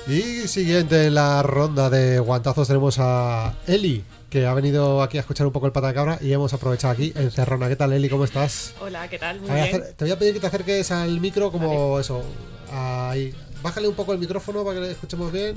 Y 0.08 0.47
siguiente 0.47 1.08
en 1.08 1.16
la 1.16 1.41
ronda 1.41 1.89
de 1.89 2.20
guantazos 2.20 2.68
tenemos 2.68 2.97
a 2.99 3.56
Eli, 3.66 4.03
que 4.30 4.45
ha 4.45 4.53
venido 4.53 5.01
aquí 5.01 5.18
a 5.18 5.22
escuchar 5.22 5.47
un 5.47 5.51
poco 5.51 5.66
el 5.66 5.72
pata 5.72 5.88
de 5.88 5.95
cabra 5.95 6.20
y 6.22 6.32
hemos 6.32 6.53
aprovechado 6.53 6.93
aquí 6.93 7.12
en 7.16 7.32
Cerrona. 7.32 7.68
¿Qué 7.68 7.76
tal, 7.76 7.91
Eli? 7.91 8.08
¿Cómo 8.08 8.24
estás? 8.24 8.76
Hola, 8.80 9.08
¿qué 9.08 9.18
tal? 9.18 9.41
Muy 9.41 9.49
bien. 9.49 9.84
te 9.97 10.06
voy 10.06 10.12
a 10.12 10.20
pedir 10.20 10.36
que 10.36 10.39
te 10.39 10.45
acerques 10.45 10.91
al 10.91 11.20
micro 11.20 11.51
como 11.51 11.99
eso. 11.99 12.24
Ahí. 12.72 13.34
Bájale 13.64 13.88
un 13.88 13.95
poco 13.95 14.14
el 14.14 14.20
micrófono 14.20 14.64
para 14.64 14.76
que 14.76 14.86
le 14.86 14.91
escuchemos 14.91 15.32
bien. 15.32 15.56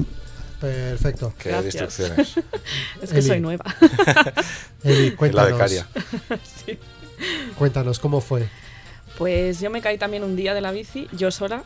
Perfecto. 0.59 1.35
Qué 1.39 1.51
instrucciones. 1.51 2.37
es 3.03 3.13
que 3.13 3.21
soy 3.21 3.41
nueva. 3.41 3.67
Eli, 4.83 5.11
cuéntanos. 5.11 5.61
Cuéntanos, 7.59 7.99
¿cómo 7.99 8.23
fue? 8.23 8.49
Pues 9.19 9.61
yo 9.61 9.69
me 9.69 9.83
caí 9.83 9.99
también 9.99 10.23
un 10.23 10.37
día 10.37 10.55
de 10.55 10.61
la 10.61 10.71
bici, 10.71 11.09
yo 11.13 11.33
sola, 11.33 11.65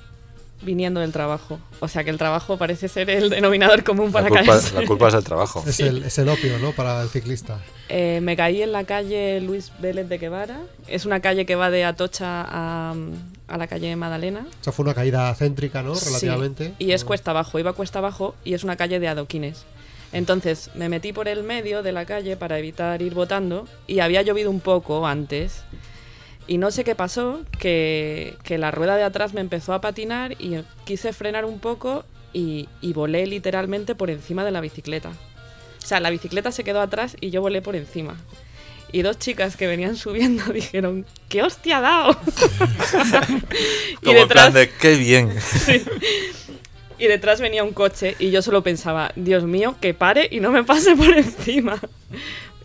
viniendo 0.63 1.01
del 1.01 1.13
trabajo. 1.13 1.59
O 1.81 1.89
sea 1.89 2.05
que 2.05 2.11
el 2.11 2.19
trabajo 2.19 2.57
parece 2.57 2.89
ser 2.89 3.11
el 3.11 3.31
denominador 3.31 3.85
común 3.85 4.13
para 4.13 4.31
la 4.31 4.39
culpa, 4.41 4.61
La 4.75 4.87
culpa 4.87 5.09
es 5.09 5.15
el 5.15 5.25
trabajo. 5.25 5.65
Es 5.67 5.81
el, 5.81 6.03
es 6.05 6.19
el 6.19 6.29
opio, 6.29 6.59
¿no? 6.59 6.73
Para 6.73 7.03
el 7.03 7.09
ciclista. 7.09 7.59
Eh, 7.89 8.21
me 8.23 8.37
caí 8.37 8.63
en 8.63 8.73
la 8.73 8.85
calle 8.85 9.41
Luis 9.41 9.73
Vélez 9.81 10.09
de 10.09 10.19
Guevara. 10.19 10.61
Es 10.87 11.05
una 11.05 11.21
calle 11.21 11.45
que 11.45 11.57
va 11.57 11.71
de 11.71 11.85
Atocha 11.85 12.45
a, 12.49 12.95
a 13.49 13.59
la 13.59 13.67
calle 13.67 13.95
Madalena. 13.97 14.47
O 14.61 14.65
sea, 14.65 14.73
fue 14.73 14.85
una 14.85 14.95
caída 14.95 15.35
céntrica, 15.35 15.83
¿no? 15.83 15.95
Relativamente. 15.95 16.75
y 16.79 16.93
es 16.93 17.05
cuesta 17.05 17.33
abajo. 17.33 17.59
Iba 17.59 17.73
cuesta 17.75 17.99
abajo 17.99 18.35
y 18.45 18.55
es 18.55 18.65
una 18.65 18.77
calle 18.77 18.99
de 18.99 19.09
adoquines. 19.09 19.65
Entonces 20.13 20.71
me 20.75 20.89
metí 20.89 21.13
por 21.13 21.27
el 21.27 21.43
medio 21.43 21.83
de 21.83 21.93
la 21.93 22.05
calle 22.05 22.37
para 22.37 22.59
evitar 22.59 23.01
ir 23.01 23.15
botando 23.15 23.67
y 23.87 24.01
había 24.01 24.23
llovido 24.23 24.51
un 24.51 24.61
poco 24.61 25.07
antes. 25.07 25.63
Y 26.47 26.59
no 26.59 26.71
sé 26.71 26.85
qué 26.85 26.95
pasó, 26.95 27.43
que, 27.59 28.37
la 28.49 28.71
rueda 28.71 28.97
de 28.97 29.05
atrás 29.05 29.33
me 29.33 29.41
empezó 29.41 29.73
a 29.73 29.81
patinar 29.81 30.33
y 30.41 30.59
quise 30.85 31.13
frenar 31.13 31.45
un 31.45 31.59
poco 31.59 32.05
y, 32.33 32.69
volé 32.95 33.27
literalmente 33.27 33.95
por 33.95 34.11
encima 34.11 34.45
de 34.45 34.51
la 34.51 34.61
bicicleta. 34.61 35.11
O 35.11 35.87
sea, 35.87 36.01
la 36.01 36.11
bicicleta 36.11 36.53
se 36.53 36.65
quedó 36.65 36.81
atrás 36.81 37.17
y 37.21 37.31
yo 37.31 37.41
volé 37.41 37.63
por 37.63 37.77
encima. 37.77 38.17
Y 38.93 39.03
dos 39.03 39.19
chicas 39.19 39.57
que 39.57 39.67
venían 39.67 39.97
subiendo 39.97 40.45
dijeron, 40.53 41.07
¡qué 41.29 41.43
hostia 41.43 41.79
ha 41.79 41.81
dado! 41.81 42.21
y 44.03 44.13
detrás, 44.13 44.53
de 44.53 44.71
¡qué 44.71 44.97
bien! 44.97 45.33
Y 47.03 47.09
detrás 47.09 47.41
venía 47.41 47.65
un 47.65 47.73
coche 47.73 48.15
y 48.21 48.31
yo 48.31 48.43
solo 48.43 48.63
pensaba, 48.63 49.11
Dios 49.17 49.43
mío, 49.43 49.75
que 49.81 49.93
pare 49.93 50.29
y 50.31 50.39
no 50.39 50.53
me 50.53 50.63
pase 50.63 50.95
por 50.95 51.13
encima. 51.13 51.81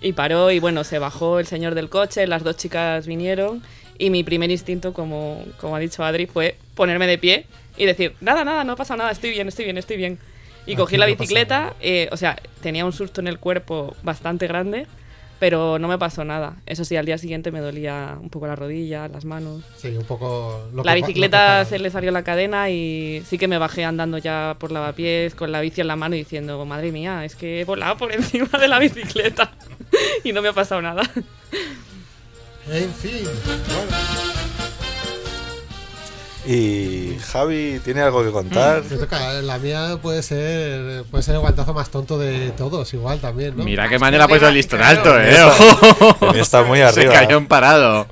Y 0.02 0.14
paró 0.14 0.52
y 0.52 0.60
bueno, 0.60 0.84
se 0.84 1.00
bajó 1.00 1.40
el 1.40 1.48
señor 1.48 1.76
del 1.76 1.90
coche, 1.90 2.28
las 2.28 2.44
dos 2.44 2.58
chicas 2.58 3.08
vinieron 3.08 3.64
Y 3.98 4.10
mi 4.10 4.24
primer 4.24 4.52
instinto, 4.52 4.94
como, 4.94 5.44
como 5.60 5.76
ha 5.76 5.80
dicho 5.80 6.04
Adri, 6.04 6.26
fue 6.28 6.58
ponerme 6.76 7.08
de 7.08 7.18
pie 7.18 7.46
y 7.78 7.86
decir, 7.86 8.16
nada, 8.22 8.44
nada, 8.44 8.64
no 8.64 8.76
pasa 8.76 8.98
nada, 8.98 9.12
estoy 9.12 9.30
bien, 9.30 9.48
estoy 9.48 9.66
bien, 9.66 9.78
estoy 9.78 9.98
bien. 9.98 10.20
Y 10.66 10.76
cogí 10.76 10.98
la 10.98 11.06
bicicleta, 11.06 11.76
eh, 11.80 12.10
o 12.12 12.18
sea, 12.18 12.36
tenía 12.62 12.86
un 12.86 12.92
susto 12.92 13.22
en 13.22 13.28
el 13.28 13.40
cuerpo 13.40 13.96
bastante 14.04 14.48
grande, 14.48 14.86
pero 15.40 15.80
no 15.80 15.88
me 15.88 15.98
pasó 15.98 16.26
nada. 16.26 16.58
Eso 16.66 16.84
sí, 16.84 16.98
al 16.98 17.06
día 17.06 17.18
siguiente 17.18 17.52
me 17.52 17.62
dolía 17.62 18.18
un 18.20 18.30
poco 18.30 18.48
la 18.48 18.56
rodilla, 18.56 19.08
las 19.08 19.24
manos. 19.24 19.64
Sí, 19.78 19.90
un 19.90 20.04
poco... 20.04 20.70
la 20.84 20.94
bicicleta 20.94 21.64
se 21.64 21.80
le 21.80 21.90
salió 21.90 22.12
la 22.12 22.24
cadena 22.24 22.70
y 22.70 23.24
sí 23.26 23.38
que 23.38 23.48
me 23.48 23.58
bajé 23.58 23.86
andando 23.86 24.18
ya 24.18 24.58
por 24.60 24.72
lavapiés 24.72 25.36
con 25.36 25.52
la 25.52 25.62
bici 25.62 25.80
en 25.80 25.88
la 25.88 25.96
mano 25.96 26.16
y 26.16 26.20
diciendo, 26.20 26.66
madre 26.66 26.92
mía, 26.92 27.24
es 27.24 27.36
que 27.36 27.62
he 27.62 27.64
volado 27.64 27.96
por 27.96 28.12
encima 28.14 28.50
de 28.60 28.68
la 28.68 28.80
bicicleta 28.80 29.52
y 30.24 30.32
no 30.32 30.42
me 30.42 30.50
ha 30.50 30.54
pasado 30.54 30.82
nada. 30.82 31.04
En 32.70 32.94
fin, 32.94 33.24
Y 36.46 37.18
Javi 37.20 37.80
tiene 37.84 38.02
algo 38.02 38.24
que 38.24 38.32
contar. 38.32 38.84
La 39.44 39.58
mía 39.58 40.00
puede 40.02 40.22
ser 40.22 41.04
puede 41.06 41.24
ser 41.24 41.36
el 41.36 41.42
guantazo 41.42 41.74
más 41.74 41.90
tonto 41.90 42.18
de 42.18 42.52
todos, 42.52 42.94
igual 42.94 43.20
también, 43.20 43.56
¿no? 43.56 43.64
Mira 43.64 43.88
qué 43.88 44.00
manera 44.00 44.26
ha 44.26 44.28
puesto 44.28 44.48
el 44.48 44.54
listón 44.54 44.82
alto, 44.82 45.18
eh. 45.20 45.36
Está 46.36 46.64
muy 46.64 46.82
arriba. 46.82 47.14
Se 47.14 47.20
cayó 47.20 47.38
en 47.38 47.48
parado. 47.48 48.08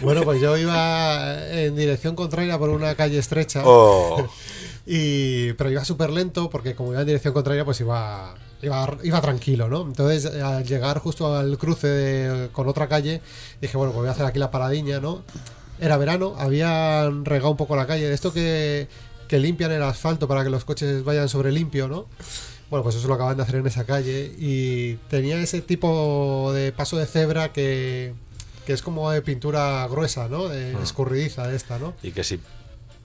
Bueno, 0.00 0.22
pues 0.22 0.40
yo 0.40 0.56
iba 0.56 1.50
en 1.50 1.74
dirección 1.74 2.14
contraria 2.14 2.58
por 2.58 2.70
una 2.70 2.94
calle 2.94 3.18
estrecha. 3.18 3.62
Oh. 3.64 4.28
y, 4.86 5.52
pero 5.54 5.70
iba 5.70 5.84
súper 5.84 6.10
lento 6.10 6.50
porque 6.50 6.74
como 6.74 6.92
iba 6.92 7.00
en 7.00 7.06
dirección 7.06 7.34
contraria, 7.34 7.64
pues 7.64 7.80
iba 7.80 8.34
Iba, 8.62 8.96
iba, 9.04 9.20
tranquilo, 9.20 9.68
¿no? 9.68 9.82
Entonces, 9.82 10.26
al 10.26 10.64
llegar 10.64 10.98
justo 10.98 11.36
al 11.36 11.56
cruce 11.58 12.48
con 12.52 12.66
otra 12.68 12.88
calle, 12.88 13.20
dije, 13.60 13.76
bueno, 13.76 13.92
pues 13.92 14.00
voy 14.02 14.08
a 14.08 14.12
hacer 14.12 14.26
aquí 14.26 14.38
la 14.38 14.50
paradiña, 14.50 14.98
¿no? 15.00 15.22
Era 15.80 15.96
verano, 15.96 16.34
habían 16.38 17.24
regado 17.24 17.50
un 17.52 17.56
poco 17.56 17.76
la 17.76 17.86
calle. 17.86 18.12
Esto 18.12 18.32
que, 18.32 18.88
que 19.28 19.38
limpian 19.38 19.70
el 19.70 19.82
asfalto 19.84 20.26
para 20.26 20.42
que 20.42 20.50
los 20.50 20.64
coches 20.64 21.04
vayan 21.04 21.28
sobre 21.28 21.52
limpio, 21.52 21.86
¿no? 21.86 22.06
Bueno, 22.68 22.82
pues 22.82 22.96
eso 22.96 23.06
lo 23.06 23.14
acaban 23.14 23.36
de 23.36 23.44
hacer 23.44 23.54
en 23.56 23.66
esa 23.68 23.84
calle. 23.84 24.34
Y 24.38 24.94
tenía 25.08 25.40
ese 25.40 25.62
tipo 25.62 26.50
de 26.52 26.72
paso 26.72 26.96
de 26.98 27.06
cebra 27.06 27.52
que, 27.52 28.12
que 28.66 28.72
es 28.72 28.82
como 28.82 29.08
de 29.12 29.22
pintura 29.22 29.86
gruesa, 29.88 30.28
¿no? 30.28 30.48
De 30.48 30.74
Ah. 30.74 30.80
escurridiza 30.82 31.52
esta, 31.54 31.78
¿no? 31.78 31.94
Y 32.02 32.10
que 32.10 32.24
si. 32.24 32.40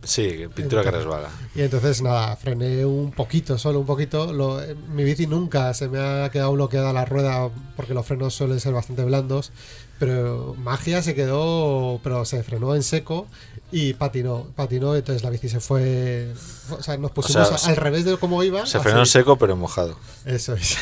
Sí, 0.04 0.46
pintura 0.54 0.84
que 0.84 0.92
resbala. 0.92 1.30
Y 1.56 1.62
entonces, 1.62 2.02
nada, 2.02 2.36
frené 2.36 2.86
un 2.86 3.12
poquito, 3.12 3.58
solo 3.58 3.80
un 3.80 3.86
poquito. 3.86 4.34
Lo- 4.34 4.62
mi 4.94 5.04
bici 5.04 5.28
nunca 5.28 5.74
se 5.74 5.88
me 5.88 6.00
ha 6.00 6.30
quedado 6.30 6.52
bloqueada 6.54 6.92
la 6.94 7.06
rueda 7.06 7.50
porque 7.76 7.94
los 7.94 8.06
frenos 8.06 8.34
suelen 8.34 8.60
ser 8.60 8.74
bastante 8.74 9.04
blandos. 9.04 9.52
Pero 10.00 10.56
magia 10.58 11.02
se 11.02 11.16
quedó, 11.16 12.00
pero 12.04 12.26
se 12.26 12.44
frenó 12.44 12.76
en 12.76 12.84
seco 12.84 13.28
y 13.72 13.94
patinó. 13.94 14.48
Patinó, 14.56 14.96
entonces 14.96 15.24
la 15.24 15.30
bici 15.30 15.48
se 15.48 15.60
fue. 15.62 16.34
O 16.72 16.84
sea, 16.84 16.98
nos 16.98 17.12
pusimos 17.12 17.48
sea, 17.48 17.58
a- 17.58 17.70
al 17.70 17.78
revés 17.78 18.04
de 18.04 18.18
cómo 18.18 18.44
iba. 18.44 18.66
Se 18.66 18.80
frenó 18.82 19.00
en 19.00 19.06
seco, 19.06 19.38
pero 19.38 19.56
mojado. 19.56 19.98
Eso 20.26 20.54
es. 20.56 20.78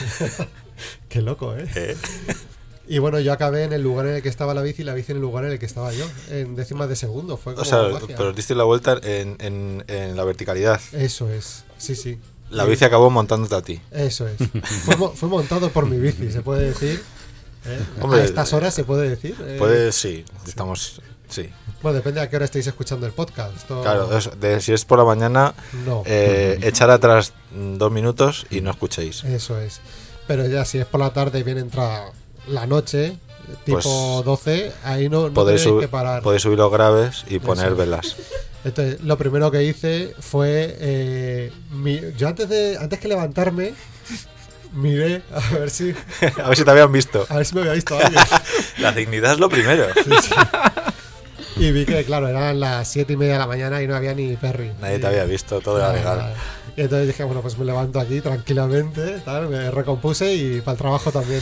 Qué 1.09 1.21
loco, 1.21 1.55
¿eh? 1.55 1.69
Eh. 1.75 1.97
Y 2.93 2.99
bueno, 2.99 3.19
yo 3.21 3.31
acabé 3.31 3.63
en 3.63 3.71
el 3.71 3.81
lugar 3.81 4.05
en 4.07 4.15
el 4.15 4.21
que 4.21 4.27
estaba 4.27 4.53
la 4.53 4.61
bici 4.61 4.81
y 4.81 4.85
la 4.85 4.93
bici 4.93 5.11
en 5.13 5.17
el 5.17 5.21
lugar 5.21 5.45
en 5.45 5.51
el 5.51 5.59
que 5.59 5.65
estaba 5.65 5.93
yo, 5.93 6.05
en 6.29 6.55
décimas 6.57 6.89
de 6.89 6.95
segundo. 6.97 7.37
Fue 7.37 7.53
como 7.53 7.61
O 7.61 7.65
sea, 7.65 7.83
magia. 7.83 8.15
pero 8.17 8.33
diste 8.33 8.53
la 8.53 8.65
vuelta 8.65 8.99
en, 9.01 9.37
en, 9.39 9.83
en 9.87 10.17
la 10.17 10.23
verticalidad. 10.25 10.81
Eso 10.91 11.29
es, 11.29 11.63
sí, 11.77 11.95
sí. 11.95 12.19
La 12.49 12.65
bici 12.65 12.83
acabó 12.83 13.09
montándote 13.09 13.55
a 13.55 13.61
ti. 13.61 13.79
Eso 13.91 14.27
es. 14.27 14.35
fue, 14.83 14.97
fue 15.15 15.29
montado 15.29 15.69
por 15.69 15.85
mi 15.85 15.97
bici, 15.97 16.31
se 16.33 16.41
puede 16.41 16.65
decir. 16.65 17.01
¿eh? 17.65 17.79
Hombre, 18.01 18.21
a 18.21 18.23
estas 18.25 18.51
horas 18.51 18.73
se 18.73 18.83
puede 18.83 19.09
decir. 19.09 19.37
eh. 19.39 19.55
Puede, 19.57 19.93
sí, 19.93 20.25
estamos. 20.45 21.01
Sí. 21.29 21.49
Bueno, 21.81 21.95
depende 21.95 22.19
a 22.19 22.29
qué 22.29 22.35
hora 22.35 22.43
estéis 22.43 22.67
escuchando 22.67 23.05
el 23.07 23.13
podcast. 23.13 23.67
Claro, 23.67 24.17
es- 24.17 24.29
de- 24.37 24.59
si 24.59 24.73
es 24.73 24.83
por 24.83 24.97
la 24.99 25.05
mañana, 25.05 25.53
No. 25.85 26.03
eh, 26.05 26.59
echar 26.61 26.89
atrás 26.91 27.31
mm, 27.55 27.77
dos 27.77 27.89
minutos 27.89 28.45
y 28.49 28.59
no 28.59 28.69
escuchéis. 28.69 29.23
Eso 29.23 29.57
es. 29.61 29.79
Pero 30.27 30.45
ya 30.47 30.65
si 30.65 30.77
es 30.77 30.85
por 30.85 30.99
la 30.99 31.13
tarde 31.13 31.39
y 31.39 31.43
viene 31.43 31.61
entrada 31.61 32.11
la 32.47 32.65
noche, 32.67 33.17
tipo 33.65 33.79
Pues 33.81 34.25
12, 34.25 34.71
ahí 34.83 35.09
no, 35.09 35.27
no 35.29 35.33
Podéis, 35.33 35.63
que 35.79 35.87
parar. 35.87 36.21
podéis 36.21 36.41
subir 36.43 36.57
los 36.57 36.71
graves 36.71 37.23
y 37.27 37.35
Eso 37.37 37.45
poner 37.45 37.71
es. 37.71 37.77
velas. 37.77 38.15
Entonces, 38.63 39.01
lo 39.01 39.17
primero 39.17 39.49
que 39.51 39.63
hice 39.63 40.13
fue. 40.19 40.75
eh, 40.79 41.51
mi- 41.71 41.99
yo 42.17 42.27
antes 42.27 42.47
de 42.47 42.77
antes 42.79 42.99
que 42.99 43.07
levantarme, 43.07 43.73
miré 44.73 45.23
a 45.33 45.55
ver 45.57 45.69
si. 45.71 45.93
A 46.43 46.47
ver 46.49 46.57
si 46.57 46.63
te 46.63 46.69
habían 46.71 46.91
visto. 46.91 47.25
A 47.29 47.37
ver 47.37 47.45
si 47.45 47.55
me 47.55 47.61
había 47.61 47.73
visto 47.73 47.97
alguien. 47.97 48.23
La 48.77 48.91
dignidad 48.91 49.33
es 49.33 49.39
lo 49.39 49.49
primero. 49.49 49.85
Y 51.57 51.71
vi 51.71 51.85
que, 51.85 52.03
claro, 52.05 52.27
eran 52.27 52.59
las 52.59 52.87
siete 52.87 53.13
y 53.13 53.17
media 53.17 53.33
de 53.33 53.39
la 53.39 53.47
mañana 53.47 53.81
y 53.81 53.87
no 53.87 53.95
había 53.95 54.13
ni 54.13 54.35
Perry. 54.35 54.71
Nadie 54.79 54.99
te 54.99 55.07
había 55.07 55.25
visto, 55.25 55.59
todo 55.59 55.77
era 55.79 55.91
legal. 55.93 56.33
Y 56.77 56.81
entonces 56.81 57.07
dije, 57.07 57.23
bueno, 57.23 57.41
pues 57.41 57.57
me 57.57 57.65
levanto 57.65 57.99
aquí 57.99 58.21
tranquilamente, 58.21 59.19
tal, 59.25 59.49
me 59.49 59.69
recompuse 59.71 60.33
y 60.33 60.61
para 60.61 60.73
el 60.73 60.77
trabajo 60.77 61.11
también. 61.11 61.41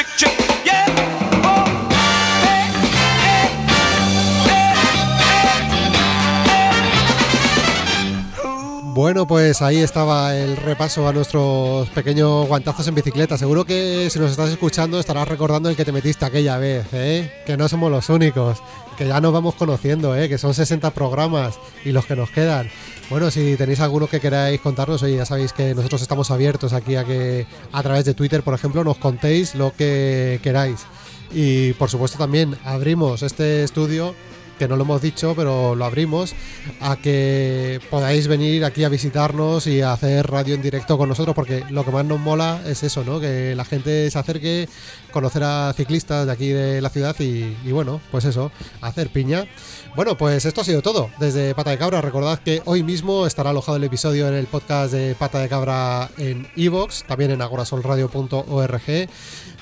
Bueno, 9.01 9.25
pues 9.25 9.63
ahí 9.63 9.77
estaba 9.77 10.35
el 10.37 10.55
repaso 10.55 11.07
a 11.07 11.11
nuestros 11.11 11.89
pequeños 11.89 12.47
guantazos 12.47 12.87
en 12.87 12.93
bicicleta. 12.93 13.35
Seguro 13.35 13.65
que 13.65 14.07
si 14.11 14.19
nos 14.19 14.29
estás 14.29 14.51
escuchando 14.51 14.99
estarás 14.99 15.27
recordando 15.27 15.69
el 15.69 15.75
que 15.75 15.83
te 15.83 15.91
metiste 15.91 16.23
aquella 16.23 16.59
vez, 16.59 16.85
¿eh? 16.93 17.41
Que 17.47 17.57
no 17.57 17.67
somos 17.67 17.89
los 17.89 18.09
únicos, 18.09 18.59
que 18.99 19.07
ya 19.07 19.19
nos 19.19 19.33
vamos 19.33 19.55
conociendo, 19.55 20.15
¿eh? 20.15 20.29
Que 20.29 20.37
son 20.37 20.53
60 20.53 20.91
programas 20.91 21.57
y 21.83 21.93
los 21.93 22.05
que 22.05 22.15
nos 22.15 22.29
quedan. 22.29 22.69
Bueno, 23.09 23.31
si 23.31 23.55
tenéis 23.55 23.79
alguno 23.79 24.05
que 24.05 24.19
queráis 24.19 24.61
contarnos, 24.61 25.01
oye, 25.01 25.15
ya 25.15 25.25
sabéis 25.25 25.51
que 25.51 25.73
nosotros 25.73 26.03
estamos 26.03 26.29
abiertos 26.29 26.71
aquí 26.71 26.95
a 26.95 27.03
que 27.03 27.47
a 27.71 27.81
través 27.81 28.05
de 28.05 28.13
Twitter, 28.13 28.43
por 28.43 28.53
ejemplo, 28.53 28.83
nos 28.83 28.97
contéis 28.97 29.55
lo 29.55 29.73
que 29.75 30.39
queráis. 30.43 30.85
Y 31.33 31.73
por 31.73 31.89
supuesto 31.89 32.19
también 32.19 32.55
abrimos 32.63 33.23
este 33.23 33.63
estudio 33.63 34.13
que 34.61 34.67
no 34.67 34.75
lo 34.75 34.83
hemos 34.83 35.01
dicho, 35.01 35.33
pero 35.35 35.73
lo 35.73 35.85
abrimos, 35.85 36.35
a 36.81 36.95
que 36.95 37.79
podáis 37.89 38.27
venir 38.27 38.63
aquí 38.63 38.83
a 38.83 38.89
visitarnos 38.89 39.65
y 39.65 39.81
a 39.81 39.91
hacer 39.91 40.27
radio 40.27 40.53
en 40.53 40.61
directo 40.61 40.99
con 40.99 41.09
nosotros, 41.09 41.33
porque 41.33 41.63
lo 41.71 41.83
que 41.83 41.89
más 41.89 42.05
nos 42.05 42.19
mola 42.19 42.61
es 42.67 42.83
eso, 42.83 43.03
¿no? 43.03 43.19
Que 43.19 43.55
la 43.55 43.65
gente 43.65 44.11
se 44.11 44.19
acerque, 44.19 44.69
conocer 45.11 45.41
a 45.45 45.73
ciclistas 45.75 46.27
de 46.27 46.31
aquí 46.31 46.49
de 46.49 46.79
la 46.79 46.89
ciudad 46.89 47.15
y, 47.19 47.71
bueno, 47.71 48.01
pues 48.11 48.23
eso, 48.25 48.51
hacer 48.81 49.09
piña. 49.09 49.47
Bueno, 49.95 50.15
pues 50.15 50.45
esto 50.45 50.61
ha 50.61 50.63
sido 50.63 50.83
todo 50.83 51.09
desde 51.19 51.55
Pata 51.55 51.71
de 51.71 51.79
Cabra. 51.79 51.99
Recordad 52.01 52.37
que 52.37 52.61
hoy 52.65 52.83
mismo 52.83 53.25
estará 53.25 53.49
alojado 53.49 53.77
el 53.77 53.83
episodio 53.83 54.27
en 54.27 54.35
el 54.35 54.45
podcast 54.45 54.93
de 54.93 55.15
Pata 55.15 55.39
de 55.39 55.49
Cabra 55.49 56.11
en 56.19 56.47
iVoox, 56.55 57.05
también 57.05 57.31
en 57.31 57.41
agorasolradio.org. 57.41 59.09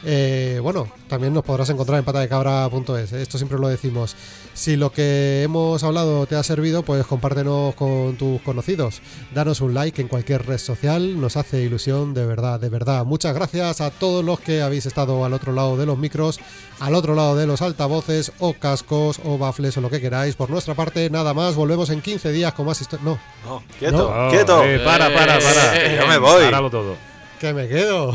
Eh, 0.03 0.59
bueno, 0.61 0.91
también 1.09 1.33
nos 1.33 1.43
podrás 1.43 1.69
encontrar 1.69 1.99
en 1.99 2.05
patadecabra.es, 2.05 3.11
esto 3.11 3.37
siempre 3.37 3.59
lo 3.59 3.67
decimos. 3.67 4.15
Si 4.53 4.77
lo 4.77 4.91
que 4.93 5.43
hemos 5.43 5.83
hablado 5.83 6.25
te 6.25 6.35
ha 6.35 6.43
servido, 6.43 6.83
pues 6.83 7.05
compártenos 7.05 7.75
con 7.75 8.15
tus 8.15 8.41
conocidos. 8.41 9.01
Danos 9.33 9.59
un 9.59 9.73
like 9.73 10.01
en 10.01 10.07
cualquier 10.07 10.45
red 10.45 10.57
social, 10.57 11.19
nos 11.19 11.35
hace 11.35 11.61
ilusión 11.61 12.13
de 12.13 12.25
verdad, 12.25 12.59
de 12.59 12.69
verdad. 12.69 13.03
Muchas 13.05 13.33
gracias 13.33 13.81
a 13.81 13.89
todos 13.91 14.23
los 14.23 14.39
que 14.39 14.61
habéis 14.61 14.85
estado 14.85 15.25
al 15.25 15.33
otro 15.33 15.51
lado 15.51 15.75
de 15.75 15.85
los 15.85 15.97
micros, 15.97 16.39
al 16.79 16.95
otro 16.95 17.15
lado 17.15 17.35
de 17.35 17.47
los 17.47 17.61
altavoces 17.61 18.31
o 18.39 18.53
cascos 18.53 19.19
o 19.25 19.37
baffles 19.37 19.75
o 19.77 19.81
lo 19.81 19.89
que 19.89 19.99
queráis. 19.99 20.35
Por 20.35 20.49
nuestra 20.49 20.75
parte, 20.75 21.09
nada 21.09 21.33
más, 21.33 21.55
volvemos 21.55 21.89
en 21.89 22.01
15 22.01 22.31
días 22.31 22.53
con 22.53 22.65
más 22.67 22.79
historias. 22.79 23.03
No, 23.05 23.19
No, 23.45 23.63
quieto, 23.79 24.13
No. 24.15 24.29
quieto. 24.29 24.63
Eh, 24.63 24.79
para, 24.79 25.13
para, 25.13 25.39
para. 25.39 25.73
Que 25.89 25.95
yo 25.99 26.07
me 26.07 26.17
voy. 26.17 26.43
Páralo 26.45 26.69
todo. 26.69 26.95
Que 27.39 27.53
me 27.53 27.67
quedo. 27.67 28.13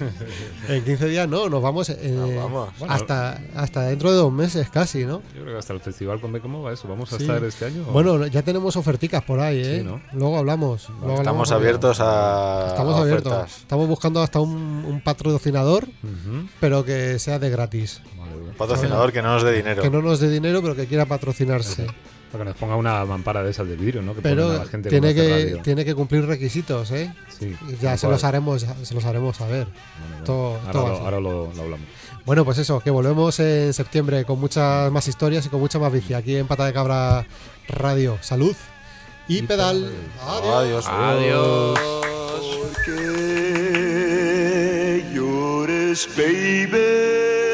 en 0.68 0.84
15 0.84 1.08
días 1.08 1.28
no, 1.28 1.48
nos 1.48 1.62
vamos, 1.62 1.88
eh, 1.90 2.34
vamos. 2.36 2.70
hasta, 2.88 3.40
hasta 3.54 3.82
dentro 3.82 4.10
de 4.10 4.16
dos 4.16 4.32
meses 4.32 4.68
casi, 4.70 5.04
¿no? 5.04 5.20
Yo 5.34 5.42
creo 5.42 5.54
que 5.54 5.58
hasta 5.58 5.72
el 5.72 5.80
festival 5.80 6.20
con 6.20 6.38
¿cómo 6.40 6.62
va 6.62 6.72
eso? 6.72 6.88
¿Vamos 6.88 7.12
a 7.12 7.16
Sí. 7.16 7.24
estar 7.24 7.42
este 7.44 7.66
año? 7.66 7.84
Bueno, 7.92 8.26
ya 8.26 8.42
tenemos 8.42 8.76
oferticas 8.76 9.22
por 9.22 9.40
ahí, 9.40 9.60
¿eh? 9.60 9.78
Sí, 9.80 9.84
¿no? 9.84 10.00
Luego 10.12 10.38
hablamos. 10.38 10.88
luego 11.00 11.16
Estamos 11.18 11.50
abiertos 11.52 11.98
a, 12.00 12.66
Estamos 12.68 12.94
a 12.96 13.02
abiertos. 13.02 13.32
ofertas. 13.32 13.58
Estamos 13.58 13.88
buscando 13.88 14.22
hasta 14.22 14.40
un, 14.40 14.84
un 14.86 15.00
patrocinador, 15.02 15.86
pero 16.60 16.84
que 16.84 17.18
sea 17.18 17.38
de 17.38 17.50
gratis. 17.50 18.00
Mía. 18.16 18.54
Patrocinador 18.56 19.12
que 19.12 19.22
no 19.22 19.34
nos 19.34 19.42
dé 19.42 19.52
dinero. 19.52 19.82
Que 19.82 19.90
no 19.90 20.02
nos 20.02 20.20
dé 20.20 20.30
dinero, 20.30 20.62
pero 20.62 20.76
que 20.76 20.86
quiera 20.86 21.06
patrocinarse. 21.06 21.86
Para 22.32 22.44
que 22.44 22.48
nos 22.50 22.56
ponga 22.56 22.76
una 22.76 23.04
mampara 23.04 23.42
de 23.42 23.50
esas 23.50 23.68
de 23.68 23.76
vidrio, 23.76 24.00
¿no? 24.02 24.14
Que 24.14 24.22
Pero 24.22 24.52
la 24.54 24.64
gente 24.64 24.88
tiene 24.88 25.14
que, 25.14 25.60
tiene 25.62 25.84
que 25.84 25.94
cumplir 25.94 26.24
requisitos, 26.24 26.90
¿eh? 26.90 27.12
Sí, 27.38 27.54
ya 27.80 27.96
se 27.98 28.06
cual. 28.06 28.12
los 28.14 28.24
haremos, 28.24 28.66
se 28.82 28.94
los 28.94 29.04
haremos 29.04 29.36
saber. 29.36 29.66
Bueno, 30.08 30.24
Todo- 30.24 30.56
ahora 30.60 30.72
todo 30.72 30.86
lo- 30.88 30.94
así. 30.94 31.04
ahora 31.04 31.20
lo, 31.20 31.52
lo 31.54 31.62
hablamos. 31.62 31.86
Bueno, 32.24 32.44
pues 32.44 32.56
eso, 32.58 32.80
que 32.80 32.90
volvemos 32.90 33.38
en 33.40 33.72
septiembre 33.74 34.24
con 34.24 34.40
muchas 34.40 34.90
más 34.90 35.06
historias 35.08 35.44
y 35.44 35.48
con 35.50 35.60
mucha 35.60 35.78
más 35.78 35.92
bici 35.92 36.14
aquí 36.14 36.36
en 36.36 36.46
Pata 36.46 36.64
de 36.66 36.72
Cabra 36.72 37.26
Radio. 37.68 38.16
Salud 38.22 38.56
y, 39.28 39.42
pedal. 39.42 39.92
Adiós. 40.24 40.86
Adiós. 40.88 41.78
Llores, 45.14 46.08
baby. 46.16 47.51